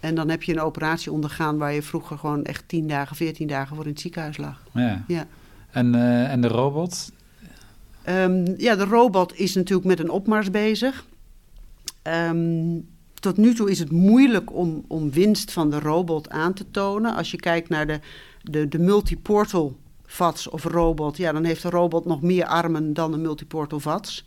En 0.00 0.14
dan 0.14 0.28
heb 0.28 0.42
je 0.42 0.52
een 0.52 0.60
operatie 0.60 1.12
ondergaan 1.12 1.58
waar 1.58 1.72
je 1.72 1.82
vroeger 1.82 2.18
gewoon 2.18 2.44
echt 2.44 2.64
10 2.66 2.88
dagen, 2.88 3.16
14 3.16 3.46
dagen 3.46 3.76
voor 3.76 3.84
in 3.84 3.90
het 3.90 4.00
ziekenhuis 4.00 4.36
lag. 4.36 4.62
Ja. 4.72 5.04
ja. 5.06 5.26
En, 5.70 5.94
uh, 5.94 6.32
en 6.32 6.40
de 6.40 6.48
robot? 6.48 7.12
Um, 8.08 8.54
ja, 8.56 8.76
de 8.76 8.84
robot 8.84 9.38
is 9.38 9.54
natuurlijk 9.54 9.86
met 9.86 9.98
een 9.98 10.10
opmars 10.10 10.50
bezig. 10.50 11.04
Um, 12.02 12.88
tot 13.24 13.36
nu 13.36 13.54
toe 13.54 13.70
is 13.70 13.78
het 13.78 13.90
moeilijk 13.90 14.52
om, 14.52 14.84
om 14.88 15.10
winst 15.10 15.52
van 15.52 15.70
de 15.70 15.78
robot 15.78 16.30
aan 16.30 16.52
te 16.52 16.70
tonen. 16.70 17.14
Als 17.14 17.30
je 17.30 17.36
kijkt 17.36 17.68
naar 17.68 17.86
de, 17.86 18.00
de, 18.42 18.68
de 18.68 18.78
multiportal 18.78 19.76
VATS 20.06 20.48
of 20.48 20.64
robot, 20.64 21.16
ja, 21.16 21.32
dan 21.32 21.44
heeft 21.44 21.62
de 21.62 21.70
robot 21.70 22.04
nog 22.04 22.22
meer 22.22 22.44
armen 22.44 22.94
dan 22.94 23.12
een 23.12 23.22
multiportal 23.22 23.80
VATS. 23.80 24.24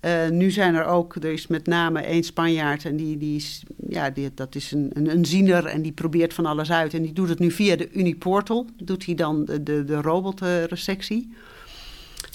Uh, 0.00 0.28
nu 0.28 0.50
zijn 0.50 0.74
er 0.74 0.84
ook, 0.84 1.14
er 1.14 1.32
is 1.32 1.46
met 1.46 1.66
name 1.66 2.00
één 2.00 2.22
Spanjaard 2.22 2.84
en 2.84 2.96
die, 2.96 3.18
die 3.18 3.36
is, 3.36 3.62
ja, 3.88 4.10
die, 4.10 4.30
dat 4.34 4.54
is 4.54 4.72
een, 4.72 4.90
een, 4.92 5.10
een 5.10 5.24
ziener 5.24 5.66
en 5.66 5.82
die 5.82 5.92
probeert 5.92 6.34
van 6.34 6.46
alles 6.46 6.70
uit. 6.70 6.94
En 6.94 7.02
die 7.02 7.12
doet 7.12 7.28
het 7.28 7.38
nu 7.38 7.50
via 7.50 7.76
de 7.76 7.92
Uniportal, 7.92 8.66
doet 8.76 9.04
hij 9.04 9.14
dan 9.14 9.44
de, 9.44 9.62
de, 9.62 9.84
de 9.84 10.00
robotresectie. 10.00 11.32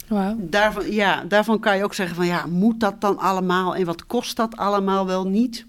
Wow. 0.08 0.38
Daarvan, 0.40 0.92
ja, 0.92 1.24
daarvan 1.24 1.60
kan 1.60 1.78
je 1.78 1.84
ook 1.84 1.94
zeggen 1.94 2.16
van 2.16 2.26
ja, 2.26 2.46
moet 2.46 2.80
dat 2.80 3.02
dan 3.02 3.18
allemaal 3.18 3.76
en 3.76 3.86
wat 3.86 4.06
kost 4.06 4.36
dat 4.36 4.58
allemaal 4.58 5.06
wel 5.06 5.28
niet? 5.28 5.66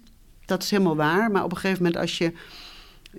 Dat 0.47 0.63
is 0.63 0.71
helemaal 0.71 0.97
waar, 0.97 1.31
maar 1.31 1.45
op 1.45 1.51
een 1.51 1.57
gegeven 1.57 1.83
moment 1.83 2.01
als 2.01 2.19
je 2.19 2.33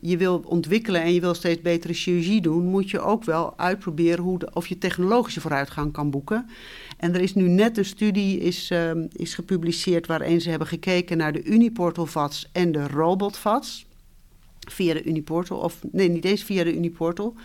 je 0.01 0.17
wil 0.17 0.43
ontwikkelen 0.45 1.01
en 1.01 1.13
je 1.13 1.19
wil 1.19 1.33
steeds 1.33 1.61
betere 1.61 1.93
chirurgie 1.93 2.41
doen, 2.41 2.65
moet 2.65 2.89
je 2.89 2.99
ook 2.99 3.23
wel 3.23 3.57
uitproberen 3.57 4.23
hoe 4.23 4.39
de, 4.39 4.49
of 4.53 4.67
je 4.67 4.77
technologische 4.77 5.41
vooruitgang 5.41 5.91
kan 5.91 6.09
boeken. 6.09 6.49
En 6.97 7.13
er 7.13 7.21
is 7.21 7.35
nu 7.35 7.47
net 7.47 7.77
een 7.77 7.85
studie 7.85 8.39
is, 8.39 8.71
uh, 8.71 8.91
is 9.11 9.33
gepubliceerd 9.33 10.07
waarin 10.07 10.41
ze 10.41 10.49
hebben 10.49 10.67
gekeken 10.67 11.17
naar 11.17 11.33
de 11.33 11.43
Uniportal 11.43 12.05
VATS 12.05 12.49
en 12.51 12.71
de 12.71 12.87
Robot 12.87 13.37
VATS. 13.37 13.85
Via 14.59 14.93
de 14.93 15.03
Uniportal, 15.03 15.57
of 15.57 15.79
nee, 15.91 16.09
niet 16.09 16.25
eens 16.25 16.43
via 16.43 16.63
de 16.63 16.75
Uniportal. 16.75 17.35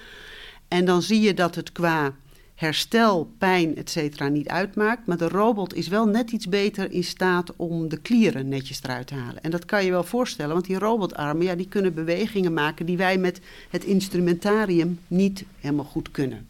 En 0.69 0.85
dan 0.85 1.03
zie 1.03 1.21
je 1.21 1.35
dat 1.35 1.55
het 1.55 1.73
qua 1.73 2.15
herstel, 2.61 3.31
pijn, 3.39 3.77
et 3.77 3.91
cetera 3.91 4.29
niet 4.29 4.49
uitmaakt. 4.49 5.07
Maar 5.07 5.17
de 5.17 5.29
robot 5.29 5.75
is 5.75 5.89
wel 5.89 6.07
net 6.07 6.31
iets 6.31 6.49
beter 6.49 6.93
in 6.93 7.05
staat 7.05 7.57
om 7.57 7.89
de 7.89 7.97
klieren 7.97 8.49
netjes 8.49 8.83
eruit 8.83 9.07
te 9.07 9.15
halen. 9.15 9.43
En 9.43 9.51
dat 9.51 9.65
kan 9.65 9.85
je 9.85 9.91
wel 9.91 10.05
voorstellen, 10.05 10.53
want 10.53 10.67
die 10.67 10.79
robotarmen 10.79 11.47
ja, 11.47 11.55
die 11.55 11.69
kunnen 11.69 11.95
bewegingen 11.95 12.53
maken 12.53 12.87
die 12.87 12.97
wij 12.97 13.19
met 13.19 13.41
het 13.71 13.85
instrumentarium 13.85 14.99
niet 15.07 15.45
helemaal 15.61 15.85
goed 15.85 16.11
kunnen. 16.11 16.47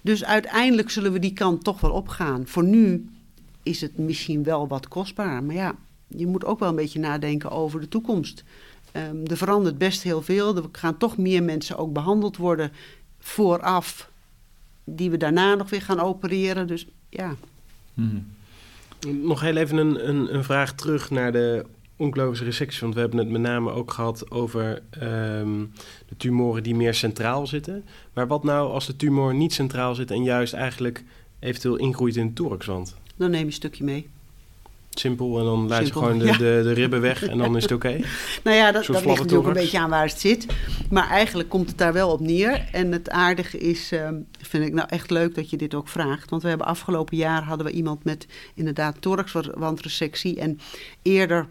Dus 0.00 0.24
uiteindelijk 0.24 0.90
zullen 0.90 1.12
we 1.12 1.18
die 1.18 1.32
kant 1.32 1.64
toch 1.64 1.80
wel 1.80 1.90
opgaan. 1.92 2.46
Voor 2.46 2.64
nu 2.64 3.08
is 3.62 3.80
het 3.80 3.98
misschien 3.98 4.42
wel 4.42 4.68
wat 4.68 4.88
kostbaar, 4.88 5.42
maar 5.42 5.54
ja, 5.54 5.74
je 6.06 6.26
moet 6.26 6.44
ook 6.44 6.58
wel 6.58 6.68
een 6.68 6.74
beetje 6.74 7.00
nadenken 7.00 7.50
over 7.50 7.80
de 7.80 7.88
toekomst. 7.88 8.44
Um, 8.92 9.26
er 9.26 9.36
verandert 9.36 9.78
best 9.78 10.02
heel 10.02 10.22
veel. 10.22 10.56
Er 10.56 10.62
gaan 10.72 10.98
toch 10.98 11.16
meer 11.16 11.42
mensen 11.42 11.76
ook 11.76 11.92
behandeld 11.92 12.36
worden 12.36 12.72
vooraf 13.18 14.14
die 14.86 15.10
we 15.10 15.16
daarna 15.16 15.54
nog 15.54 15.70
weer 15.70 15.82
gaan 15.82 16.00
opereren. 16.00 16.66
Dus 16.66 16.86
ja. 17.08 17.34
Hmm. 17.94 18.26
Nog 19.08 19.40
heel 19.40 19.56
even 19.56 19.76
een, 19.76 20.08
een, 20.08 20.34
een, 20.34 20.44
vraag 20.44 20.74
terug 20.74 21.10
naar 21.10 21.32
de 21.32 21.64
oncologische 21.96 22.44
resectie. 22.44 22.80
Want 22.80 22.94
we 22.94 23.00
hebben 23.00 23.18
het 23.18 23.28
met 23.28 23.40
name 23.40 23.70
ook 23.70 23.90
gehad 23.90 24.30
over 24.30 24.82
um, 25.02 25.72
de 26.08 26.16
tumoren 26.16 26.62
die 26.62 26.74
meer 26.74 26.94
centraal 26.94 27.46
zitten. 27.46 27.84
Maar 28.12 28.26
wat 28.26 28.44
nou 28.44 28.70
als 28.70 28.86
de 28.86 28.96
tumor 28.96 29.34
niet 29.34 29.52
centraal 29.52 29.94
zit 29.94 30.10
en 30.10 30.22
juist 30.22 30.52
eigenlijk 30.52 31.04
eventueel 31.38 31.76
ingroeit 31.76 32.16
in 32.16 32.26
de 32.26 32.32
thoraxwand? 32.32 32.96
Dan 33.16 33.30
neem 33.30 33.40
je 33.40 33.46
een 33.46 33.52
stukje 33.52 33.84
mee. 33.84 34.08
Simpel 34.98 35.38
en 35.38 35.44
dan 35.44 35.68
laat 35.68 35.86
je 35.86 35.92
gewoon 35.92 36.18
de, 36.18 36.24
ja. 36.24 36.32
de, 36.36 36.60
de, 36.62 36.72
ribben 36.72 37.00
weg 37.00 37.22
en 37.22 37.38
dan 37.38 37.56
is 37.56 37.62
het 37.62 37.72
oké? 37.72 37.86
Okay. 37.86 38.04
nou 38.44 38.56
ja, 38.56 38.72
dat, 38.72 38.86
dat 38.86 39.04
ligt 39.04 39.18
natuurlijk 39.18 39.46
een 39.46 39.52
beetje 39.52 39.78
aan 39.78 39.90
waar 39.90 40.06
het 40.06 40.20
zit. 40.20 40.46
Maar 40.90 41.08
eigenlijk 41.08 41.48
komt 41.48 41.68
het 41.68 41.78
daar 41.78 41.92
wel 41.92 42.10
op 42.10 42.20
neer. 42.20 42.68
En 42.72 42.92
het 42.92 43.10
aardige 43.10 43.58
is, 43.58 43.92
uh, 43.92 44.08
vind 44.40 44.66
ik 44.66 44.72
nou 44.72 44.88
echt 44.88 45.10
leuk 45.10 45.34
dat 45.34 45.50
je 45.50 45.56
dit 45.56 45.74
ook 45.74 45.88
vraagt. 45.88 46.30
Want 46.30 46.42
we 46.42 46.48
hebben 46.48 46.66
afgelopen 46.66 47.16
jaar 47.16 47.42
hadden 47.42 47.66
we 47.66 47.72
iemand 47.72 48.04
met 48.04 48.26
inderdaad 48.54 49.00
thoraxwandresectie. 49.00 50.40
En 50.40 50.58
eerder 51.02 51.46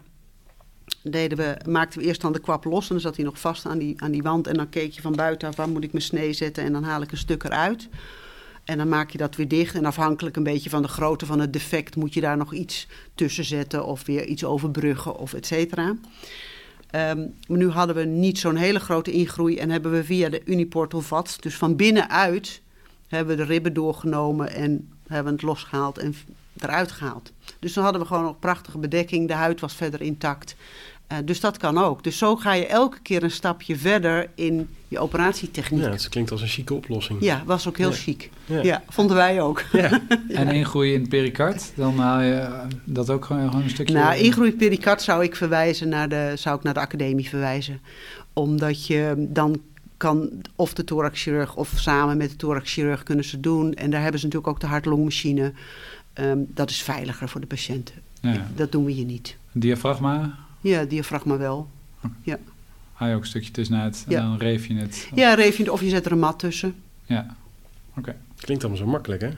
deden 1.04 1.38
we, 1.38 1.58
maakten 1.70 2.00
we 2.00 2.06
eerst 2.06 2.22
dan 2.22 2.34
de 2.34 2.40
kwap 2.40 2.66
los 2.66 2.84
en 2.84 2.90
dan 2.90 3.00
zat 3.00 3.16
hij 3.16 3.26
nog 3.26 3.40
vast 3.40 3.66
aan 3.66 3.78
die, 3.78 4.02
aan 4.02 4.12
die 4.12 4.24
wand. 4.24 4.48
En 4.48 4.54
dan 4.54 4.70
keek 4.70 4.92
je 4.92 5.02
van 5.02 5.16
buiten 5.16 5.48
af, 5.48 5.56
waar 5.56 5.70
moet 5.70 5.84
ik 5.84 5.92
mijn 5.92 6.04
snee 6.04 6.34
zetten 6.34 6.64
en 6.64 6.74
dan 6.74 6.84
haal 6.84 7.02
ik 7.02 7.12
een 7.12 7.18
stuk 7.18 7.44
eruit. 7.44 7.90
En 8.66 8.78
dan 8.78 8.90
maak 8.90 9.10
je 9.10 9.18
dat 9.18 9.36
weer 9.36 9.48
dicht. 9.48 9.76
En 9.76 9.86
afhankelijk 9.86 10.36
een 10.36 10.44
beetje 10.44 10.70
van 10.70 10.82
de 10.82 10.88
grootte 10.88 11.26
van 11.26 11.40
het 11.40 11.54
defect 11.54 11.96
moet 11.96 12.14
je 12.14 12.22
daar 12.22 12.38
nog 12.38 12.54
iets 12.54 12.88
tussen 13.16 13.46
zetten 13.46 13.86
of 13.86 14.06
weer 14.06 14.26
iets 14.26 14.44
overbruggen 14.44 15.18
of 15.18 15.34
et 15.34 15.46
cetera. 15.46 15.96
Ehm, 16.90 17.28
nu 17.48 17.70
hadden 17.70 17.96
we 17.96 18.04
niet 18.04 18.40
zo'n 18.40 18.56
hele 18.56 18.80
grote 18.80 19.12
ingroei 19.12 19.58
en 19.58 19.70
hebben 19.70 19.92
we 19.92 20.04
via 20.04 20.30
de 20.30 20.42
Uniportal 20.46 21.02
VATS, 21.02 21.38
dus 21.38 21.56
van 21.56 21.76
binnenuit, 21.76 22.62
hebben 23.08 23.38
we 23.38 23.44
de 23.44 23.48
ribben 23.48 23.74
doorgenomen 23.74 24.54
en 24.54 24.90
hebben 25.08 25.34
het 25.34 25.42
losgehaald 25.42 25.98
en 25.98 26.16
eruit 26.60 26.92
gehaald. 26.92 27.32
Dus 27.60 27.74
dan 27.74 27.84
hadden 27.84 28.02
we 28.02 28.08
gewoon 28.08 28.24
nog 28.24 28.40
prachtige 28.40 28.78
bedekking, 28.78 29.28
de 29.28 29.34
huid 29.34 29.60
was 29.60 29.74
verder 29.74 30.02
intact. 30.02 30.56
Uh, 31.12 31.18
dus 31.26 31.40
dat 31.40 31.58
kan 31.58 31.78
ook. 31.78 32.04
Dus 32.04 32.18
zo 32.18 32.36
ga 32.36 32.54
je 32.54 32.68
elke 32.68 33.00
keer 33.02 33.24
een 33.24 33.32
stapje 33.32 33.76
verder 33.76 34.30
in 34.36 34.70
je 34.88 35.00
operatietechniek. 35.00 35.84
Ja, 35.84 35.90
het 35.90 36.10
klinkt 36.10 36.32
als 36.32 36.42
een 36.42 36.48
chique 36.48 36.76
oplossing. 36.76 37.22
Ja, 37.22 37.44
was 37.46 37.68
ook 37.68 37.78
heel 37.78 37.90
ja. 37.90 37.96
chic. 37.96 38.30
Ja. 38.46 38.64
ja. 38.64 38.84
vonden 38.90 39.16
wij 39.16 39.42
ook. 39.42 39.64
Ja. 39.72 40.02
En 40.28 40.48
ingroei 40.48 40.94
in 40.94 41.00
het 41.00 41.10
pericard, 41.10 41.72
dan 41.76 41.98
haal 41.98 42.22
je 42.22 42.66
dat 42.84 43.10
ook 43.10 43.26
gewoon, 43.26 43.50
gewoon 43.50 43.64
een 43.64 43.70
stukje... 43.70 43.94
Nou, 43.94 44.18
ingroei 44.18 44.50
in 44.50 44.58
pericard 44.58 45.02
zou 45.02 45.24
ik 45.24 45.36
verwijzen 45.36 45.90
naar 45.90 46.10
de, 46.10 46.32
zou 46.36 46.58
ik 46.58 46.64
naar 46.64 46.74
de 46.74 46.80
academie 46.80 47.30
verwijzen. 47.30 47.82
Omdat 48.34 48.88
je 48.88 49.14
dan 49.18 49.62
kan 49.98 50.30
of 50.56 50.74
de 50.74 50.84
thoraxchirurg 50.84 51.56
of 51.56 51.74
samen 51.76 52.18
met 52.18 52.30
de 52.30 52.36
thoraxchirurg 52.36 53.04
kunnen 53.04 53.26
ze 53.26 53.40
doen. 53.40 53.74
En 53.74 53.90
daar 53.90 54.02
hebben 54.02 54.20
ze 54.20 54.26
natuurlijk 54.26 54.54
ook 54.54 54.62
de 54.62 54.68
hart-longmachine. 54.68 55.54
Um, 56.14 56.46
dat 56.54 56.70
is 56.70 56.82
veiliger 56.82 57.30
voor 57.30 57.42
de 57.42 57.48
patiënten. 57.48 57.96
Ja. 58.22 58.48
Dat 58.56 58.72
doen 58.72 58.86
we 58.86 58.92
hier 58.92 59.06
niet. 59.06 59.38
Diafragma? 59.52 60.45
Ja, 60.70 60.84
diafragma 60.84 61.38
wel. 61.38 61.68
Ja. 62.22 62.38
Haal 62.94 63.10
je 63.10 63.16
ook 63.16 63.22
een 63.22 63.28
stukje 63.28 63.52
tussenuit 63.52 64.04
en 64.08 64.12
ja. 64.12 64.22
dan 64.22 64.38
reef 64.38 64.68
je 64.68 64.76
het? 64.76 65.10
Ja, 65.16 65.34
reef 65.34 65.58
je 65.58 65.64
het 65.64 65.72
of 65.72 65.82
je 65.82 65.90
zet 65.90 66.06
er 66.06 66.12
een 66.12 66.20
mat 66.20 66.40
tussen. 66.40 66.76
Ja, 67.04 67.36
oké. 67.98 68.16
Klinkt 68.36 68.64
allemaal 68.64 68.84
zo 68.84 68.92
makkelijk, 68.92 69.22
hè? 69.22 69.30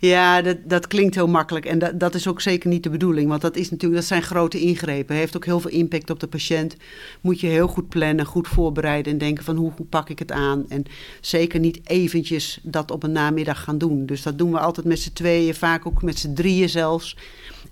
Ja, 0.00 0.42
dat, 0.42 0.56
dat 0.64 0.86
klinkt 0.86 1.14
heel 1.14 1.28
makkelijk. 1.28 1.66
En 1.66 1.78
dat, 1.78 2.00
dat 2.00 2.14
is 2.14 2.28
ook 2.28 2.40
zeker 2.40 2.68
niet 2.68 2.82
de 2.82 2.90
bedoeling. 2.90 3.28
Want 3.28 3.40
dat, 3.40 3.56
is 3.56 3.70
natuurlijk, 3.70 4.00
dat 4.00 4.08
zijn 4.08 4.22
grote 4.22 4.60
ingrepen. 4.60 5.16
Heeft 5.16 5.36
ook 5.36 5.44
heel 5.44 5.60
veel 5.60 5.70
impact 5.70 6.10
op 6.10 6.20
de 6.20 6.26
patiënt. 6.26 6.76
Moet 7.20 7.40
je 7.40 7.46
heel 7.46 7.68
goed 7.68 7.88
plannen, 7.88 8.24
goed 8.24 8.48
voorbereiden 8.48 9.12
en 9.12 9.18
denken 9.18 9.44
van 9.44 9.56
hoe, 9.56 9.72
hoe 9.76 9.86
pak 9.86 10.10
ik 10.10 10.18
het 10.18 10.32
aan. 10.32 10.64
En 10.68 10.84
zeker 11.20 11.60
niet 11.60 11.80
eventjes 11.84 12.60
dat 12.62 12.90
op 12.90 13.02
een 13.02 13.12
namiddag 13.12 13.62
gaan 13.62 13.78
doen. 13.78 14.06
Dus 14.06 14.22
dat 14.22 14.38
doen 14.38 14.52
we 14.52 14.58
altijd 14.58 14.86
met 14.86 15.00
z'n 15.00 15.12
tweeën, 15.12 15.54
vaak 15.54 15.86
ook 15.86 16.02
met 16.02 16.18
z'n 16.18 16.34
drieën 16.34 16.68
zelfs. 16.68 17.16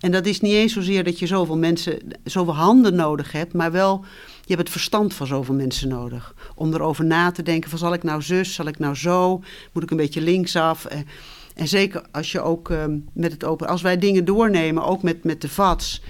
En 0.05 0.11
dat 0.11 0.27
is 0.27 0.41
niet 0.41 0.53
eens 0.53 0.73
zozeer 0.73 1.05
dat 1.05 1.19
je 1.19 1.27
zoveel 1.27 1.57
mensen, 1.59 1.99
zoveel 2.25 2.55
handen 2.55 2.95
nodig 2.95 3.33
hebt, 3.33 3.53
maar 3.53 3.73
wel, 3.73 4.05
je 4.41 4.55
hebt 4.55 4.59
het 4.59 4.71
verstand 4.71 5.15
van 5.15 5.27
zoveel 5.27 5.55
mensen 5.55 5.89
nodig. 5.89 6.35
Om 6.55 6.75
erover 6.75 7.05
na 7.05 7.31
te 7.31 7.43
denken 7.43 7.71
van 7.71 7.79
zal 7.79 7.93
ik 7.93 8.03
nou 8.03 8.23
zus, 8.23 8.55
zal 8.55 8.67
ik 8.67 8.79
nou 8.79 8.95
zo, 8.95 9.43
moet 9.73 9.83
ik 9.83 9.91
een 9.91 9.97
beetje 9.97 10.21
linksaf. 10.21 10.85
En, 10.85 11.07
en 11.55 11.69
zeker 11.69 12.03
als 12.13 12.33
je 12.33 12.41
ook 12.41 12.69
um, 12.69 13.09
met 13.13 13.33
het 13.33 13.45
open, 13.45 13.69
als 13.69 13.83
wij 13.83 13.99
dingen 13.99 14.25
doornemen, 14.25 14.85
ook 14.85 15.03
met, 15.03 15.25
met 15.25 15.41
de 15.41 15.49
VATS 15.49 16.03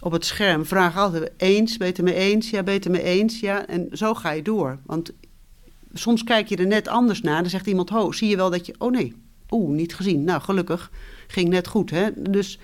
op 0.00 0.12
het 0.12 0.24
scherm, 0.24 0.66
vraag 0.66 0.96
altijd 0.96 1.30
eens, 1.36 1.76
beter 1.76 2.04
me 2.04 2.14
eens, 2.14 2.50
ja, 2.50 2.62
beter 2.62 2.90
me 2.90 3.02
eens, 3.02 3.40
ja. 3.40 3.66
En 3.66 3.88
zo 3.92 4.14
ga 4.14 4.30
je 4.30 4.42
door. 4.42 4.78
Want 4.86 5.12
soms 5.92 6.24
kijk 6.24 6.48
je 6.48 6.56
er 6.56 6.66
net 6.66 6.88
anders 6.88 7.20
naar, 7.20 7.40
dan 7.40 7.50
zegt 7.50 7.66
iemand, 7.66 7.90
ho, 7.90 8.12
zie 8.12 8.28
je 8.28 8.36
wel 8.36 8.50
dat 8.50 8.66
je, 8.66 8.74
oh 8.78 8.90
nee, 8.90 9.14
oeh, 9.50 9.70
niet 9.70 9.94
gezien. 9.94 10.24
Nou, 10.24 10.40
gelukkig, 10.40 10.90
ging 11.26 11.48
net 11.48 11.66
goed, 11.66 11.90
hè. 11.90 12.08
Dus 12.14 12.58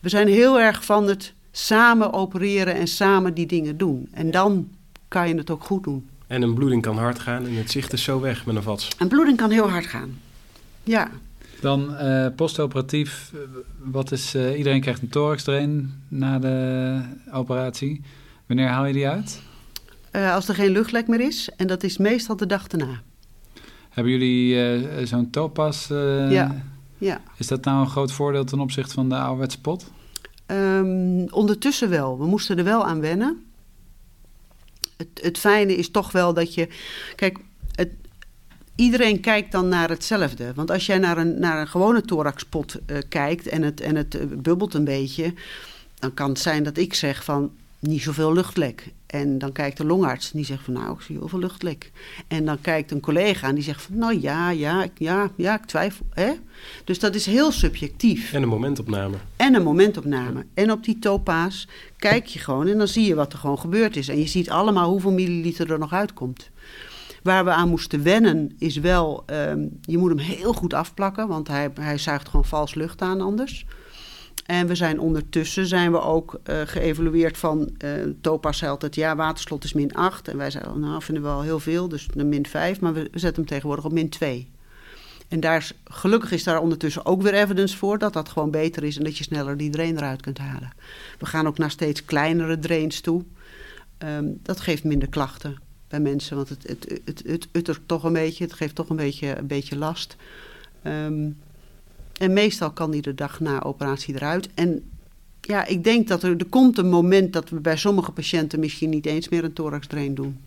we 0.00 0.08
zijn 0.08 0.28
heel 0.28 0.60
erg 0.60 0.84
van 0.84 1.06
het 1.08 1.32
samen 1.52 2.12
opereren 2.12 2.74
en 2.74 2.88
samen 2.88 3.34
die 3.34 3.46
dingen 3.46 3.76
doen. 3.76 4.08
En 4.12 4.30
dan 4.30 4.68
kan 5.08 5.28
je 5.28 5.34
het 5.34 5.50
ook 5.50 5.64
goed 5.64 5.84
doen. 5.84 6.08
En 6.26 6.42
een 6.42 6.54
bloeding 6.54 6.82
kan 6.82 6.98
hard 6.98 7.18
gaan 7.18 7.46
en 7.46 7.54
het 7.54 7.70
zicht 7.70 7.92
is 7.92 8.02
zo 8.02 8.20
weg 8.20 8.46
met 8.46 8.56
een 8.56 8.62
vats. 8.62 8.88
Een 8.98 9.08
bloeding 9.08 9.36
kan 9.36 9.50
heel 9.50 9.70
hard 9.70 9.86
gaan. 9.86 10.18
Ja. 10.82 11.10
Dan 11.60 11.96
uh, 12.00 12.26
postoperatief, 12.36 13.32
wat 13.78 14.12
is, 14.12 14.34
uh, 14.34 14.58
iedereen 14.58 14.80
krijgt 14.80 15.02
een 15.02 15.08
thorax 15.08 15.42
drain 15.42 16.02
na 16.08 16.38
de 16.38 17.00
operatie. 17.32 18.02
Wanneer 18.46 18.68
haal 18.68 18.86
je 18.86 18.92
die 18.92 19.08
uit? 19.08 19.42
Uh, 20.12 20.34
als 20.34 20.48
er 20.48 20.54
geen 20.54 20.70
luchtlek 20.70 21.08
meer 21.08 21.20
is 21.20 21.50
en 21.56 21.66
dat 21.66 21.82
is 21.82 21.98
meestal 21.98 22.36
de 22.36 22.46
dag 22.46 22.66
daarna. 22.66 23.02
Hebben 23.88 24.12
jullie 24.12 25.06
zo'n 25.06 25.30
topas? 25.30 25.86
ja. 26.28 26.69
Ja. 27.00 27.20
Is 27.36 27.46
dat 27.46 27.64
nou 27.64 27.80
een 27.80 27.90
groot 27.90 28.12
voordeel 28.12 28.44
ten 28.44 28.60
opzichte 28.60 28.94
van 28.94 29.08
de 29.08 29.16
ouderwetse 29.16 29.60
pot? 29.60 29.90
Um, 30.46 31.28
ondertussen 31.28 31.90
wel. 31.90 32.18
We 32.18 32.26
moesten 32.26 32.58
er 32.58 32.64
wel 32.64 32.84
aan 32.86 33.00
wennen. 33.00 33.44
Het, 34.96 35.08
het 35.22 35.38
fijne 35.38 35.76
is 35.76 35.90
toch 35.90 36.12
wel 36.12 36.34
dat 36.34 36.54
je. 36.54 36.68
Kijk, 37.16 37.38
het, 37.74 37.90
iedereen 38.74 39.20
kijkt 39.20 39.52
dan 39.52 39.68
naar 39.68 39.88
hetzelfde. 39.88 40.54
Want 40.54 40.70
als 40.70 40.86
jij 40.86 40.98
naar 40.98 41.18
een, 41.18 41.40
naar 41.40 41.60
een 41.60 41.68
gewone 41.68 42.02
thoraxpot 42.02 42.76
uh, 42.86 42.98
kijkt 43.08 43.46
en 43.46 43.62
het, 43.62 43.80
en 43.80 43.96
het 43.96 44.14
uh, 44.14 44.22
bubbelt 44.26 44.74
een 44.74 44.84
beetje, 44.84 45.34
dan 45.98 46.14
kan 46.14 46.28
het 46.28 46.38
zijn 46.38 46.62
dat 46.62 46.76
ik 46.76 46.94
zeg 46.94 47.24
van 47.24 47.50
niet 47.78 48.02
zoveel 48.02 48.32
luchtlek. 48.32 48.92
En 49.10 49.38
dan 49.38 49.52
kijkt 49.52 49.76
de 49.76 49.84
longarts 49.84 50.30
en 50.30 50.36
die 50.36 50.46
zegt 50.46 50.64
van 50.64 50.72
nou, 50.72 50.94
ik 50.94 51.00
zie 51.00 51.16
heel 51.16 51.28
veel 51.28 51.38
luchtlek. 51.38 51.90
En 52.28 52.44
dan 52.44 52.60
kijkt 52.60 52.90
een 52.90 53.00
collega 53.00 53.48
en 53.48 53.54
die 53.54 53.64
zegt 53.64 53.82
van 53.82 53.98
nou 53.98 54.20
ja, 54.20 54.50
ja, 54.50 54.86
ja, 54.94 55.30
ja, 55.36 55.54
ik 55.54 55.64
twijfel. 55.64 56.06
Hè? 56.10 56.32
Dus 56.84 56.98
dat 56.98 57.14
is 57.14 57.26
heel 57.26 57.52
subjectief. 57.52 58.32
En 58.32 58.42
een 58.42 58.48
momentopname. 58.48 59.16
En 59.36 59.54
een 59.54 59.62
momentopname. 59.62 60.46
En 60.54 60.72
op 60.72 60.84
die 60.84 60.98
topaas 60.98 61.68
kijk 61.96 62.26
je 62.26 62.38
gewoon 62.38 62.66
en 62.66 62.78
dan 62.78 62.88
zie 62.88 63.06
je 63.06 63.14
wat 63.14 63.32
er 63.32 63.38
gewoon 63.38 63.58
gebeurd 63.58 63.96
is. 63.96 64.08
En 64.08 64.18
je 64.18 64.28
ziet 64.28 64.50
allemaal 64.50 64.90
hoeveel 64.90 65.12
milliliter 65.12 65.72
er 65.72 65.78
nog 65.78 65.92
uitkomt. 65.92 66.50
Waar 67.22 67.44
we 67.44 67.50
aan 67.50 67.68
moesten 67.68 68.02
wennen 68.02 68.54
is 68.58 68.76
wel, 68.76 69.24
um, 69.26 69.78
je 69.82 69.98
moet 69.98 70.08
hem 70.08 70.18
heel 70.18 70.52
goed 70.52 70.74
afplakken, 70.74 71.28
want 71.28 71.48
hij, 71.48 71.70
hij 71.80 71.98
zuigt 71.98 72.28
gewoon 72.28 72.44
vals 72.44 72.74
lucht 72.74 73.02
aan 73.02 73.20
anders. 73.20 73.66
En 74.50 74.66
we 74.66 74.74
zijn 74.74 75.00
ondertussen 75.00 75.66
zijn 75.66 75.92
we 75.92 76.00
ook 76.00 76.40
uh, 76.44 76.60
geëvalueerd 76.64 77.38
van 77.38 77.70
uh, 77.84 77.90
Topa 78.20 78.52
zei 78.52 78.70
altijd 78.70 78.94
ja, 78.94 79.16
waterslot 79.16 79.64
is 79.64 79.72
min 79.72 79.94
8. 79.94 80.28
En 80.28 80.36
wij 80.36 80.50
zeiden, 80.50 80.80
nou 80.80 81.02
vinden 81.02 81.22
we 81.22 81.28
wel 81.28 81.42
heel 81.42 81.60
veel, 81.60 81.88
dus 81.88 82.08
een 82.14 82.28
min 82.28 82.46
5. 82.46 82.80
Maar 82.80 82.92
we 82.92 83.08
zetten 83.12 83.34
hem 83.34 83.46
tegenwoordig 83.46 83.84
op 83.84 83.92
min 83.92 84.08
2. 84.08 84.50
En 85.28 85.40
daar 85.40 85.56
is, 85.56 85.72
gelukkig 85.84 86.32
is 86.32 86.44
daar 86.44 86.60
ondertussen 86.60 87.06
ook 87.06 87.22
weer 87.22 87.34
evidence 87.34 87.76
voor 87.76 87.98
dat 87.98 88.12
dat 88.12 88.28
gewoon 88.28 88.50
beter 88.50 88.84
is 88.84 88.96
en 88.96 89.04
dat 89.04 89.18
je 89.18 89.24
sneller 89.24 89.56
die 89.56 89.70
drain 89.70 89.96
eruit 89.96 90.22
kunt 90.22 90.38
halen. 90.38 90.72
We 91.18 91.26
gaan 91.26 91.46
ook 91.46 91.58
naar 91.58 91.70
steeds 91.70 92.04
kleinere 92.04 92.58
drains 92.58 93.00
toe. 93.00 93.24
Um, 93.98 94.38
dat 94.42 94.60
geeft 94.60 94.84
minder 94.84 95.08
klachten 95.08 95.58
bij 95.88 96.00
mensen, 96.00 96.36
want 96.36 96.48
het, 96.48 96.68
het, 96.68 97.00
het, 97.04 97.22
het, 97.52 97.66
het, 97.66 97.80
toch 97.86 98.04
een 98.04 98.12
beetje, 98.12 98.44
het 98.44 98.52
geeft 98.52 98.74
toch 98.74 98.88
een 98.88 98.96
beetje, 98.96 99.38
een 99.38 99.46
beetje 99.46 99.76
last. 99.76 100.16
Um, 100.84 101.36
en 102.20 102.32
meestal 102.32 102.70
kan 102.70 102.90
die 102.90 103.02
de 103.02 103.14
dag 103.14 103.40
na 103.40 103.62
operatie 103.62 104.14
eruit. 104.14 104.48
En 104.54 104.82
ja, 105.40 105.66
ik 105.66 105.84
denk 105.84 106.08
dat 106.08 106.22
er, 106.22 106.36
er 106.36 106.46
komt 106.48 106.78
een 106.78 106.88
moment 106.88 107.32
dat 107.32 107.48
we 107.48 107.60
bij 107.60 107.76
sommige 107.76 108.12
patiënten 108.12 108.60
misschien 108.60 108.90
niet 108.90 109.06
eens 109.06 109.28
meer 109.28 109.44
een 109.44 109.52
thoraxdrain 109.52 110.14
doen. 110.14 110.38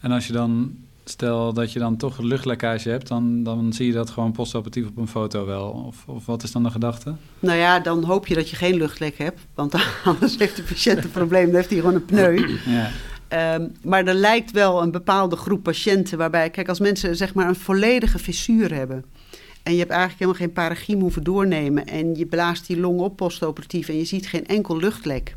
En 0.00 0.10
als 0.10 0.26
je 0.26 0.32
dan, 0.32 0.76
stel 1.04 1.52
dat 1.52 1.72
je 1.72 1.78
dan 1.78 1.96
toch 1.96 2.18
luchtlekkage 2.18 2.88
hebt, 2.88 3.08
dan, 3.08 3.42
dan 3.42 3.72
zie 3.72 3.86
je 3.86 3.92
dat 3.92 4.10
gewoon 4.10 4.32
postoperatief 4.32 4.86
op 4.86 4.96
een 4.96 5.08
foto 5.08 5.46
wel. 5.46 5.70
Of, 5.70 6.04
of 6.06 6.26
wat 6.26 6.42
is 6.42 6.52
dan 6.52 6.62
de 6.62 6.70
gedachte? 6.70 7.14
Nou 7.38 7.58
ja, 7.58 7.80
dan 7.80 8.04
hoop 8.04 8.26
je 8.26 8.34
dat 8.34 8.50
je 8.50 8.56
geen 8.56 8.74
luchtlek 8.74 9.18
hebt. 9.18 9.40
Want 9.54 9.74
anders 10.04 10.38
heeft 10.38 10.56
de 10.56 10.62
patiënt 10.62 11.04
een 11.04 11.10
probleem, 11.10 11.46
dan 11.46 11.54
heeft 11.54 11.70
hij 11.70 11.78
gewoon 11.78 11.94
een 11.94 12.04
pneu. 12.04 12.58
Ja. 12.66 12.90
Um, 13.54 13.72
maar 13.82 14.06
er 14.06 14.14
lijkt 14.14 14.50
wel 14.50 14.82
een 14.82 14.90
bepaalde 14.90 15.36
groep 15.36 15.62
patiënten 15.62 16.18
waarbij, 16.18 16.50
kijk, 16.50 16.68
als 16.68 16.80
mensen 16.80 17.16
zeg 17.16 17.34
maar 17.34 17.48
een 17.48 17.56
volledige 17.56 18.18
fissuur 18.18 18.74
hebben 18.74 19.04
en 19.62 19.72
je 19.72 19.78
hebt 19.78 19.90
eigenlijk 19.90 20.20
helemaal 20.20 20.40
geen 20.40 20.52
paragiem 20.52 21.00
hoeven 21.00 21.22
doornemen. 21.22 21.86
En 21.86 22.14
je 22.14 22.26
blaast 22.26 22.66
die 22.66 22.80
long 22.80 23.00
op 23.00 23.16
postoperatief 23.16 23.88
en 23.88 23.96
je 23.96 24.04
ziet 24.04 24.26
geen 24.26 24.46
enkel 24.46 24.76
luchtlek. 24.76 25.36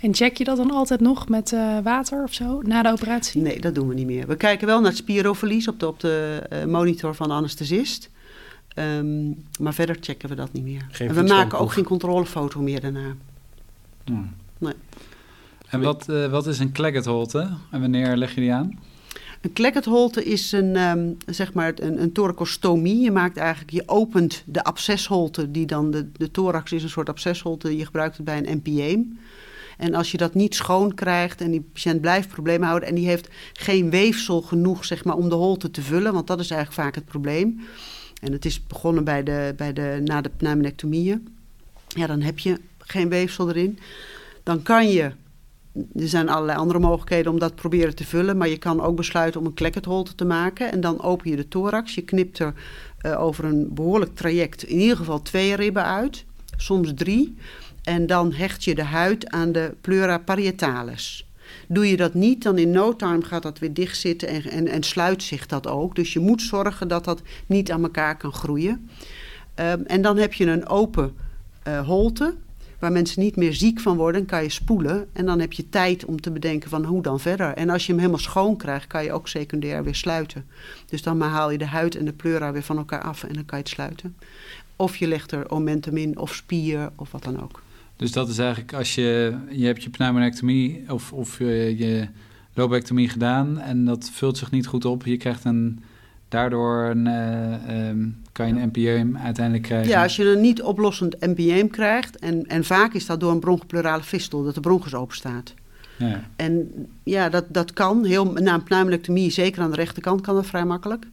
En 0.00 0.14
check 0.14 0.36
je 0.36 0.44
dat 0.44 0.56
dan 0.56 0.70
altijd 0.70 1.00
nog 1.00 1.28
met 1.28 1.52
uh, 1.52 1.78
water 1.82 2.22
of 2.22 2.32
zo 2.32 2.62
na 2.62 2.82
de 2.82 2.90
operatie? 2.90 3.42
Nee, 3.42 3.60
dat 3.60 3.74
doen 3.74 3.88
we 3.88 3.94
niet 3.94 4.06
meer. 4.06 4.26
We 4.26 4.36
kijken 4.36 4.66
wel 4.66 4.80
naar 4.80 4.90
het 4.90 4.98
spiroverlies 4.98 5.68
op 5.68 5.80
de, 5.80 5.86
op 5.86 6.00
de 6.00 6.42
uh, 6.52 6.64
monitor 6.64 7.14
van 7.14 7.28
de 7.28 7.34
anesthesist. 7.34 8.10
Um, 8.74 9.44
maar 9.58 9.74
verder 9.74 9.96
checken 10.00 10.28
we 10.28 10.34
dat 10.34 10.52
niet 10.52 10.64
meer. 10.64 10.86
Geen 10.90 11.08
en 11.08 11.14
we 11.14 11.22
maken 11.22 11.58
ook 11.58 11.72
geen 11.72 11.84
controlefoto 11.84 12.60
meer 12.60 12.80
daarna. 12.80 13.14
Hmm. 14.04 14.32
Nee. 14.58 14.74
En 15.68 15.80
wat, 15.80 16.06
uh, 16.10 16.30
wat 16.30 16.46
is 16.46 16.58
een 16.58 16.72
Claggett 16.72 17.06
holte 17.06 17.50
en 17.70 17.80
wanneer 17.80 18.16
leg 18.16 18.34
je 18.34 18.40
die 18.40 18.52
aan? 18.52 18.78
Een 19.40 19.52
klekkertholte 19.52 20.24
is 20.24 20.52
een, 20.52 20.76
um, 20.76 21.16
zeg 21.26 21.52
maar 21.52 21.72
een, 21.76 22.02
een 22.02 22.12
thoracostomie. 22.12 23.00
Je 23.00 23.10
maakt 23.10 23.36
eigenlijk, 23.36 23.70
je 23.70 23.82
opent 23.86 24.42
de 24.46 24.64
abscesholte, 24.64 25.50
die 25.50 25.66
dan 25.66 25.90
de, 25.90 26.10
de 26.12 26.30
thorax 26.30 26.72
is 26.72 26.82
een 26.82 26.88
soort 26.88 27.08
abscesholte. 27.08 27.76
Je 27.76 27.84
gebruikt 27.84 28.16
het 28.16 28.24
bij 28.24 28.36
een 28.38 28.62
NPM. 28.62 29.02
En 29.78 29.94
als 29.94 30.10
je 30.10 30.16
dat 30.16 30.34
niet 30.34 30.54
schoon 30.54 30.94
krijgt 30.94 31.40
en 31.40 31.50
die 31.50 31.60
patiënt 31.72 32.00
blijft 32.00 32.28
problemen 32.28 32.68
houden 32.68 32.88
en 32.88 32.94
die 32.94 33.06
heeft 33.06 33.28
geen 33.52 33.90
weefsel 33.90 34.42
genoeg 34.42 34.84
zeg 34.84 35.04
maar, 35.04 35.16
om 35.16 35.28
de 35.28 35.34
holte 35.34 35.70
te 35.70 35.82
vullen, 35.82 36.12
want 36.12 36.26
dat 36.26 36.40
is 36.40 36.50
eigenlijk 36.50 36.82
vaak 36.82 36.94
het 36.94 37.04
probleem. 37.04 37.60
En 38.22 38.32
het 38.32 38.44
is 38.44 38.66
begonnen 38.66 39.04
bij 39.04 39.22
de, 39.22 39.54
bij 39.56 39.72
de, 39.72 40.00
na 40.04 40.20
de 40.20 40.30
pneumonectomieën. 40.36 41.28
Ja, 41.86 42.06
dan 42.06 42.20
heb 42.20 42.38
je 42.38 42.60
geen 42.78 43.08
weefsel 43.08 43.48
erin. 43.48 43.78
Dan 44.42 44.62
kan 44.62 44.88
je 44.88 45.12
er 45.74 46.08
zijn 46.08 46.28
allerlei 46.28 46.58
andere 46.58 46.78
mogelijkheden 46.78 47.32
om 47.32 47.38
dat 47.38 47.54
proberen 47.54 47.94
te 47.94 48.04
vullen. 48.04 48.36
Maar 48.36 48.48
je 48.48 48.58
kan 48.58 48.80
ook 48.80 48.96
besluiten 48.96 49.40
om 49.40 49.46
een 49.46 49.54
klekkertholte 49.54 50.14
te 50.14 50.24
maken. 50.24 50.72
En 50.72 50.80
dan 50.80 51.02
open 51.02 51.30
je 51.30 51.36
de 51.36 51.48
thorax. 51.48 51.94
Je 51.94 52.02
knipt 52.02 52.38
er 52.38 52.54
uh, 53.06 53.22
over 53.22 53.44
een 53.44 53.74
behoorlijk 53.74 54.14
traject 54.14 54.62
in 54.62 54.78
ieder 54.78 54.96
geval 54.96 55.22
twee 55.22 55.54
ribben 55.54 55.84
uit. 55.84 56.24
soms 56.56 56.92
drie. 56.94 57.36
En 57.82 58.06
dan 58.06 58.32
hecht 58.32 58.64
je 58.64 58.74
de 58.74 58.84
huid 58.84 59.30
aan 59.30 59.52
de 59.52 59.74
pleura 59.80 60.18
parietalis. 60.18 61.24
Doe 61.68 61.90
je 61.90 61.96
dat 61.96 62.14
niet, 62.14 62.42
dan 62.42 62.58
in 62.58 62.70
no 62.70 62.96
time 62.96 63.22
gaat 63.22 63.42
dat 63.42 63.58
weer 63.58 63.74
dicht 63.74 63.98
zitten 63.98 64.28
en, 64.28 64.42
en, 64.42 64.68
en 64.68 64.82
sluit 64.82 65.22
zich 65.22 65.46
dat 65.46 65.66
ook. 65.66 65.94
Dus 65.94 66.12
je 66.12 66.20
moet 66.20 66.42
zorgen 66.42 66.88
dat 66.88 67.04
dat 67.04 67.22
niet 67.46 67.70
aan 67.70 67.82
elkaar 67.82 68.16
kan 68.16 68.32
groeien. 68.32 68.88
Um, 69.54 69.84
en 69.86 70.02
dan 70.02 70.16
heb 70.16 70.32
je 70.32 70.46
een 70.46 70.68
open 70.68 71.16
uh, 71.68 71.86
holte 71.86 72.34
waar 72.80 72.92
mensen 72.92 73.22
niet 73.22 73.36
meer 73.36 73.54
ziek 73.54 73.80
van 73.80 73.96
worden, 73.96 74.26
kan 74.26 74.42
je 74.42 74.48
spoelen. 74.48 75.08
En 75.12 75.26
dan 75.26 75.40
heb 75.40 75.52
je 75.52 75.68
tijd 75.68 76.04
om 76.04 76.20
te 76.20 76.30
bedenken 76.30 76.70
van 76.70 76.84
hoe 76.84 77.02
dan 77.02 77.20
verder. 77.20 77.54
En 77.54 77.70
als 77.70 77.82
je 77.82 77.92
hem 77.92 78.00
helemaal 78.00 78.20
schoon 78.20 78.56
krijgt, 78.56 78.86
kan 78.86 79.04
je 79.04 79.12
ook 79.12 79.28
secundair 79.28 79.84
weer 79.84 79.94
sluiten. 79.94 80.44
Dus 80.86 81.02
dan 81.02 81.20
haal 81.20 81.50
je 81.50 81.58
de 81.58 81.66
huid 81.66 81.96
en 81.96 82.04
de 82.04 82.12
pleura 82.12 82.52
weer 82.52 82.62
van 82.62 82.76
elkaar 82.76 83.02
af 83.02 83.22
en 83.22 83.34
dan 83.34 83.44
kan 83.44 83.58
je 83.58 83.64
het 83.64 83.72
sluiten. 83.72 84.16
Of 84.76 84.96
je 84.96 85.06
legt 85.06 85.32
er 85.32 85.50
omentum 85.50 85.96
in, 85.96 86.18
of 86.18 86.34
spier, 86.34 86.90
of 86.96 87.10
wat 87.10 87.22
dan 87.22 87.42
ook. 87.42 87.62
Dus 87.96 88.12
dat 88.12 88.28
is 88.28 88.38
eigenlijk 88.38 88.72
als 88.72 88.94
je, 88.94 89.36
je 89.50 89.66
hebt 89.66 89.82
je 89.82 89.90
pneumonectomie 89.90 90.84
of, 90.88 91.12
of 91.12 91.38
je, 91.38 91.74
je 91.78 92.08
lobectomie 92.54 93.08
gedaan 93.08 93.58
en 93.58 93.84
dat 93.84 94.10
vult 94.12 94.38
zich 94.38 94.50
niet 94.50 94.66
goed 94.66 94.84
op. 94.84 95.06
Je 95.06 95.16
krijgt 95.16 95.44
een, 95.44 95.82
daardoor 96.30 96.84
een, 96.84 97.06
uh, 97.06 97.88
um, 97.88 98.22
kan 98.32 98.46
je 98.46 98.52
een 98.52 98.68
NPM 98.72 99.16
uiteindelijk 99.16 99.64
krijgen. 99.64 99.90
Ja, 99.90 100.02
als 100.02 100.16
je 100.16 100.24
een 100.24 100.40
niet 100.40 100.62
oplossend 100.62 101.20
NPM 101.20 101.66
krijgt, 101.66 102.18
en, 102.18 102.46
en 102.46 102.64
vaak 102.64 102.94
is 102.94 103.06
dat 103.06 103.20
door 103.20 103.32
een 103.32 103.40
bronchopleurale 103.40 104.02
fistel, 104.02 104.44
dat 104.44 104.54
de 104.54 104.60
bronchus 104.60 104.94
open 104.94 105.16
staat. 105.16 105.54
Ja. 105.96 106.28
En 106.36 106.70
ja, 107.02 107.28
dat, 107.28 107.44
dat 107.48 107.72
kan. 107.72 108.04
Heel, 108.04 108.32
na 108.32 108.58
pneumonectomie, 108.58 109.30
zeker 109.30 109.62
aan 109.62 109.70
de 109.70 109.76
rechterkant, 109.76 110.20
kan 110.20 110.34
dat 110.34 110.46
vrij 110.46 110.64
makkelijk. 110.64 111.06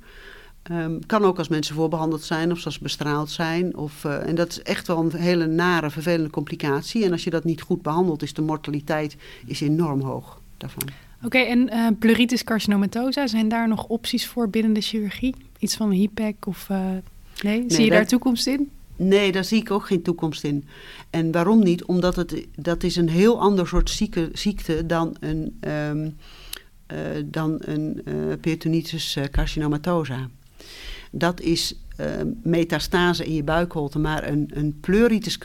Um, 0.71 1.05
kan 1.05 1.23
ook 1.23 1.37
als 1.37 1.47
mensen 1.47 1.75
voorbehandeld 1.75 2.23
zijn 2.23 2.51
of 2.51 2.59
zoals 2.59 2.79
bestraald 2.79 3.29
zijn. 3.29 3.75
Of, 3.77 4.03
uh, 4.03 4.27
en 4.27 4.35
dat 4.35 4.49
is 4.49 4.61
echt 4.61 4.87
wel 4.87 4.99
een 4.99 5.15
hele 5.15 5.45
nare, 5.45 5.89
vervelende 5.89 6.29
complicatie. 6.29 7.05
En 7.05 7.11
als 7.11 7.23
je 7.23 7.29
dat 7.29 7.43
niet 7.43 7.61
goed 7.61 7.81
behandelt, 7.81 8.21
is 8.21 8.33
de 8.33 8.41
mortaliteit 8.41 9.17
is 9.45 9.61
enorm 9.61 10.01
hoog 10.01 10.39
daarvan. 10.57 10.83
Oké, 11.17 11.25
okay, 11.25 11.45
en 11.47 11.69
uh, 11.73 11.87
pleuritis 11.99 12.43
carcinomatosa, 12.43 13.27
zijn 13.27 13.49
daar 13.49 13.67
nog 13.67 13.87
opties 13.87 14.27
voor 14.27 14.49
binnen 14.49 14.73
de 14.73 14.81
chirurgie? 14.81 15.35
Iets 15.59 15.75
van 15.75 15.87
een 15.89 15.97
HIPEC 15.97 16.45
of... 16.45 16.67
Uh, 16.71 16.89
nee? 17.41 17.63
Zie 17.67 17.83
je 17.83 17.89
daar 17.89 18.07
toekomst 18.07 18.47
in? 18.47 18.69
Nee, 18.95 19.31
daar 19.31 19.43
zie 19.43 19.61
ik 19.61 19.71
ook 19.71 19.85
geen 19.85 20.01
toekomst 20.01 20.43
in. 20.43 20.65
En 21.09 21.31
waarom 21.31 21.63
niet? 21.63 21.85
Omdat 21.85 22.15
het, 22.15 22.47
dat 22.55 22.83
is 22.83 22.95
een 22.95 23.09
heel 23.09 23.39
ander 23.39 23.67
soort 23.67 23.89
zieke, 23.89 24.29
ziekte 24.33 24.85
dan 24.85 25.15
een, 25.19 25.59
um, 25.71 26.15
uh, 26.93 26.97
dan 27.25 27.57
een 27.59 28.01
uh, 28.05 28.33
peritonitis 28.41 29.17
carcinomatosa. 29.31 30.29
Dat 31.11 31.41
is 31.41 31.75
metastase 32.43 33.25
in 33.25 33.33
je 33.33 33.43
buikholte, 33.43 33.99
maar 33.99 34.27
een, 34.27 34.51
een 34.53 34.79
pleuritis 34.79 35.37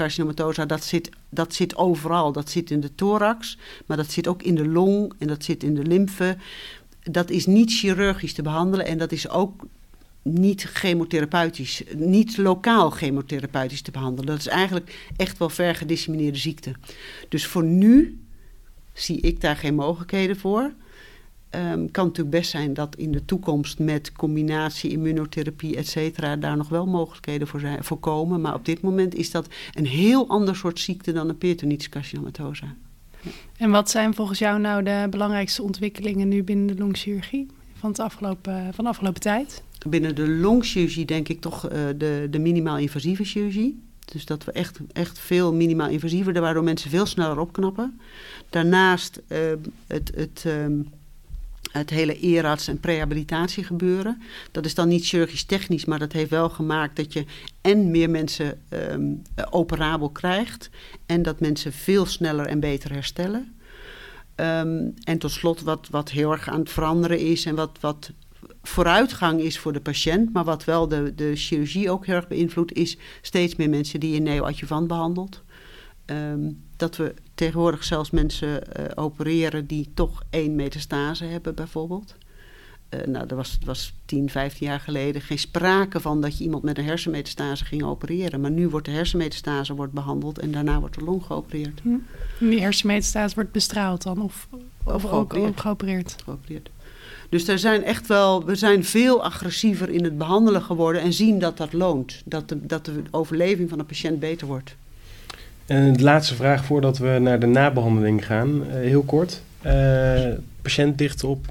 dat 0.66 0.84
zit, 0.84 1.10
dat 1.28 1.54
zit 1.54 1.76
overal. 1.76 2.32
Dat 2.32 2.50
zit 2.50 2.70
in 2.70 2.80
de 2.80 2.94
thorax, 2.94 3.58
maar 3.86 3.96
dat 3.96 4.10
zit 4.10 4.28
ook 4.28 4.42
in 4.42 4.54
de 4.54 4.68
long 4.68 5.12
en 5.18 5.26
dat 5.26 5.44
zit 5.44 5.62
in 5.62 5.74
de 5.74 5.84
lymfe. 5.84 6.36
Dat 7.02 7.30
is 7.30 7.46
niet 7.46 7.72
chirurgisch 7.72 8.32
te 8.32 8.42
behandelen 8.42 8.86
en 8.86 8.98
dat 8.98 9.12
is 9.12 9.28
ook 9.28 9.66
niet 10.22 10.62
chemotherapeutisch, 10.62 11.82
niet 11.96 12.36
lokaal 12.36 12.90
chemotherapeutisch 12.90 13.82
te 13.82 13.90
behandelen. 13.90 14.26
Dat 14.26 14.38
is 14.38 14.46
eigenlijk 14.46 15.10
echt 15.16 15.38
wel 15.38 15.48
ver 15.48 15.74
gedissemineerde 15.74 16.38
ziekte. 16.38 16.72
Dus 17.28 17.46
voor 17.46 17.64
nu 17.64 18.20
zie 18.92 19.20
ik 19.20 19.40
daar 19.40 19.56
geen 19.56 19.74
mogelijkheden 19.74 20.36
voor. 20.36 20.72
Um, 21.54 21.90
kan 21.90 22.06
natuurlijk 22.06 22.36
best 22.36 22.50
zijn 22.50 22.74
dat 22.74 22.96
in 22.96 23.12
de 23.12 23.24
toekomst 23.24 23.78
met 23.78 24.12
combinatie 24.12 24.90
immunotherapie, 24.90 25.76
et 25.76 25.88
cetera, 25.88 26.36
daar 26.36 26.56
nog 26.56 26.68
wel 26.68 26.86
mogelijkheden 26.86 27.48
voor, 27.48 27.60
zijn, 27.60 27.84
voor 27.84 27.98
komen. 27.98 28.40
Maar 28.40 28.54
op 28.54 28.64
dit 28.64 28.80
moment 28.80 29.14
is 29.14 29.30
dat 29.30 29.48
een 29.74 29.86
heel 29.86 30.28
ander 30.28 30.56
soort 30.56 30.80
ziekte 30.80 31.12
dan 31.12 31.28
een 31.28 31.38
peritonitis 31.38 31.88
carcinomatosa. 31.88 32.74
En 33.56 33.70
wat 33.70 33.90
zijn 33.90 34.14
volgens 34.14 34.38
jou 34.38 34.60
nou 34.60 34.82
de 34.82 35.06
belangrijkste 35.10 35.62
ontwikkelingen 35.62 36.28
nu 36.28 36.42
binnen 36.42 36.66
de 36.66 36.82
longchirurgie 36.82 37.46
van, 37.78 37.90
het 37.90 37.98
afgelopen, 37.98 38.74
van 38.74 38.84
de 38.84 38.90
afgelopen 38.90 39.20
tijd? 39.20 39.62
Binnen 39.88 40.14
de 40.14 40.28
longchirurgie 40.28 41.04
denk 41.04 41.28
ik 41.28 41.40
toch 41.40 41.64
uh, 41.64 41.78
de, 41.96 42.26
de 42.30 42.38
minimaal 42.38 42.78
invasieve 42.78 43.24
chirurgie. 43.24 43.80
Dus 44.04 44.24
dat 44.24 44.44
we 44.44 44.52
echt, 44.52 44.78
echt 44.92 45.18
veel 45.18 45.54
minimaal 45.54 45.88
invasiever, 45.88 46.40
waardoor 46.40 46.64
mensen 46.64 46.90
veel 46.90 47.06
sneller 47.06 47.38
opknappen. 47.38 48.00
Daarnaast 48.50 49.20
uh, 49.28 49.38
het, 49.86 50.12
het 50.14 50.44
um, 50.46 50.88
het 51.72 51.90
hele 51.90 52.18
eerarts- 52.18 52.68
en 52.68 52.80
prehabilitatie 52.80 53.64
gebeuren. 53.64 54.22
Dat 54.50 54.64
is 54.64 54.74
dan 54.74 54.88
niet 54.88 55.06
chirurgisch 55.06 55.44
technisch, 55.44 55.84
maar 55.84 55.98
dat 55.98 56.12
heeft 56.12 56.30
wel 56.30 56.48
gemaakt 56.48 56.96
dat 56.96 57.12
je 57.12 57.24
en 57.60 57.90
meer 57.90 58.10
mensen 58.10 58.60
um, 58.68 59.22
operabel 59.50 60.10
krijgt 60.10 60.70
en 61.06 61.22
dat 61.22 61.40
mensen 61.40 61.72
veel 61.72 62.06
sneller 62.06 62.46
en 62.46 62.60
beter 62.60 62.92
herstellen. 62.92 63.54
Um, 64.36 64.94
en 65.04 65.18
tot 65.18 65.30
slot, 65.30 65.62
wat, 65.62 65.88
wat 65.90 66.10
heel 66.10 66.32
erg 66.32 66.48
aan 66.48 66.60
het 66.60 66.70
veranderen 66.70 67.18
is 67.18 67.44
en 67.44 67.54
wat, 67.54 67.78
wat 67.80 68.10
vooruitgang 68.62 69.40
is 69.40 69.58
voor 69.58 69.72
de 69.72 69.80
patiënt, 69.80 70.32
maar 70.32 70.44
wat 70.44 70.64
wel 70.64 70.88
de, 70.88 71.14
de 71.14 71.36
chirurgie 71.36 71.90
ook 71.90 72.06
heel 72.06 72.14
erg 72.14 72.28
beïnvloedt, 72.28 72.72
is 72.72 72.96
steeds 73.22 73.56
meer 73.56 73.68
mensen 73.68 74.00
die 74.00 74.14
je 74.14 74.20
neoadjuvant 74.20 74.86
behandelt. 74.86 75.42
Um, 76.06 76.62
dat 76.82 76.96
we 76.96 77.14
tegenwoordig 77.34 77.84
zelfs 77.84 78.10
mensen 78.10 78.48
uh, 78.48 78.84
opereren 78.94 79.66
die 79.66 79.90
toch 79.94 80.22
één 80.30 80.54
metastase 80.54 81.24
hebben, 81.24 81.54
bijvoorbeeld. 81.54 82.14
Uh, 82.90 83.00
nou, 83.06 83.26
dat 83.26 83.36
was, 83.36 83.58
was 83.64 83.94
10, 84.04 84.30
15 84.30 84.66
jaar 84.66 84.80
geleden 84.80 85.22
geen 85.22 85.38
sprake 85.38 86.00
van 86.00 86.20
dat 86.20 86.38
je 86.38 86.44
iemand 86.44 86.62
met 86.62 86.78
een 86.78 86.84
hersenmetastase 86.84 87.64
ging 87.64 87.82
opereren. 87.82 88.40
Maar 88.40 88.50
nu 88.50 88.68
wordt 88.68 88.86
de 88.86 88.92
hersenmetastase 88.92 89.74
wordt 89.74 89.92
behandeld 89.92 90.38
en 90.38 90.50
daarna 90.50 90.80
wordt 90.80 90.94
de 90.94 91.04
long 91.04 91.24
geopereerd. 91.24 91.80
Hm. 91.82 91.96
Die 92.38 92.60
hersenmetastase 92.60 93.34
wordt 93.34 93.52
bestraald 93.52 94.02
dan? 94.02 94.22
Of, 94.22 94.48
of, 94.84 94.94
of 94.94 95.02
geopereerd. 95.02 95.48
Ook, 95.48 95.60
geopereerd. 95.60 96.16
geopereerd. 96.24 96.70
Dus 97.28 97.48
er 97.48 97.58
zijn 97.58 97.84
echt 97.84 98.06
wel, 98.06 98.44
we 98.44 98.54
zijn 98.54 98.84
veel 98.84 99.24
agressiever 99.24 99.90
in 99.90 100.04
het 100.04 100.18
behandelen 100.18 100.62
geworden 100.62 101.02
en 101.02 101.12
zien 101.12 101.38
dat 101.38 101.56
dat 101.56 101.72
loont. 101.72 102.22
Dat 102.24 102.48
de, 102.48 102.66
dat 102.66 102.84
de 102.84 103.02
overleving 103.10 103.68
van 103.68 103.78
de 103.78 103.84
patiënt 103.84 104.20
beter 104.20 104.46
wordt. 104.46 104.76
En 105.66 105.92
de 105.92 106.02
laatste 106.02 106.34
vraag 106.34 106.64
voordat 106.64 106.98
we 106.98 107.18
naar 107.20 107.40
de 107.40 107.46
nabehandeling 107.46 108.26
gaan, 108.26 108.62
uh, 108.66 108.72
heel 108.72 109.02
kort. 109.02 109.42
Uh, 109.66 110.28
patiënt 110.62 111.00
ligt 111.00 111.24
op, 111.24 111.46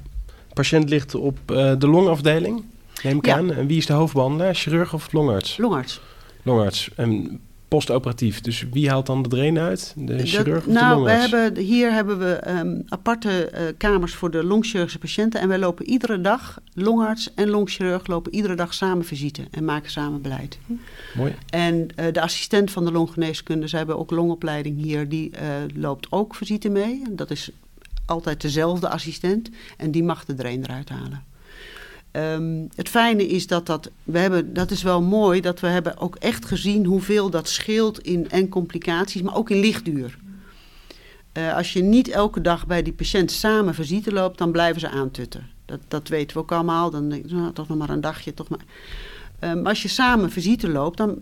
patiënt 0.54 0.88
ligt 0.88 1.14
op 1.14 1.38
uh, 1.46 1.72
de 1.78 1.88
longafdeling, 1.88 2.64
neem 3.02 3.16
ik 3.16 3.26
ja. 3.26 3.36
aan. 3.36 3.52
En 3.52 3.66
wie 3.66 3.76
is 3.76 3.86
de 3.86 3.92
hoofdbehandelaar, 3.92 4.54
chirurg 4.54 4.94
of 4.94 5.12
longarts? 5.12 5.56
Longarts. 5.56 6.00
Longarts. 6.42 6.90
En 6.96 7.40
postoperatief. 7.74 8.40
Dus 8.40 8.66
wie 8.70 8.88
haalt 8.88 9.06
dan 9.06 9.22
de 9.22 9.28
drain 9.28 9.58
uit? 9.58 9.94
De 9.96 10.26
chirurg 10.26 10.66
of 10.66 10.72
nou, 10.72 10.98
de 10.98 11.04
we 11.04 11.10
hebben, 11.10 11.56
hier 11.62 11.92
hebben 11.92 12.18
we 12.18 12.40
um, 12.48 12.82
aparte 12.88 13.52
uh, 13.54 13.60
kamers 13.76 14.14
voor 14.14 14.30
de 14.30 14.44
longchirurgische 14.44 14.98
patiënten. 14.98 15.40
En 15.40 15.48
wij 15.48 15.58
lopen 15.58 15.86
iedere 15.86 16.20
dag, 16.20 16.60
longarts 16.74 17.34
en 17.34 17.48
longchirurg 17.48 18.06
lopen 18.06 18.34
iedere 18.34 18.54
dag 18.54 18.74
samen 18.74 19.04
visite 19.04 19.42
en 19.50 19.64
maken 19.64 19.90
samen 19.90 20.22
beleid. 20.22 20.58
Hm. 20.66 20.72
Mooi. 21.14 21.34
En 21.50 21.74
uh, 21.74 22.06
de 22.12 22.20
assistent 22.20 22.70
van 22.70 22.84
de 22.84 22.92
longgeneeskunde, 22.92 23.66
zij 23.66 23.78
hebben 23.78 23.98
ook 23.98 24.10
longopleiding 24.10 24.82
hier, 24.82 25.08
die 25.08 25.30
uh, 25.30 25.38
loopt 25.74 26.06
ook 26.10 26.34
visite 26.34 26.68
mee. 26.68 27.02
Dat 27.10 27.30
is 27.30 27.50
altijd 28.06 28.40
dezelfde 28.40 28.88
assistent 28.88 29.50
en 29.76 29.90
die 29.90 30.02
mag 30.02 30.24
de 30.24 30.34
drain 30.34 30.62
eruit 30.62 30.88
halen. 30.88 31.24
Um, 32.12 32.68
het 32.74 32.88
fijne 32.88 33.26
is 33.26 33.46
dat 33.46 33.66
dat, 33.66 33.90
we 34.02 34.18
hebben, 34.18 34.54
dat 34.54 34.70
is 34.70 34.82
wel 34.82 35.02
mooi, 35.02 35.40
dat 35.40 35.60
we 35.60 35.66
hebben 35.66 35.98
ook 35.98 36.16
echt 36.16 36.44
gezien 36.44 36.84
hoeveel 36.84 37.30
dat 37.30 37.48
scheelt 37.48 38.00
in 38.00 38.30
en 38.30 38.48
complicaties, 38.48 39.22
maar 39.22 39.36
ook 39.36 39.50
in 39.50 39.60
lichtduur. 39.60 40.18
Uh, 41.32 41.56
als 41.56 41.72
je 41.72 41.82
niet 41.82 42.08
elke 42.08 42.40
dag 42.40 42.66
bij 42.66 42.82
die 42.82 42.92
patiënt 42.92 43.30
samen 43.30 43.74
visite 43.74 44.12
loopt, 44.12 44.38
dan 44.38 44.52
blijven 44.52 44.80
ze 44.80 44.88
aantutten. 44.88 45.48
Dat, 45.64 45.80
dat 45.88 46.08
weten 46.08 46.36
we 46.36 46.42
ook 46.42 46.52
allemaal. 46.52 46.90
Dan 46.90 47.08
denk 47.08 47.26
je, 47.28 47.34
nou, 47.34 47.52
toch 47.52 47.68
nog 47.68 47.78
maar 47.78 47.90
een 47.90 48.00
dagje. 48.00 48.34
Toch 48.34 48.48
maar. 48.48 48.64
Maar 49.38 49.68
als 49.68 49.82
je 49.82 49.88
samen 49.88 50.30
visite 50.30 50.68
loopt, 50.68 50.96
dan 50.96 51.20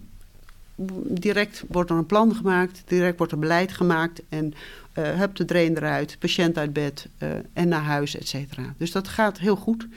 direct 1.04 1.64
wordt 1.68 1.90
er 1.90 1.96
een 1.96 2.06
plan 2.06 2.34
gemaakt, 2.34 2.82
direct 2.86 3.18
wordt 3.18 3.32
er 3.32 3.38
beleid 3.38 3.72
gemaakt 3.72 4.22
en 4.28 4.54
uh, 5.00 5.18
hup 5.18 5.36
de 5.36 5.44
drain 5.44 5.76
eruit, 5.76 6.16
patiënt 6.18 6.58
uit 6.58 6.72
bed 6.72 7.08
uh, 7.18 7.28
en 7.52 7.68
naar 7.68 7.82
huis, 7.82 8.16
et 8.16 8.28
cetera. 8.28 8.74
Dus 8.78 8.92
dat 8.92 9.08
gaat 9.08 9.38
heel 9.38 9.56
goed. 9.56 9.88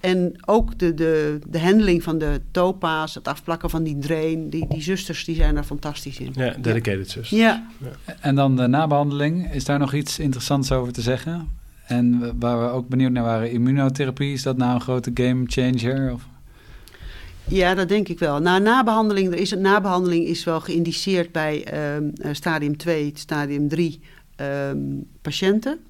En 0.00 0.32
ook 0.44 0.78
de, 0.78 0.94
de, 0.94 1.38
de 1.48 1.60
handling 1.60 2.02
van 2.02 2.18
de 2.18 2.40
topa's, 2.50 3.14
het 3.14 3.28
afplakken 3.28 3.70
van 3.70 3.82
die 3.82 3.98
drain, 3.98 4.50
die, 4.50 4.66
die 4.68 4.82
zusters 4.82 5.24
die 5.24 5.34
zijn 5.34 5.54
daar 5.54 5.64
fantastisch 5.64 6.18
in. 6.18 6.32
Ja, 6.34 6.54
dedicated 6.60 7.06
ja. 7.06 7.12
zusters. 7.12 7.40
Ja. 7.40 7.66
ja. 7.78 8.14
En 8.20 8.34
dan 8.34 8.56
de 8.56 8.66
nabehandeling, 8.66 9.52
is 9.52 9.64
daar 9.64 9.78
nog 9.78 9.94
iets 9.94 10.18
interessants 10.18 10.72
over 10.72 10.92
te 10.92 11.02
zeggen? 11.02 11.48
En 11.86 12.34
waar 12.38 12.60
we 12.60 12.70
ook 12.70 12.88
benieuwd 12.88 13.12
naar 13.12 13.24
waren, 13.24 13.50
immunotherapie, 13.50 14.32
is 14.32 14.42
dat 14.42 14.56
nou 14.56 14.74
een 14.74 14.80
grote 14.80 15.10
game 15.14 15.42
changer? 15.46 16.12
Of? 16.12 16.28
Ja, 17.50 17.74
dat 17.74 17.88
denk 17.88 18.08
ik 18.08 18.18
wel. 18.18 18.40
Na 18.40 18.58
nabehandeling, 18.58 19.32
er 19.32 19.38
is, 19.38 19.54
nabehandeling 19.54 20.26
is 20.26 20.44
wel 20.44 20.60
geïndiceerd 20.60 21.32
bij 21.32 21.66
um, 21.96 22.12
stadium 22.32 22.76
2, 22.76 23.10
stadium 23.14 23.68
3 23.68 23.94
um, 23.94 24.00
patiënten. 25.22 25.80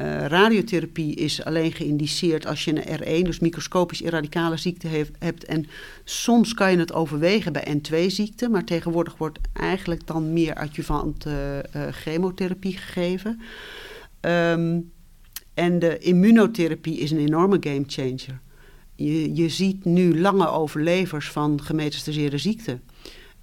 Uh, 0.00 0.26
radiotherapie 0.26 1.14
is 1.14 1.44
alleen 1.44 1.72
geïndiceerd 1.72 2.46
als 2.46 2.64
je 2.64 2.86
een 2.86 3.22
R1, 3.22 3.26
dus 3.26 3.38
microscopisch 3.38 4.02
irradicale 4.02 4.56
ziekte 4.56 4.88
hebt. 5.18 5.44
En 5.44 5.66
soms 6.04 6.54
kan 6.54 6.70
je 6.70 6.78
het 6.78 6.92
overwegen 6.92 7.52
bij 7.52 7.78
N2-ziekte, 7.78 8.48
maar 8.48 8.64
tegenwoordig 8.64 9.16
wordt 9.16 9.38
eigenlijk 9.52 10.06
dan 10.06 10.32
meer 10.32 10.54
adjuvant 10.54 11.26
uh, 11.26 11.34
chemotherapie 11.90 12.76
gegeven. 12.76 13.40
Um, 14.20 14.90
en 15.54 15.78
de 15.78 15.98
immunotherapie 15.98 16.98
is 16.98 17.10
een 17.10 17.18
enorme 17.18 17.56
gamechanger. 17.60 18.40
Je, 18.94 19.34
je 19.34 19.48
ziet 19.48 19.84
nu 19.84 20.20
lange 20.20 20.48
overlevers 20.48 21.30
van 21.30 21.62
gemetastaseerde 21.62 22.38
ziekte. 22.38 22.78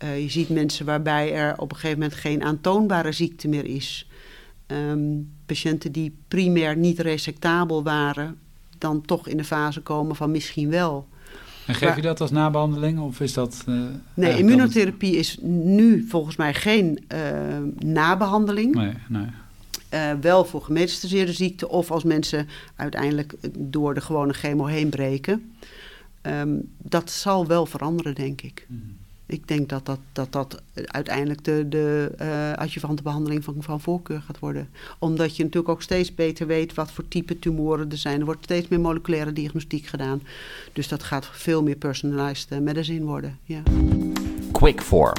Uh, 0.04 0.22
je 0.22 0.30
ziet 0.30 0.50
mensen 0.50 0.86
waarbij 0.86 1.34
er 1.34 1.58
op 1.58 1.72
een 1.72 1.78
gegeven 1.78 2.00
moment 2.00 2.18
geen 2.18 2.44
aantoonbare 2.44 3.12
ziekte 3.12 3.48
meer 3.48 3.66
is. 3.66 4.08
Um, 4.68 5.32
patiënten 5.46 5.92
die 5.92 6.16
primair 6.28 6.78
niet 6.78 7.00
resectabel 7.00 7.84
waren, 7.84 8.38
dan 8.78 9.02
toch 9.02 9.28
in 9.28 9.38
de 9.38 9.44
fase 9.44 9.82
komen 9.82 10.16
van 10.16 10.32
misschien 10.32 10.70
wel. 10.70 11.08
En 11.68 11.76
geef 11.76 11.96
je 11.96 12.02
dat 12.02 12.22
als 12.22 12.32
nabehandeling 12.32 13.00
of 13.00 13.20
is 13.20 13.34
dat... 13.34 13.64
Uh, 13.70 13.82
nee, 14.14 14.38
immunotherapie 14.38 15.16
is 15.16 15.38
nu 15.42 16.06
volgens 16.10 16.36
mij 16.36 16.54
geen 16.54 17.06
uh, 17.14 17.20
nabehandeling. 17.80 18.76
Nee, 18.76 18.94
nee. 19.08 19.26
Uh, 19.94 20.12
wel 20.22 20.46
voor 20.46 20.62
gemetastaseerde 20.62 21.34
ziekte 21.34 21.70
of 21.70 21.92
als 21.92 22.04
mensen 22.04 22.48
uiteindelijk 22.76 23.36
door 23.58 23.94
de 23.94 24.02
gewone 24.02 24.34
chemo 24.34 24.66
heen 24.66 24.90
breken. 24.90 25.54
Um, 26.22 26.72
dat 26.78 27.12
zal 27.12 27.48
wel 27.48 27.66
veranderen, 27.66 28.16
denk 28.16 28.42
ik. 28.42 28.66
Mm. 28.70 29.02
Ik 29.34 29.48
denk 29.48 29.70
dat 29.70 29.86
dat, 29.86 30.00
dat, 30.12 30.32
dat 30.32 30.62
uiteindelijk 30.86 31.44
de, 31.44 31.66
de 31.70 32.12
uh, 32.22 32.54
adjuvante 32.54 33.04
behandeling 33.04 33.44
van, 33.44 33.56
van 33.60 33.82
voorkeur 33.82 34.22
gaat 34.22 34.40
worden. 34.40 34.70
Omdat 35.00 35.36
je 35.36 35.44
natuurlijk 35.44 35.74
ook 35.74 35.82
steeds 35.82 36.16
beter 36.16 36.48
weet 36.48 36.74
wat 36.74 36.92
voor 36.92 37.08
type 37.08 37.40
tumoren 37.40 37.92
er 37.92 37.98
zijn. 37.98 38.20
Er 38.20 38.26
wordt 38.26 38.44
steeds 38.44 38.68
meer 38.68 38.80
moleculaire 38.80 39.34
diagnostiek 39.34 39.86
gedaan. 39.86 40.22
Dus 40.74 40.88
dat 40.88 41.04
gaat 41.04 41.30
veel 41.32 41.64
meer 41.64 41.76
personalized 41.76 42.60
medicine 42.62 43.06
worden. 43.06 43.40
Ja. 43.44 43.62
Quick 44.52 44.82
4. 44.82 45.14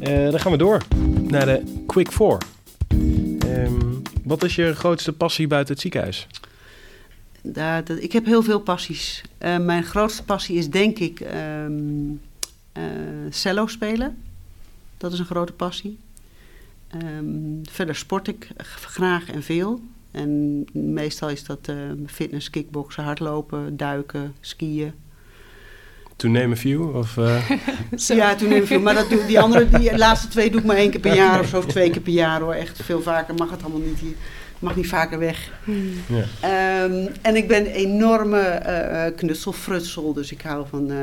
Uh, 0.00 0.30
dan 0.30 0.40
gaan 0.40 0.52
we 0.52 0.58
door 0.58 0.82
naar 1.22 1.46
de 1.46 1.82
Quick 1.86 2.12
4. 2.12 2.38
Um, 2.88 4.02
wat 4.24 4.44
is 4.44 4.54
je 4.54 4.74
grootste 4.74 5.12
passie 5.12 5.46
buiten 5.46 5.72
het 5.72 5.82
ziekenhuis? 5.82 6.26
Daar, 7.42 7.84
dat, 7.84 8.02
ik 8.02 8.12
heb 8.12 8.24
heel 8.24 8.42
veel 8.42 8.60
passies. 8.60 9.22
Uh, 9.38 9.58
mijn 9.58 9.84
grootste 9.84 10.24
passie 10.24 10.56
is 10.56 10.70
denk 10.70 10.98
ik 10.98 11.20
um, 11.20 12.08
uh, 12.10 12.27
cello 13.30 13.66
spelen. 13.66 14.22
Dat 14.96 15.12
is 15.12 15.18
een 15.18 15.24
grote 15.24 15.52
passie. 15.52 15.98
Um, 16.94 17.60
verder 17.70 17.94
sport 17.94 18.28
ik 18.28 18.48
graag 18.66 19.30
en 19.30 19.42
veel. 19.42 19.80
En 20.10 20.64
meestal 20.72 21.30
is 21.30 21.44
dat 21.44 21.68
uh, 21.70 21.76
fitness, 22.06 22.50
kickboksen, 22.50 23.04
hardlopen, 23.04 23.76
duiken, 23.76 24.34
skiën. 24.40 24.92
To 26.16 26.28
name 26.28 26.52
a 26.52 26.56
few? 26.56 26.96
Of, 26.96 27.16
uh... 27.18 27.50
ja, 27.90 28.34
to 28.34 28.48
name 28.48 28.62
a 28.62 28.66
few. 28.66 28.82
Maar 28.82 28.94
dat 28.94 29.10
doe, 29.10 29.26
die 29.26 29.40
andere, 29.40 29.68
die 29.68 29.98
laatste 29.98 30.28
twee 30.28 30.50
doe 30.50 30.60
ik 30.60 30.66
maar 30.66 30.76
één 30.76 30.90
keer 30.90 31.00
per 31.00 31.14
jaar 31.14 31.40
of 31.40 31.48
zo. 31.48 31.58
Of 31.58 31.66
twee 31.66 31.90
keer 31.90 32.00
per 32.00 32.12
jaar 32.12 32.40
hoor. 32.40 32.54
Echt 32.54 32.82
veel 32.82 33.02
vaker 33.02 33.34
mag 33.34 33.50
het 33.50 33.62
allemaal 33.62 33.80
niet 33.80 33.98
hier. 33.98 34.14
Mag 34.58 34.76
niet 34.76 34.88
vaker 34.88 35.18
weg. 35.18 35.50
Ja. 36.06 36.84
Um, 36.84 37.08
en 37.22 37.36
ik 37.36 37.48
ben 37.48 37.66
een 37.66 37.72
enorme 37.72 38.62
uh, 38.66 39.16
knutselfrutsel. 39.16 40.12
Dus 40.12 40.32
ik 40.32 40.40
hou 40.40 40.66
van, 40.68 40.90
uh, 40.90 40.98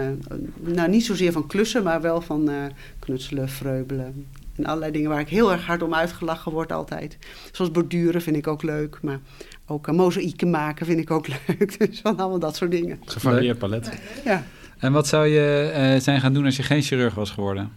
nou 0.57 0.89
niet 0.89 1.05
zozeer 1.05 1.31
van 1.31 1.47
klussen, 1.47 1.83
maar 1.83 2.01
wel 2.01 2.21
van 2.21 2.49
uh, 2.49 2.55
knutselen, 2.99 3.49
vreubelen. 3.49 4.27
En 4.55 4.65
allerlei 4.65 4.91
dingen 4.91 5.09
waar 5.09 5.19
ik 5.19 5.29
heel 5.29 5.51
erg 5.51 5.65
hard 5.65 5.81
om 5.81 5.93
uitgelachen 5.93 6.51
word 6.51 6.71
altijd. 6.71 7.17
Zoals 7.51 7.71
borduren 7.71 8.21
vind 8.21 8.35
ik 8.35 8.47
ook 8.47 8.63
leuk. 8.63 8.97
Maar 9.01 9.19
ook 9.67 9.91
mozaïeken 9.91 10.49
maken 10.49 10.85
vind 10.85 10.99
ik 10.99 11.11
ook 11.11 11.27
leuk. 11.47 11.79
Dus 11.79 11.99
van 11.99 12.17
allemaal 12.17 12.39
dat 12.39 12.55
soort 12.55 12.71
dingen. 12.71 12.99
Gevarieerd 13.05 13.57
palet. 13.57 13.89
Ja. 14.25 14.43
En 14.77 14.91
wat 14.91 15.07
zou 15.07 15.27
je 15.27 15.71
uh, 15.75 16.01
zijn 16.01 16.19
gaan 16.19 16.33
doen 16.33 16.45
als 16.45 16.55
je 16.55 16.63
geen 16.63 16.81
chirurg 16.81 17.13
was 17.13 17.31
geworden? 17.31 17.71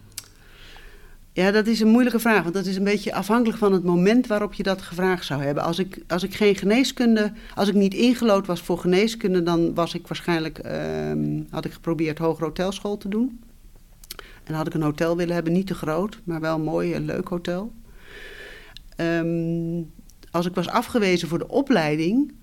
Ja, 1.39 1.51
dat 1.51 1.67
is 1.67 1.79
een 1.79 1.87
moeilijke 1.87 2.19
vraag. 2.19 2.41
Want 2.43 2.53
dat 2.53 2.65
is 2.65 2.75
een 2.75 2.83
beetje 2.83 3.13
afhankelijk 3.13 3.57
van 3.57 3.73
het 3.73 3.83
moment 3.83 4.27
waarop 4.27 4.53
je 4.53 4.63
dat 4.63 4.81
gevraagd 4.81 5.25
zou 5.25 5.43
hebben. 5.43 5.63
Als 5.63 5.79
ik, 5.79 6.03
als 6.07 6.23
ik 6.23 6.35
geen 6.35 6.55
geneeskunde, 6.55 7.31
als 7.55 7.67
ik 7.67 7.73
niet 7.73 7.93
ingelood 7.93 8.47
was 8.47 8.61
voor 8.61 8.77
geneeskunde, 8.77 9.43
dan 9.43 9.73
was 9.73 9.93
ik 9.93 10.07
waarschijnlijk, 10.07 10.61
um, 11.09 11.47
had 11.49 11.65
ik 11.65 11.71
geprobeerd 11.71 12.17
hogere 12.17 12.45
hotelschool 12.45 12.97
te 12.97 13.09
doen. 13.09 13.39
En 14.43 14.53
had 14.53 14.67
ik 14.67 14.73
een 14.73 14.81
hotel 14.81 15.17
willen 15.17 15.33
hebben, 15.33 15.53
niet 15.53 15.67
te 15.67 15.73
groot, 15.73 16.19
maar 16.23 16.39
wel 16.39 16.55
een 16.55 16.63
mooi 16.63 16.93
en 16.93 17.05
leuk 17.05 17.27
hotel. 17.27 17.71
Um, 18.97 19.91
als 20.31 20.45
ik 20.45 20.55
was 20.55 20.67
afgewezen 20.67 21.27
voor 21.27 21.39
de 21.39 21.47
opleiding, 21.47 22.33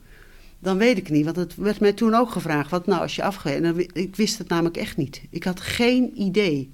dan 0.59 0.79
weet 0.79 0.99
ik 0.99 1.11
niet. 1.11 1.25
Want 1.25 1.37
het 1.37 1.55
werd 1.55 1.81
mij 1.81 1.93
toen 1.93 2.15
ook 2.15 2.31
gevraagd, 2.31 2.71
wat 2.71 2.87
nou 2.87 3.01
als 3.01 3.17
je 3.17 3.23
afgewezen... 3.23 3.65
En 3.65 3.87
ik 3.93 4.17
wist 4.17 4.39
het 4.39 4.49
namelijk 4.49 4.77
echt 4.77 4.97
niet. 4.97 5.23
Ik 5.31 5.45
had 5.45 5.61
geen 5.61 6.21
idee. 6.21 6.73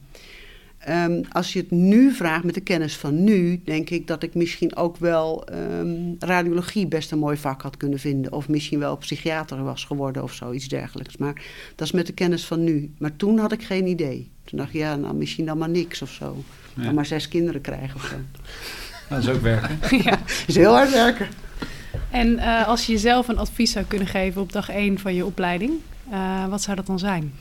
Um, 0.88 1.24
als 1.32 1.52
je 1.52 1.58
het 1.58 1.70
nu 1.70 2.12
vraagt 2.12 2.44
met 2.44 2.54
de 2.54 2.60
kennis 2.60 2.96
van 2.96 3.24
nu, 3.24 3.60
denk 3.64 3.90
ik 3.90 4.06
dat 4.06 4.22
ik 4.22 4.34
misschien 4.34 4.76
ook 4.76 4.96
wel 4.96 5.46
um, 5.52 6.16
radiologie 6.18 6.86
best 6.86 7.10
een 7.10 7.18
mooi 7.18 7.36
vak 7.36 7.62
had 7.62 7.76
kunnen 7.76 7.98
vinden. 7.98 8.32
Of 8.32 8.48
misschien 8.48 8.78
wel 8.78 8.96
psychiater 8.96 9.62
was 9.62 9.84
geworden 9.84 10.22
of 10.22 10.32
zoiets 10.32 10.68
dergelijks. 10.68 11.16
Maar 11.16 11.42
dat 11.76 11.86
is 11.86 11.92
met 11.92 12.06
de 12.06 12.12
kennis 12.12 12.44
van 12.44 12.64
nu. 12.64 12.92
Maar 12.98 13.16
toen 13.16 13.38
had 13.38 13.52
ik 13.52 13.62
geen 13.62 13.86
idee. 13.86 14.30
Toen 14.44 14.58
dacht 14.58 14.74
ik, 14.74 14.80
ja, 14.80 14.96
nou, 14.96 15.14
misschien 15.14 15.46
dan 15.46 15.58
maar 15.58 15.68
niks 15.68 16.02
of 16.02 16.10
zo. 16.10 16.44
Ja. 16.74 16.82
Dan 16.82 16.94
maar 16.94 17.06
zes 17.06 17.28
kinderen 17.28 17.60
krijgen 17.60 17.94
of 17.94 18.04
zo. 18.04 18.16
Dat 19.08 19.18
is 19.18 19.28
ook 19.28 19.40
werken. 19.40 19.78
ja, 20.04 20.18
is 20.46 20.56
heel 20.56 20.74
hard 20.74 20.90
werken. 20.90 21.28
En 22.10 22.28
uh, 22.28 22.68
als 22.68 22.86
je 22.86 22.92
jezelf 22.92 23.28
een 23.28 23.38
advies 23.38 23.72
zou 23.72 23.84
kunnen 23.84 24.08
geven 24.08 24.40
op 24.40 24.52
dag 24.52 24.68
1 24.68 24.98
van 24.98 25.14
je 25.14 25.24
opleiding, 25.24 25.72
uh, 26.12 26.46
wat 26.46 26.62
zou 26.62 26.76
dat 26.76 26.86
dan 26.86 26.98
zijn? 26.98 27.32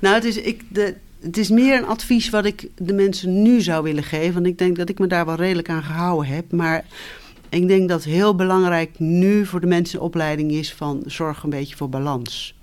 Nou, 0.00 0.14
het 0.14 0.24
is, 0.24 0.36
ik, 0.36 0.62
de, 0.68 0.94
het 1.24 1.36
is 1.36 1.48
meer 1.48 1.78
een 1.78 1.86
advies 1.86 2.30
wat 2.30 2.44
ik 2.44 2.68
de 2.76 2.92
mensen 2.92 3.42
nu 3.42 3.60
zou 3.60 3.82
willen 3.82 4.02
geven. 4.02 4.34
Want 4.34 4.46
ik 4.46 4.58
denk 4.58 4.76
dat 4.76 4.88
ik 4.88 4.98
me 4.98 5.06
daar 5.06 5.26
wel 5.26 5.34
redelijk 5.34 5.68
aan 5.68 5.82
gehouden 5.82 6.34
heb. 6.34 6.52
Maar 6.52 6.84
ik 7.48 7.68
denk 7.68 7.88
dat 7.88 8.04
heel 8.04 8.34
belangrijk 8.34 8.98
nu 8.98 9.46
voor 9.46 9.60
de 9.60 9.66
mensen 9.66 9.98
in 9.98 10.04
opleiding 10.04 10.50
is 10.50 10.72
van 10.72 11.02
zorg 11.06 11.42
een 11.42 11.50
beetje 11.50 11.76
voor 11.76 11.88
balans. 11.88 12.54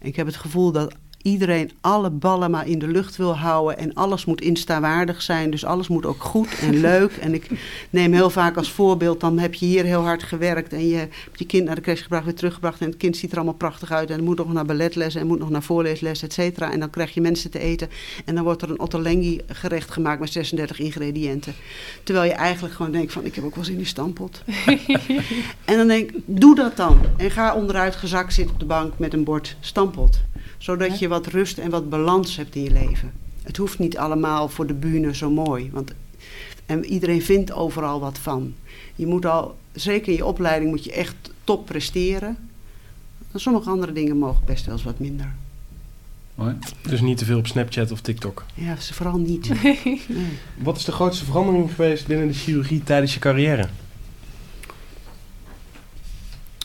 Ik 0.00 0.16
heb 0.16 0.26
het 0.26 0.36
gevoel 0.36 0.72
dat 0.72 0.94
iedereen 1.22 1.70
alle 1.80 2.10
ballen 2.10 2.50
maar 2.50 2.68
in 2.68 2.78
de 2.78 2.88
lucht 2.88 3.16
wil 3.16 3.36
houden 3.36 3.78
en 3.78 3.94
alles 3.94 4.24
moet 4.24 4.40
instawaardig 4.40 5.22
zijn. 5.22 5.50
Dus 5.50 5.64
alles 5.64 5.88
moet 5.88 6.06
ook 6.06 6.22
goed 6.22 6.58
en 6.60 6.80
leuk. 6.90 7.12
En 7.12 7.34
ik 7.34 7.46
neem 7.90 8.12
heel 8.12 8.30
vaak 8.30 8.56
als 8.56 8.72
voorbeeld, 8.72 9.20
dan 9.20 9.38
heb 9.38 9.54
je 9.54 9.66
hier 9.66 9.84
heel 9.84 10.02
hard 10.02 10.22
gewerkt 10.22 10.72
en 10.72 10.88
je 10.88 10.96
hebt 10.96 11.38
je 11.38 11.46
kind 11.46 11.64
naar 11.64 11.74
de 11.74 11.80
crash 11.80 12.02
gebracht, 12.02 12.24
weer 12.24 12.34
teruggebracht 12.34 12.80
en 12.80 12.86
het 12.86 12.96
kind 12.96 13.16
ziet 13.16 13.30
er 13.30 13.36
allemaal 13.36 13.54
prachtig 13.54 13.92
uit 13.92 14.10
en 14.10 14.24
moet 14.24 14.36
nog 14.36 14.52
naar 14.52 14.64
balletles 14.64 15.14
en 15.14 15.26
moet 15.26 15.38
nog 15.38 15.50
naar 15.50 15.62
voorleesles, 15.62 16.22
et 16.22 16.32
cetera. 16.32 16.72
En 16.72 16.80
dan 16.80 16.90
krijg 16.90 17.14
je 17.14 17.20
mensen 17.20 17.50
te 17.50 17.58
eten 17.58 17.88
en 18.24 18.34
dan 18.34 18.44
wordt 18.44 18.62
er 18.62 18.70
een 18.70 18.80
ottolenghi 18.80 19.40
gerecht 19.46 19.90
gemaakt 19.90 20.20
met 20.20 20.32
36 20.32 20.78
ingrediënten. 20.78 21.54
Terwijl 22.02 22.26
je 22.26 22.36
eigenlijk 22.36 22.74
gewoon 22.74 22.92
denkt 22.92 23.12
van, 23.12 23.24
ik 23.24 23.34
heb 23.34 23.44
ook 23.44 23.54
wel 23.54 23.64
eens 23.64 23.72
in 23.72 23.78
die 23.78 23.86
stampot. 23.86 24.42
en 25.64 25.76
dan 25.76 25.86
denk 25.86 26.10
ik, 26.10 26.20
doe 26.24 26.54
dat 26.54 26.76
dan. 26.76 27.00
En 27.16 27.30
ga 27.30 27.54
onderuit 27.54 27.96
gezakt 27.96 28.34
zitten 28.34 28.54
op 28.54 28.60
de 28.60 28.66
bank 28.66 28.98
met 28.98 29.12
een 29.12 29.24
bord 29.24 29.56
stampot 29.60 30.20
zodat 30.62 30.98
je 30.98 31.08
wat 31.08 31.26
rust 31.26 31.58
en 31.58 31.70
wat 31.70 31.88
balans 31.88 32.36
hebt 32.36 32.54
in 32.54 32.62
je 32.62 32.70
leven. 32.70 33.12
Het 33.42 33.56
hoeft 33.56 33.78
niet 33.78 33.98
allemaal 33.98 34.48
voor 34.48 34.66
de 34.66 34.74
bühne 34.74 35.14
zo 35.14 35.30
mooi. 35.30 35.70
Want 35.72 35.92
en 36.66 36.84
iedereen 36.84 37.22
vindt 37.22 37.52
overal 37.52 38.00
wat 38.00 38.18
van. 38.18 38.54
Je 38.94 39.06
moet 39.06 39.26
al, 39.26 39.58
zeker 39.72 40.08
in 40.08 40.16
je 40.16 40.24
opleiding, 40.24 40.70
moet 40.70 40.84
je 40.84 40.92
echt 40.92 41.14
top 41.44 41.66
presteren. 41.66 42.36
Sommige 43.34 43.70
andere 43.70 43.92
dingen 43.92 44.16
mogen 44.16 44.44
best 44.44 44.64
wel 44.64 44.74
eens 44.74 44.84
wat 44.84 44.98
minder. 44.98 45.34
Mooi. 46.34 46.56
Dus 46.82 47.00
niet 47.00 47.18
te 47.18 47.24
veel 47.24 47.38
op 47.38 47.46
Snapchat 47.46 47.90
of 47.90 48.00
TikTok? 48.00 48.44
Ja, 48.54 48.76
vooral 48.76 49.18
niet. 49.18 49.62
Nee. 49.62 50.02
Wat 50.58 50.76
is 50.76 50.84
de 50.84 50.92
grootste 50.92 51.24
verandering 51.24 51.70
geweest 51.74 52.06
binnen 52.06 52.26
de 52.26 52.34
chirurgie 52.34 52.82
tijdens 52.82 53.14
je 53.14 53.20
carrière? 53.20 53.68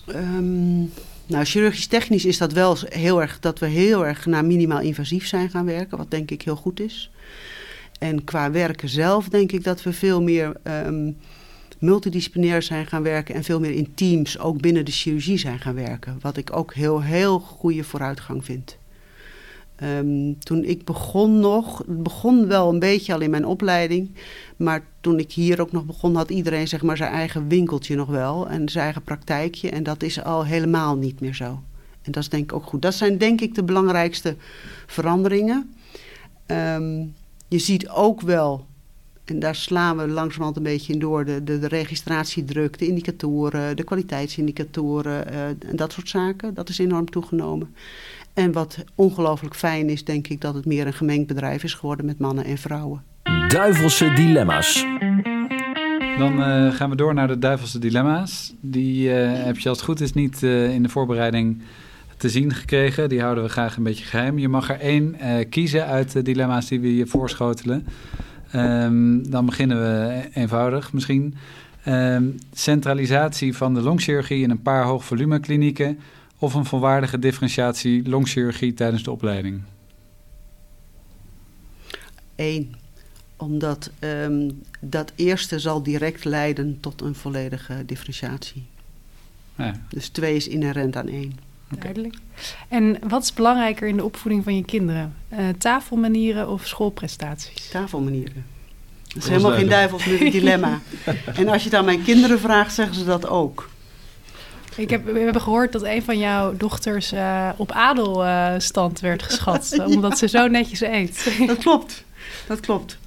Um, 0.08 0.91
nou, 1.28 1.46
chirurgisch 1.46 1.88
technisch 1.88 2.26
is 2.26 2.38
dat 2.38 2.54
wel 2.54 2.78
heel 2.90 3.22
erg 3.22 3.40
dat 3.40 3.60
we 3.60 3.66
heel 3.66 4.06
erg 4.06 4.26
naar 4.26 4.46
minimaal 4.46 4.80
invasief 4.80 5.28
zijn 5.28 5.50
gaan 5.50 5.66
werken, 5.66 5.98
wat 5.98 6.12
denk 6.12 6.32
ik 6.32 6.42
heel 6.42 6.56
goed 6.56 6.80
is. 6.80 7.12
En 8.00 8.24
qua 8.24 8.52
werken 8.52 8.90
zelf 8.90 9.30
denk 9.30 9.52
ik 9.52 9.64
dat 9.64 9.84
we 9.84 9.94
veel 9.94 10.22
meer 10.22 10.56
um, 10.64 11.18
multidisciplinair 11.80 12.62
zijn 12.62 12.88
gaan 12.88 13.04
werken 13.04 13.36
en 13.36 13.44
veel 13.44 13.60
meer 13.60 13.72
in 13.72 13.94
teams 13.96 14.40
ook 14.40 14.62
binnen 14.62 14.86
de 14.86 14.92
chirurgie 14.92 15.38
zijn 15.38 15.60
gaan 15.60 15.76
werken. 15.76 16.18
Wat 16.22 16.38
ik 16.38 16.56
ook 16.56 16.74
heel, 16.74 17.02
heel 17.02 17.40
goede 17.40 17.84
vooruitgang 17.84 18.46
vind. 18.46 18.78
Um, 19.84 20.40
toen 20.40 20.64
ik 20.64 20.86
begon 20.86 21.40
nog, 21.40 21.78
het 21.78 22.04
begon 22.04 22.48
wel 22.48 22.70
een 22.70 22.80
beetje 22.80 23.14
al 23.14 23.22
in 23.22 23.30
mijn 23.30 23.46
opleiding, 23.46 24.12
maar 24.58 24.84
toen 25.01 25.20
ik 25.20 25.32
hier 25.32 25.62
ook 25.62 25.72
nog 25.72 25.86
begon, 25.86 26.16
had 26.16 26.30
iedereen 26.30 26.68
zeg 26.68 26.82
maar 26.82 26.97
zijn 26.97 27.12
eigen 27.12 27.47
winkeltje 27.47 27.95
nog 27.95 28.08
wel 28.08 28.49
en 28.49 28.70
zijn 28.70 28.84
eigen 28.84 29.01
praktijkje. 29.01 29.70
En 29.70 29.84
dat 29.84 30.03
is 30.03 30.24
al 30.24 30.45
helemaal 30.45 30.95
niet 30.95 31.20
meer 31.20 31.36
zo. 31.36 31.62
En 32.01 32.12
dat 32.12 32.24
is 32.24 32.30
denk 32.30 32.43
ik 32.43 32.53
ook 32.53 32.66
goed. 32.66 32.82
Dat 32.82 32.93
zijn 32.93 33.18
denk 33.18 33.41
ik 33.41 33.55
de 33.55 33.64
belangrijkste 33.64 34.36
veranderingen. 34.86 35.76
Um, 36.47 37.14
je 37.47 37.60
ziet 37.60 37.89
ook 37.89 38.22
wel 38.22 38.66
En 39.26 39.39
daar 39.39 39.55
slaan 39.55 39.97
we 39.97 40.08
langzamerhand 40.08 40.58
een 40.58 40.64
beetje 40.64 40.93
in 40.93 40.99
door. 40.99 41.26
De, 41.26 41.43
de, 41.43 41.68
registratiedruk, 41.68 42.80
de 42.80 42.88
indicatoren, 42.88 43.76
de 43.76 43.84
kwaliteitsindicatoren 43.84 45.34
uh, 45.34 45.47
en 45.47 45.76
dat 45.76 45.91
soort 45.91 46.10
zaken. 46.10 46.53
Dat 46.53 46.70
is 46.70 46.78
enorm 46.78 47.10
toegenomen. 47.10 47.76
En 48.34 48.51
wat 48.51 48.84
ongelooflijk 48.95 49.55
fijn 49.55 49.89
is, 49.89 50.03
denk 50.03 50.28
ik, 50.28 50.41
dat 50.41 50.53
het 50.53 50.66
meer 50.66 50.88
een 50.88 50.93
gemengd 50.93 51.28
bedrijf 51.28 51.64
is 51.64 51.74
geworden 51.74 52.05
met 52.05 52.20
mannen 52.20 52.45
en 52.45 52.58
vrouwen. 52.58 53.03
Duivelse 53.48 54.14
dilemma's. 54.14 54.86
Dan 56.18 56.39
uh, 56.39 56.74
gaan 56.74 56.89
we 56.89 56.95
door 56.95 57.14
naar 57.14 57.28
de 57.28 57.39
duivelse 57.39 57.80
dilemma's. 57.80 58.54
Die 58.62 59.10
uh, 59.10 59.43
heb 59.43 59.58
je 59.58 59.70
als 59.70 59.78
het 59.78 59.88
goed 59.88 60.02
is 60.02 60.14
niet 60.14 60.41
uh, 60.41 60.74
in 60.74 60.84
de 60.84 60.89
voorbereiding 60.89 61.62
te 62.18 62.30
zien 62.30 62.54
gekregen. 62.54 63.10
Die 63.10 63.22
houden 63.22 63.43
we 63.43 63.50
graag 63.50 63.78
een 63.78 63.84
beetje 63.84 64.06
geheim. 64.06 64.38
Je 64.38 64.48
mag 64.48 64.70
er 64.70 64.80
één 64.80 65.16
kiezen 65.50 65.86
uit 65.86 66.12
de 66.12 66.22
dilemma's 66.22 66.68
die 66.68 66.80
we 66.80 66.95
je 66.95 67.06
voorschotelen. 67.06 67.88
Um, 68.56 69.30
dan 69.30 69.45
beginnen 69.45 69.80
we 69.80 70.22
eenvoudig 70.34 70.93
misschien. 70.93 71.36
Um, 71.88 72.36
centralisatie 72.54 73.56
van 73.56 73.74
de 73.74 73.82
longchirurgie 73.82 74.43
in 74.43 74.50
een 74.50 74.62
paar 74.62 74.84
hoogvolumeklinieken... 74.84 76.00
of 76.38 76.54
een 76.54 76.66
volwaardige 76.66 77.20
differentiatie 77.20 78.10
longchirurgie 78.10 78.74
tijdens 78.74 79.04
de 79.04 79.12
opleiding? 79.12 79.62
Eén 82.36 82.76
omdat 83.38 83.90
um, 84.00 84.62
dat 84.80 85.12
eerste 85.16 85.60
zal 85.60 85.84
direct 85.84 86.24
leiden 86.24 86.78
tot 86.80 87.02
een 87.02 87.16
volledige 87.16 87.86
differentiatie. 87.86 88.66
Ja. 89.56 89.74
Dus 89.90 90.08
twee 90.08 90.36
is 90.36 90.48
inherent 90.48 90.96
aan 90.96 91.08
één. 91.08 91.40
Duidelijk. 91.80 92.16
En 92.68 92.98
wat 93.08 93.24
is 93.24 93.34
belangrijker 93.34 93.88
in 93.88 93.98
de 93.98 94.04
opvoeding 94.04 94.44
van 94.44 94.56
je 94.56 94.66
kinderen? 94.66 95.16
Uh, 95.34 95.40
tafelmanieren 95.58 96.50
of 96.50 96.68
schoolprestaties? 96.68 97.70
Tafelmanieren. 97.70 98.46
Dat 99.08 99.24
is 99.24 99.30
helemaal 99.30 99.52
geen 99.52 99.70
duivels 99.70 100.06
met 100.06 100.22
een 100.22 100.32
dilemma. 100.32 100.80
en 101.34 101.48
als 101.48 101.64
je 101.64 101.70
het 101.70 101.78
aan 101.78 101.86
mijn 101.86 102.04
kinderen 102.04 102.40
vraagt, 102.40 102.74
zeggen 102.74 102.96
ze 102.96 103.06
dat 103.06 103.28
ook. 103.28 103.70
Ik 104.76 104.90
heb, 104.90 105.06
we 105.06 105.20
hebben 105.20 105.42
gehoord 105.42 105.72
dat 105.72 105.84
een 105.84 106.04
van 106.04 106.18
jouw 106.18 106.58
dochters 106.58 107.14
uh, 107.14 107.50
op 107.58 107.72
adelstand 107.72 108.98
uh, 108.98 109.02
werd 109.02 109.24
geschat, 109.24 109.70
ja. 109.78 109.86
omdat 109.86 110.18
ze 110.18 110.28
zo 110.28 110.48
netjes 110.48 110.82
eet. 110.82 111.38
dat 111.48 111.58
klopt, 111.58 112.04
dat 112.48 112.60
klopt. 112.60 112.98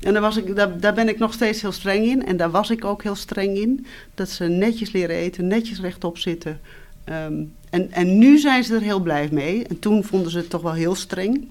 En 0.00 0.12
daar, 0.54 0.80
daar, 0.80 0.94
ben 0.94 1.08
ik 1.08 1.18
nog 1.18 1.32
steeds 1.32 1.60
heel 1.60 1.72
streng 1.72 2.06
in. 2.06 2.26
En 2.26 2.36
daar 2.36 2.50
was 2.50 2.70
ik 2.70 2.84
ook 2.84 3.02
heel 3.02 3.14
streng 3.14 3.56
in. 3.56 3.86
Dat 4.14 4.28
ze 4.28 4.44
netjes 4.44 4.92
leren 4.92 5.16
eten, 5.16 5.46
netjes 5.46 5.80
rechtop 5.80 6.18
zitten. 6.18 6.60
Um, 7.08 7.54
en, 7.70 7.92
en 7.92 8.18
nu 8.18 8.38
zijn 8.38 8.64
ze 8.64 8.74
er 8.74 8.80
heel 8.80 9.00
blij 9.00 9.28
mee. 9.32 9.64
En 9.64 9.78
toen 9.78 10.04
vonden 10.04 10.30
ze 10.30 10.38
het 10.38 10.50
toch 10.50 10.62
wel 10.62 10.72
heel 10.72 10.94
streng. 10.94 11.48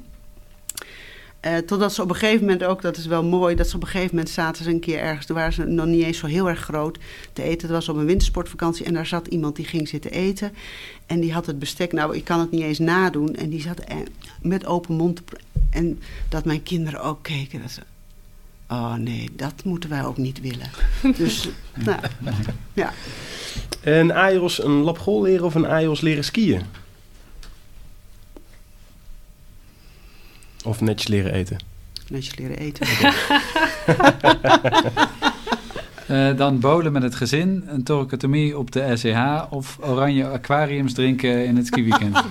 Uh, 1.45 1.57
totdat 1.57 1.93
ze 1.93 2.01
op 2.01 2.09
een 2.09 2.15
gegeven 2.15 2.45
moment 2.45 2.63
ook, 2.63 2.81
dat 2.81 2.97
is 2.97 3.05
wel 3.05 3.23
mooi, 3.23 3.55
dat 3.55 3.69
ze 3.69 3.75
op 3.75 3.81
een 3.81 3.87
gegeven 3.87 4.15
moment 4.15 4.33
zaten 4.33 4.63
ze 4.63 4.69
een 4.69 4.79
keer 4.79 4.99
ergens, 4.99 5.25
toen 5.25 5.35
waren 5.35 5.53
ze 5.53 5.63
nog 5.63 5.85
niet 5.85 6.03
eens 6.03 6.17
zo 6.17 6.27
heel 6.27 6.49
erg 6.49 6.59
groot 6.59 6.97
te 7.33 7.43
eten. 7.43 7.61
Het 7.61 7.69
was 7.69 7.89
op 7.89 7.95
een 7.95 8.05
wintersportvakantie 8.05 8.85
en 8.85 8.93
daar 8.93 9.05
zat 9.05 9.27
iemand 9.27 9.55
die 9.55 9.65
ging 9.65 9.87
zitten 9.87 10.11
eten. 10.11 10.51
En 11.05 11.19
die 11.19 11.33
had 11.33 11.45
het 11.45 11.59
bestek, 11.59 11.91
nou 11.91 12.15
ik 12.15 12.23
kan 12.23 12.39
het 12.39 12.51
niet 12.51 12.61
eens 12.61 12.79
nadoen. 12.79 13.35
En 13.35 13.49
die 13.49 13.61
zat 13.61 13.83
met 14.41 14.65
open 14.65 14.95
mond. 14.95 15.21
En 15.69 15.99
dat 16.29 16.45
mijn 16.45 16.63
kinderen 16.63 17.01
ook 17.01 17.23
keken. 17.23 17.61
Dat 17.61 17.71
ze, 17.71 17.81
oh 18.67 18.93
nee, 18.93 19.29
dat 19.35 19.63
moeten 19.63 19.89
wij 19.89 20.03
ook 20.05 20.17
niet 20.17 20.41
willen. 20.41 20.69
dus, 21.17 21.49
nou, 21.73 21.99
ja. 22.73 22.93
Een 23.81 24.11
AIOS 24.13 24.63
een 24.63 24.71
labgol 24.71 25.21
leren 25.21 25.45
of 25.45 25.55
een 25.55 25.65
AIOS 25.65 26.01
leren 26.01 26.23
skiën? 26.23 26.61
Of 30.63 30.81
netjes 30.81 31.07
leren 31.07 31.33
eten? 31.33 31.57
Netjes 32.07 32.35
leren 32.35 32.57
eten. 32.57 32.87
uh, 36.07 36.37
dan 36.41 36.59
bolen 36.59 36.91
met 36.91 37.03
het 37.03 37.15
gezin, 37.15 37.63
een 37.67 37.83
thoracotomie 37.83 38.57
op 38.57 38.71
de 38.71 38.97
SEH 38.97 39.43
of 39.49 39.77
oranje 39.81 40.27
aquariums 40.27 40.93
drinken 40.93 41.45
in 41.45 41.55
het 41.55 41.65
skiweekend. 41.65 42.21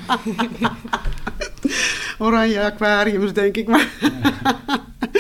oranje 2.19 2.61
aquariums, 2.61 3.33
denk 3.33 3.57
ik 3.57 3.69
maar. 3.69 3.89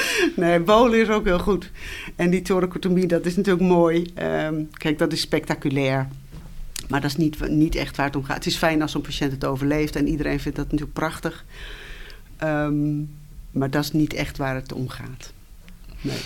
nee, 0.36 0.60
bolen 0.60 1.00
is 1.00 1.08
ook 1.08 1.24
heel 1.24 1.38
goed. 1.38 1.70
En 2.16 2.30
die 2.30 2.42
thoracotomie, 2.42 3.06
dat 3.06 3.26
is 3.26 3.36
natuurlijk 3.36 3.66
mooi. 3.66 4.12
Um, 4.46 4.70
kijk, 4.70 4.98
dat 4.98 5.12
is 5.12 5.20
spectaculair. 5.20 6.08
Maar 6.88 7.00
dat 7.00 7.10
is 7.10 7.16
niet, 7.16 7.48
niet 7.48 7.74
echt 7.74 7.96
waar 7.96 8.06
het 8.06 8.16
om 8.16 8.24
gaat. 8.24 8.36
Het 8.36 8.46
is 8.46 8.56
fijn 8.56 8.82
als 8.82 8.92
zo'n 8.92 9.02
patiënt 9.02 9.32
het 9.32 9.44
overleeft 9.44 9.96
en 9.96 10.08
iedereen 10.08 10.40
vindt 10.40 10.56
dat 10.56 10.66
natuurlijk 10.66 10.92
prachtig. 10.92 11.44
Um, 12.42 13.10
maar 13.50 13.70
dat 13.70 13.84
is 13.84 13.92
niet 13.92 14.14
echt 14.14 14.36
waar 14.36 14.54
het 14.54 14.72
om 14.72 14.88
gaat. 14.88 15.32
Nee. 16.00 16.20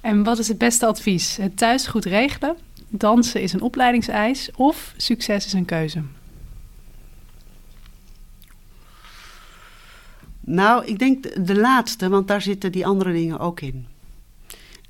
En 0.00 0.22
wat 0.22 0.38
is 0.38 0.48
het 0.48 0.58
beste 0.58 0.86
advies? 0.86 1.36
Het 1.36 1.56
thuis 1.56 1.86
goed 1.86 2.04
regelen, 2.04 2.56
dansen 2.88 3.42
is 3.42 3.52
een 3.52 3.60
opleidingseis 3.60 4.50
of 4.56 4.94
succes 4.96 5.46
is 5.46 5.52
een 5.52 5.64
keuze? 5.64 6.02
Nou, 10.44 10.84
ik 10.84 10.98
denk 10.98 11.46
de 11.46 11.56
laatste, 11.56 12.08
want 12.08 12.28
daar 12.28 12.42
zitten 12.42 12.72
die 12.72 12.86
andere 12.86 13.12
dingen 13.12 13.38
ook 13.38 13.60
in. 13.60 13.86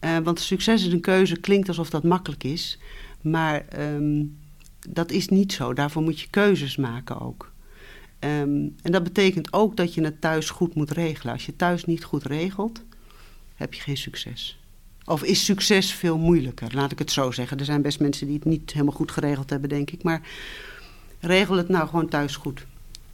Uh, 0.05 0.19
want 0.19 0.41
succes 0.41 0.87
is 0.87 0.93
een 0.93 1.01
keuze 1.01 1.37
klinkt 1.37 1.69
alsof 1.69 1.91
dat 1.91 2.03
makkelijk 2.03 2.45
is. 2.45 2.79
Maar 3.21 3.65
um, 3.79 4.39
dat 4.89 5.11
is 5.11 5.29
niet 5.29 5.53
zo. 5.53 5.73
Daarvoor 5.73 6.03
moet 6.03 6.21
je 6.21 6.31
keuzes 6.31 6.77
maken 6.77 7.21
ook. 7.21 7.53
Um, 8.21 8.75
en 8.83 8.93
dat 8.93 9.03
betekent 9.03 9.53
ook 9.53 9.77
dat 9.77 9.95
je 9.95 10.05
het 10.05 10.21
thuis 10.21 10.51
goed 10.51 10.75
moet 10.75 10.91
regelen. 10.91 11.33
Als 11.33 11.47
je 11.47 11.57
thuis 11.57 11.85
niet 11.85 12.05
goed 12.05 12.25
regelt, 12.25 12.83
heb 13.55 13.75
je 13.75 13.81
geen 13.81 13.97
succes. 13.97 14.59
Of 15.05 15.23
is 15.23 15.45
succes 15.45 15.93
veel 15.93 16.19
moeilijker, 16.19 16.75
laat 16.75 16.93
ik 16.93 16.99
het 16.99 17.11
zo 17.11 17.31
zeggen. 17.31 17.59
Er 17.59 17.65
zijn 17.65 17.83
best 17.83 18.01
mensen 18.01 18.27
die 18.27 18.37
het 18.37 18.45
niet 18.45 18.73
helemaal 18.73 18.95
goed 18.95 19.11
geregeld 19.11 19.51
hebben, 19.51 19.69
denk 19.69 19.91
ik. 19.91 20.03
Maar 20.03 20.21
regel 21.21 21.57
het 21.57 21.69
nou 21.69 21.89
gewoon 21.89 22.09
thuis 22.09 22.37
goed. 22.37 22.67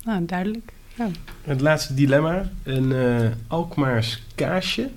Nou, 0.04 0.24
duidelijk. 0.24 0.72
Ja. 0.94 1.08
Het 1.42 1.60
laatste 1.60 1.94
dilemma. 1.94 2.50
Een 2.62 2.90
uh, 2.90 3.28
Alkmaars 3.46 4.22
kaasje 4.34 4.90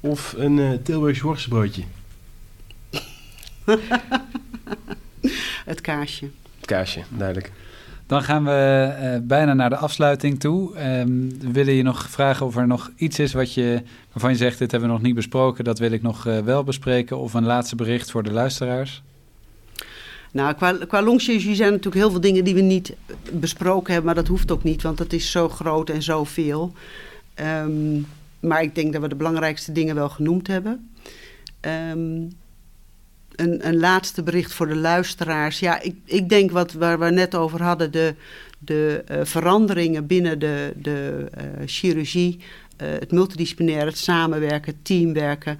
of 0.00 0.34
een 0.36 0.58
uh, 0.58 0.72
Tilburgs 0.82 1.20
worstenbroodje? 1.20 1.82
het 5.64 5.80
kaasje. 5.80 6.30
Het 6.56 6.66
kaasje, 6.66 7.02
duidelijk. 7.08 7.52
Dan 8.06 8.22
gaan 8.22 8.44
we 8.44 8.92
uh, 9.00 9.26
bijna 9.26 9.54
naar 9.54 9.70
de 9.70 9.76
afsluiting 9.76 10.40
toe. 10.40 10.78
Um, 10.98 11.38
we 11.40 11.52
willen 11.52 11.74
je 11.74 11.82
nog 11.82 12.08
vragen 12.08 12.46
of 12.46 12.56
er 12.56 12.66
nog 12.66 12.90
iets 12.96 13.18
is 13.18 13.32
wat 13.32 13.54
je, 13.54 13.82
waarvan 14.12 14.30
je 14.30 14.36
zegt: 14.36 14.58
Dit 14.58 14.70
hebben 14.70 14.88
we 14.88 14.94
nog 14.94 15.04
niet 15.04 15.14
besproken, 15.14 15.64
dat 15.64 15.78
wil 15.78 15.90
ik 15.92 16.02
nog 16.02 16.26
uh, 16.26 16.38
wel 16.38 16.64
bespreken. 16.64 17.18
Of 17.18 17.34
een 17.34 17.44
laatste 17.44 17.76
bericht 17.76 18.10
voor 18.10 18.22
de 18.22 18.32
luisteraars. 18.32 19.02
Nou, 20.34 20.54
qua, 20.54 20.72
qua 20.72 21.18
zijn 21.18 21.70
natuurlijk 21.70 21.94
heel 21.94 22.10
veel 22.10 22.20
dingen 22.20 22.44
die 22.44 22.54
we 22.54 22.60
niet 22.60 22.94
besproken 23.32 23.92
hebben, 23.92 24.04
maar 24.04 24.22
dat 24.22 24.30
hoeft 24.30 24.50
ook 24.50 24.62
niet, 24.62 24.82
want 24.82 24.98
het 24.98 25.12
is 25.12 25.30
zo 25.30 25.48
groot 25.48 25.90
en 25.90 26.02
zoveel. 26.02 26.72
Um, 27.64 28.06
maar 28.40 28.62
ik 28.62 28.74
denk 28.74 28.92
dat 28.92 29.02
we 29.02 29.08
de 29.08 29.14
belangrijkste 29.14 29.72
dingen 29.72 29.94
wel 29.94 30.08
genoemd 30.08 30.46
hebben. 30.46 30.90
Um, 31.60 32.32
een, 33.36 33.66
een 33.68 33.78
laatste 33.78 34.22
bericht 34.22 34.52
voor 34.52 34.68
de 34.68 34.76
luisteraars. 34.76 35.58
Ja, 35.58 35.80
ik, 35.80 35.94
ik 36.04 36.28
denk 36.28 36.50
wat 36.50 36.72
waar 36.72 36.98
we 36.98 37.10
net 37.10 37.34
over 37.34 37.62
hadden, 37.62 37.90
de, 37.90 38.14
de 38.58 39.04
uh, 39.10 39.16
veranderingen 39.22 40.06
binnen 40.06 40.38
de, 40.38 40.72
de 40.76 41.28
uh, 41.38 41.42
chirurgie, 41.66 42.38
uh, 42.82 42.88
het 42.88 43.12
multidisciplinair, 43.12 43.86
het 43.86 43.98
samenwerken, 43.98 44.74
teamwerken. 44.82 45.58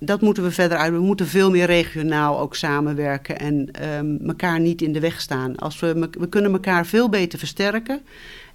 Dat 0.00 0.20
moeten 0.20 0.42
we 0.42 0.50
verder 0.50 0.78
uit. 0.78 0.92
We 0.92 0.98
moeten 0.98 1.26
veel 1.26 1.50
meer 1.50 1.66
regionaal 1.66 2.40
ook 2.40 2.54
samenwerken 2.54 3.38
en 3.38 3.68
um, 3.98 4.18
elkaar 4.26 4.60
niet 4.60 4.82
in 4.82 4.92
de 4.92 5.00
weg 5.00 5.20
staan. 5.20 5.56
Als 5.56 5.80
we, 5.80 6.08
we 6.18 6.28
kunnen 6.28 6.52
elkaar 6.52 6.86
veel 6.86 7.08
beter 7.08 7.38
versterken. 7.38 8.00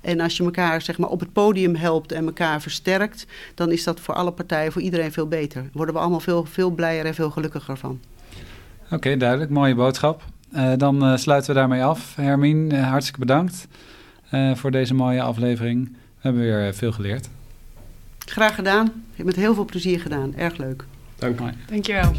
En 0.01 0.19
als 0.19 0.37
je 0.37 0.43
elkaar 0.43 0.81
zeg 0.81 0.97
maar, 0.97 1.09
op 1.09 1.19
het 1.19 1.33
podium 1.33 1.75
helpt 1.75 2.11
en 2.11 2.25
elkaar 2.25 2.61
versterkt, 2.61 3.25
dan 3.55 3.71
is 3.71 3.83
dat 3.83 3.99
voor 3.99 4.13
alle 4.13 4.31
partijen, 4.31 4.71
voor 4.71 4.81
iedereen 4.81 5.11
veel 5.11 5.27
beter. 5.27 5.69
Worden 5.73 5.95
we 5.95 6.01
allemaal 6.01 6.19
veel, 6.19 6.45
veel 6.45 6.71
blijer 6.71 7.05
en 7.05 7.13
veel 7.13 7.29
gelukkiger 7.29 7.77
van. 7.77 7.99
Oké, 8.83 8.95
okay, 8.95 9.17
duidelijk. 9.17 9.49
Mooie 9.51 9.75
boodschap. 9.75 10.23
Uh, 10.55 10.71
dan 10.77 11.11
uh, 11.11 11.17
sluiten 11.17 11.53
we 11.53 11.59
daarmee 11.59 11.83
af. 11.83 12.15
Hermine, 12.15 12.75
uh, 12.75 12.89
hartstikke 12.89 13.19
bedankt 13.19 13.67
voor 14.53 14.71
deze 14.71 14.93
mooie 14.93 15.21
aflevering. 15.21 15.87
We 15.91 15.97
hebben 16.19 16.41
weer 16.41 16.73
veel 16.73 16.91
geleerd. 16.91 17.29
Graag 18.25 18.55
gedaan. 18.55 18.85
Ik 18.85 19.17
heb 19.17 19.25
met 19.25 19.35
heel 19.35 19.53
veel 19.53 19.65
plezier 19.65 19.99
gedaan. 19.99 20.35
Erg 20.35 20.57
leuk. 20.57 20.85
Dank 21.15 21.39
u. 21.39 21.43
Dankjewel. 21.67 22.11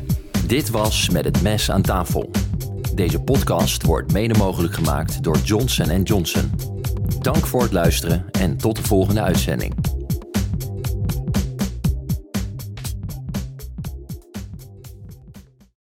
Dit 0.46 0.70
was 0.70 1.08
Met 1.08 1.24
het 1.24 1.42
Mes 1.42 1.70
aan 1.70 1.82
tafel. 1.82 2.30
Deze 2.94 3.20
podcast 3.20 3.82
wordt 3.82 4.12
mede 4.12 4.38
mogelijk 4.38 4.74
gemaakt 4.74 5.22
door 5.22 5.36
Johnson 5.38 6.02
Johnson. 6.02 6.50
Dank 7.20 7.46
voor 7.46 7.62
het 7.62 7.72
luisteren 7.72 8.24
en 8.30 8.56
tot 8.56 8.76
de 8.76 8.82
volgende 8.82 9.22
uitzending. 9.22 9.74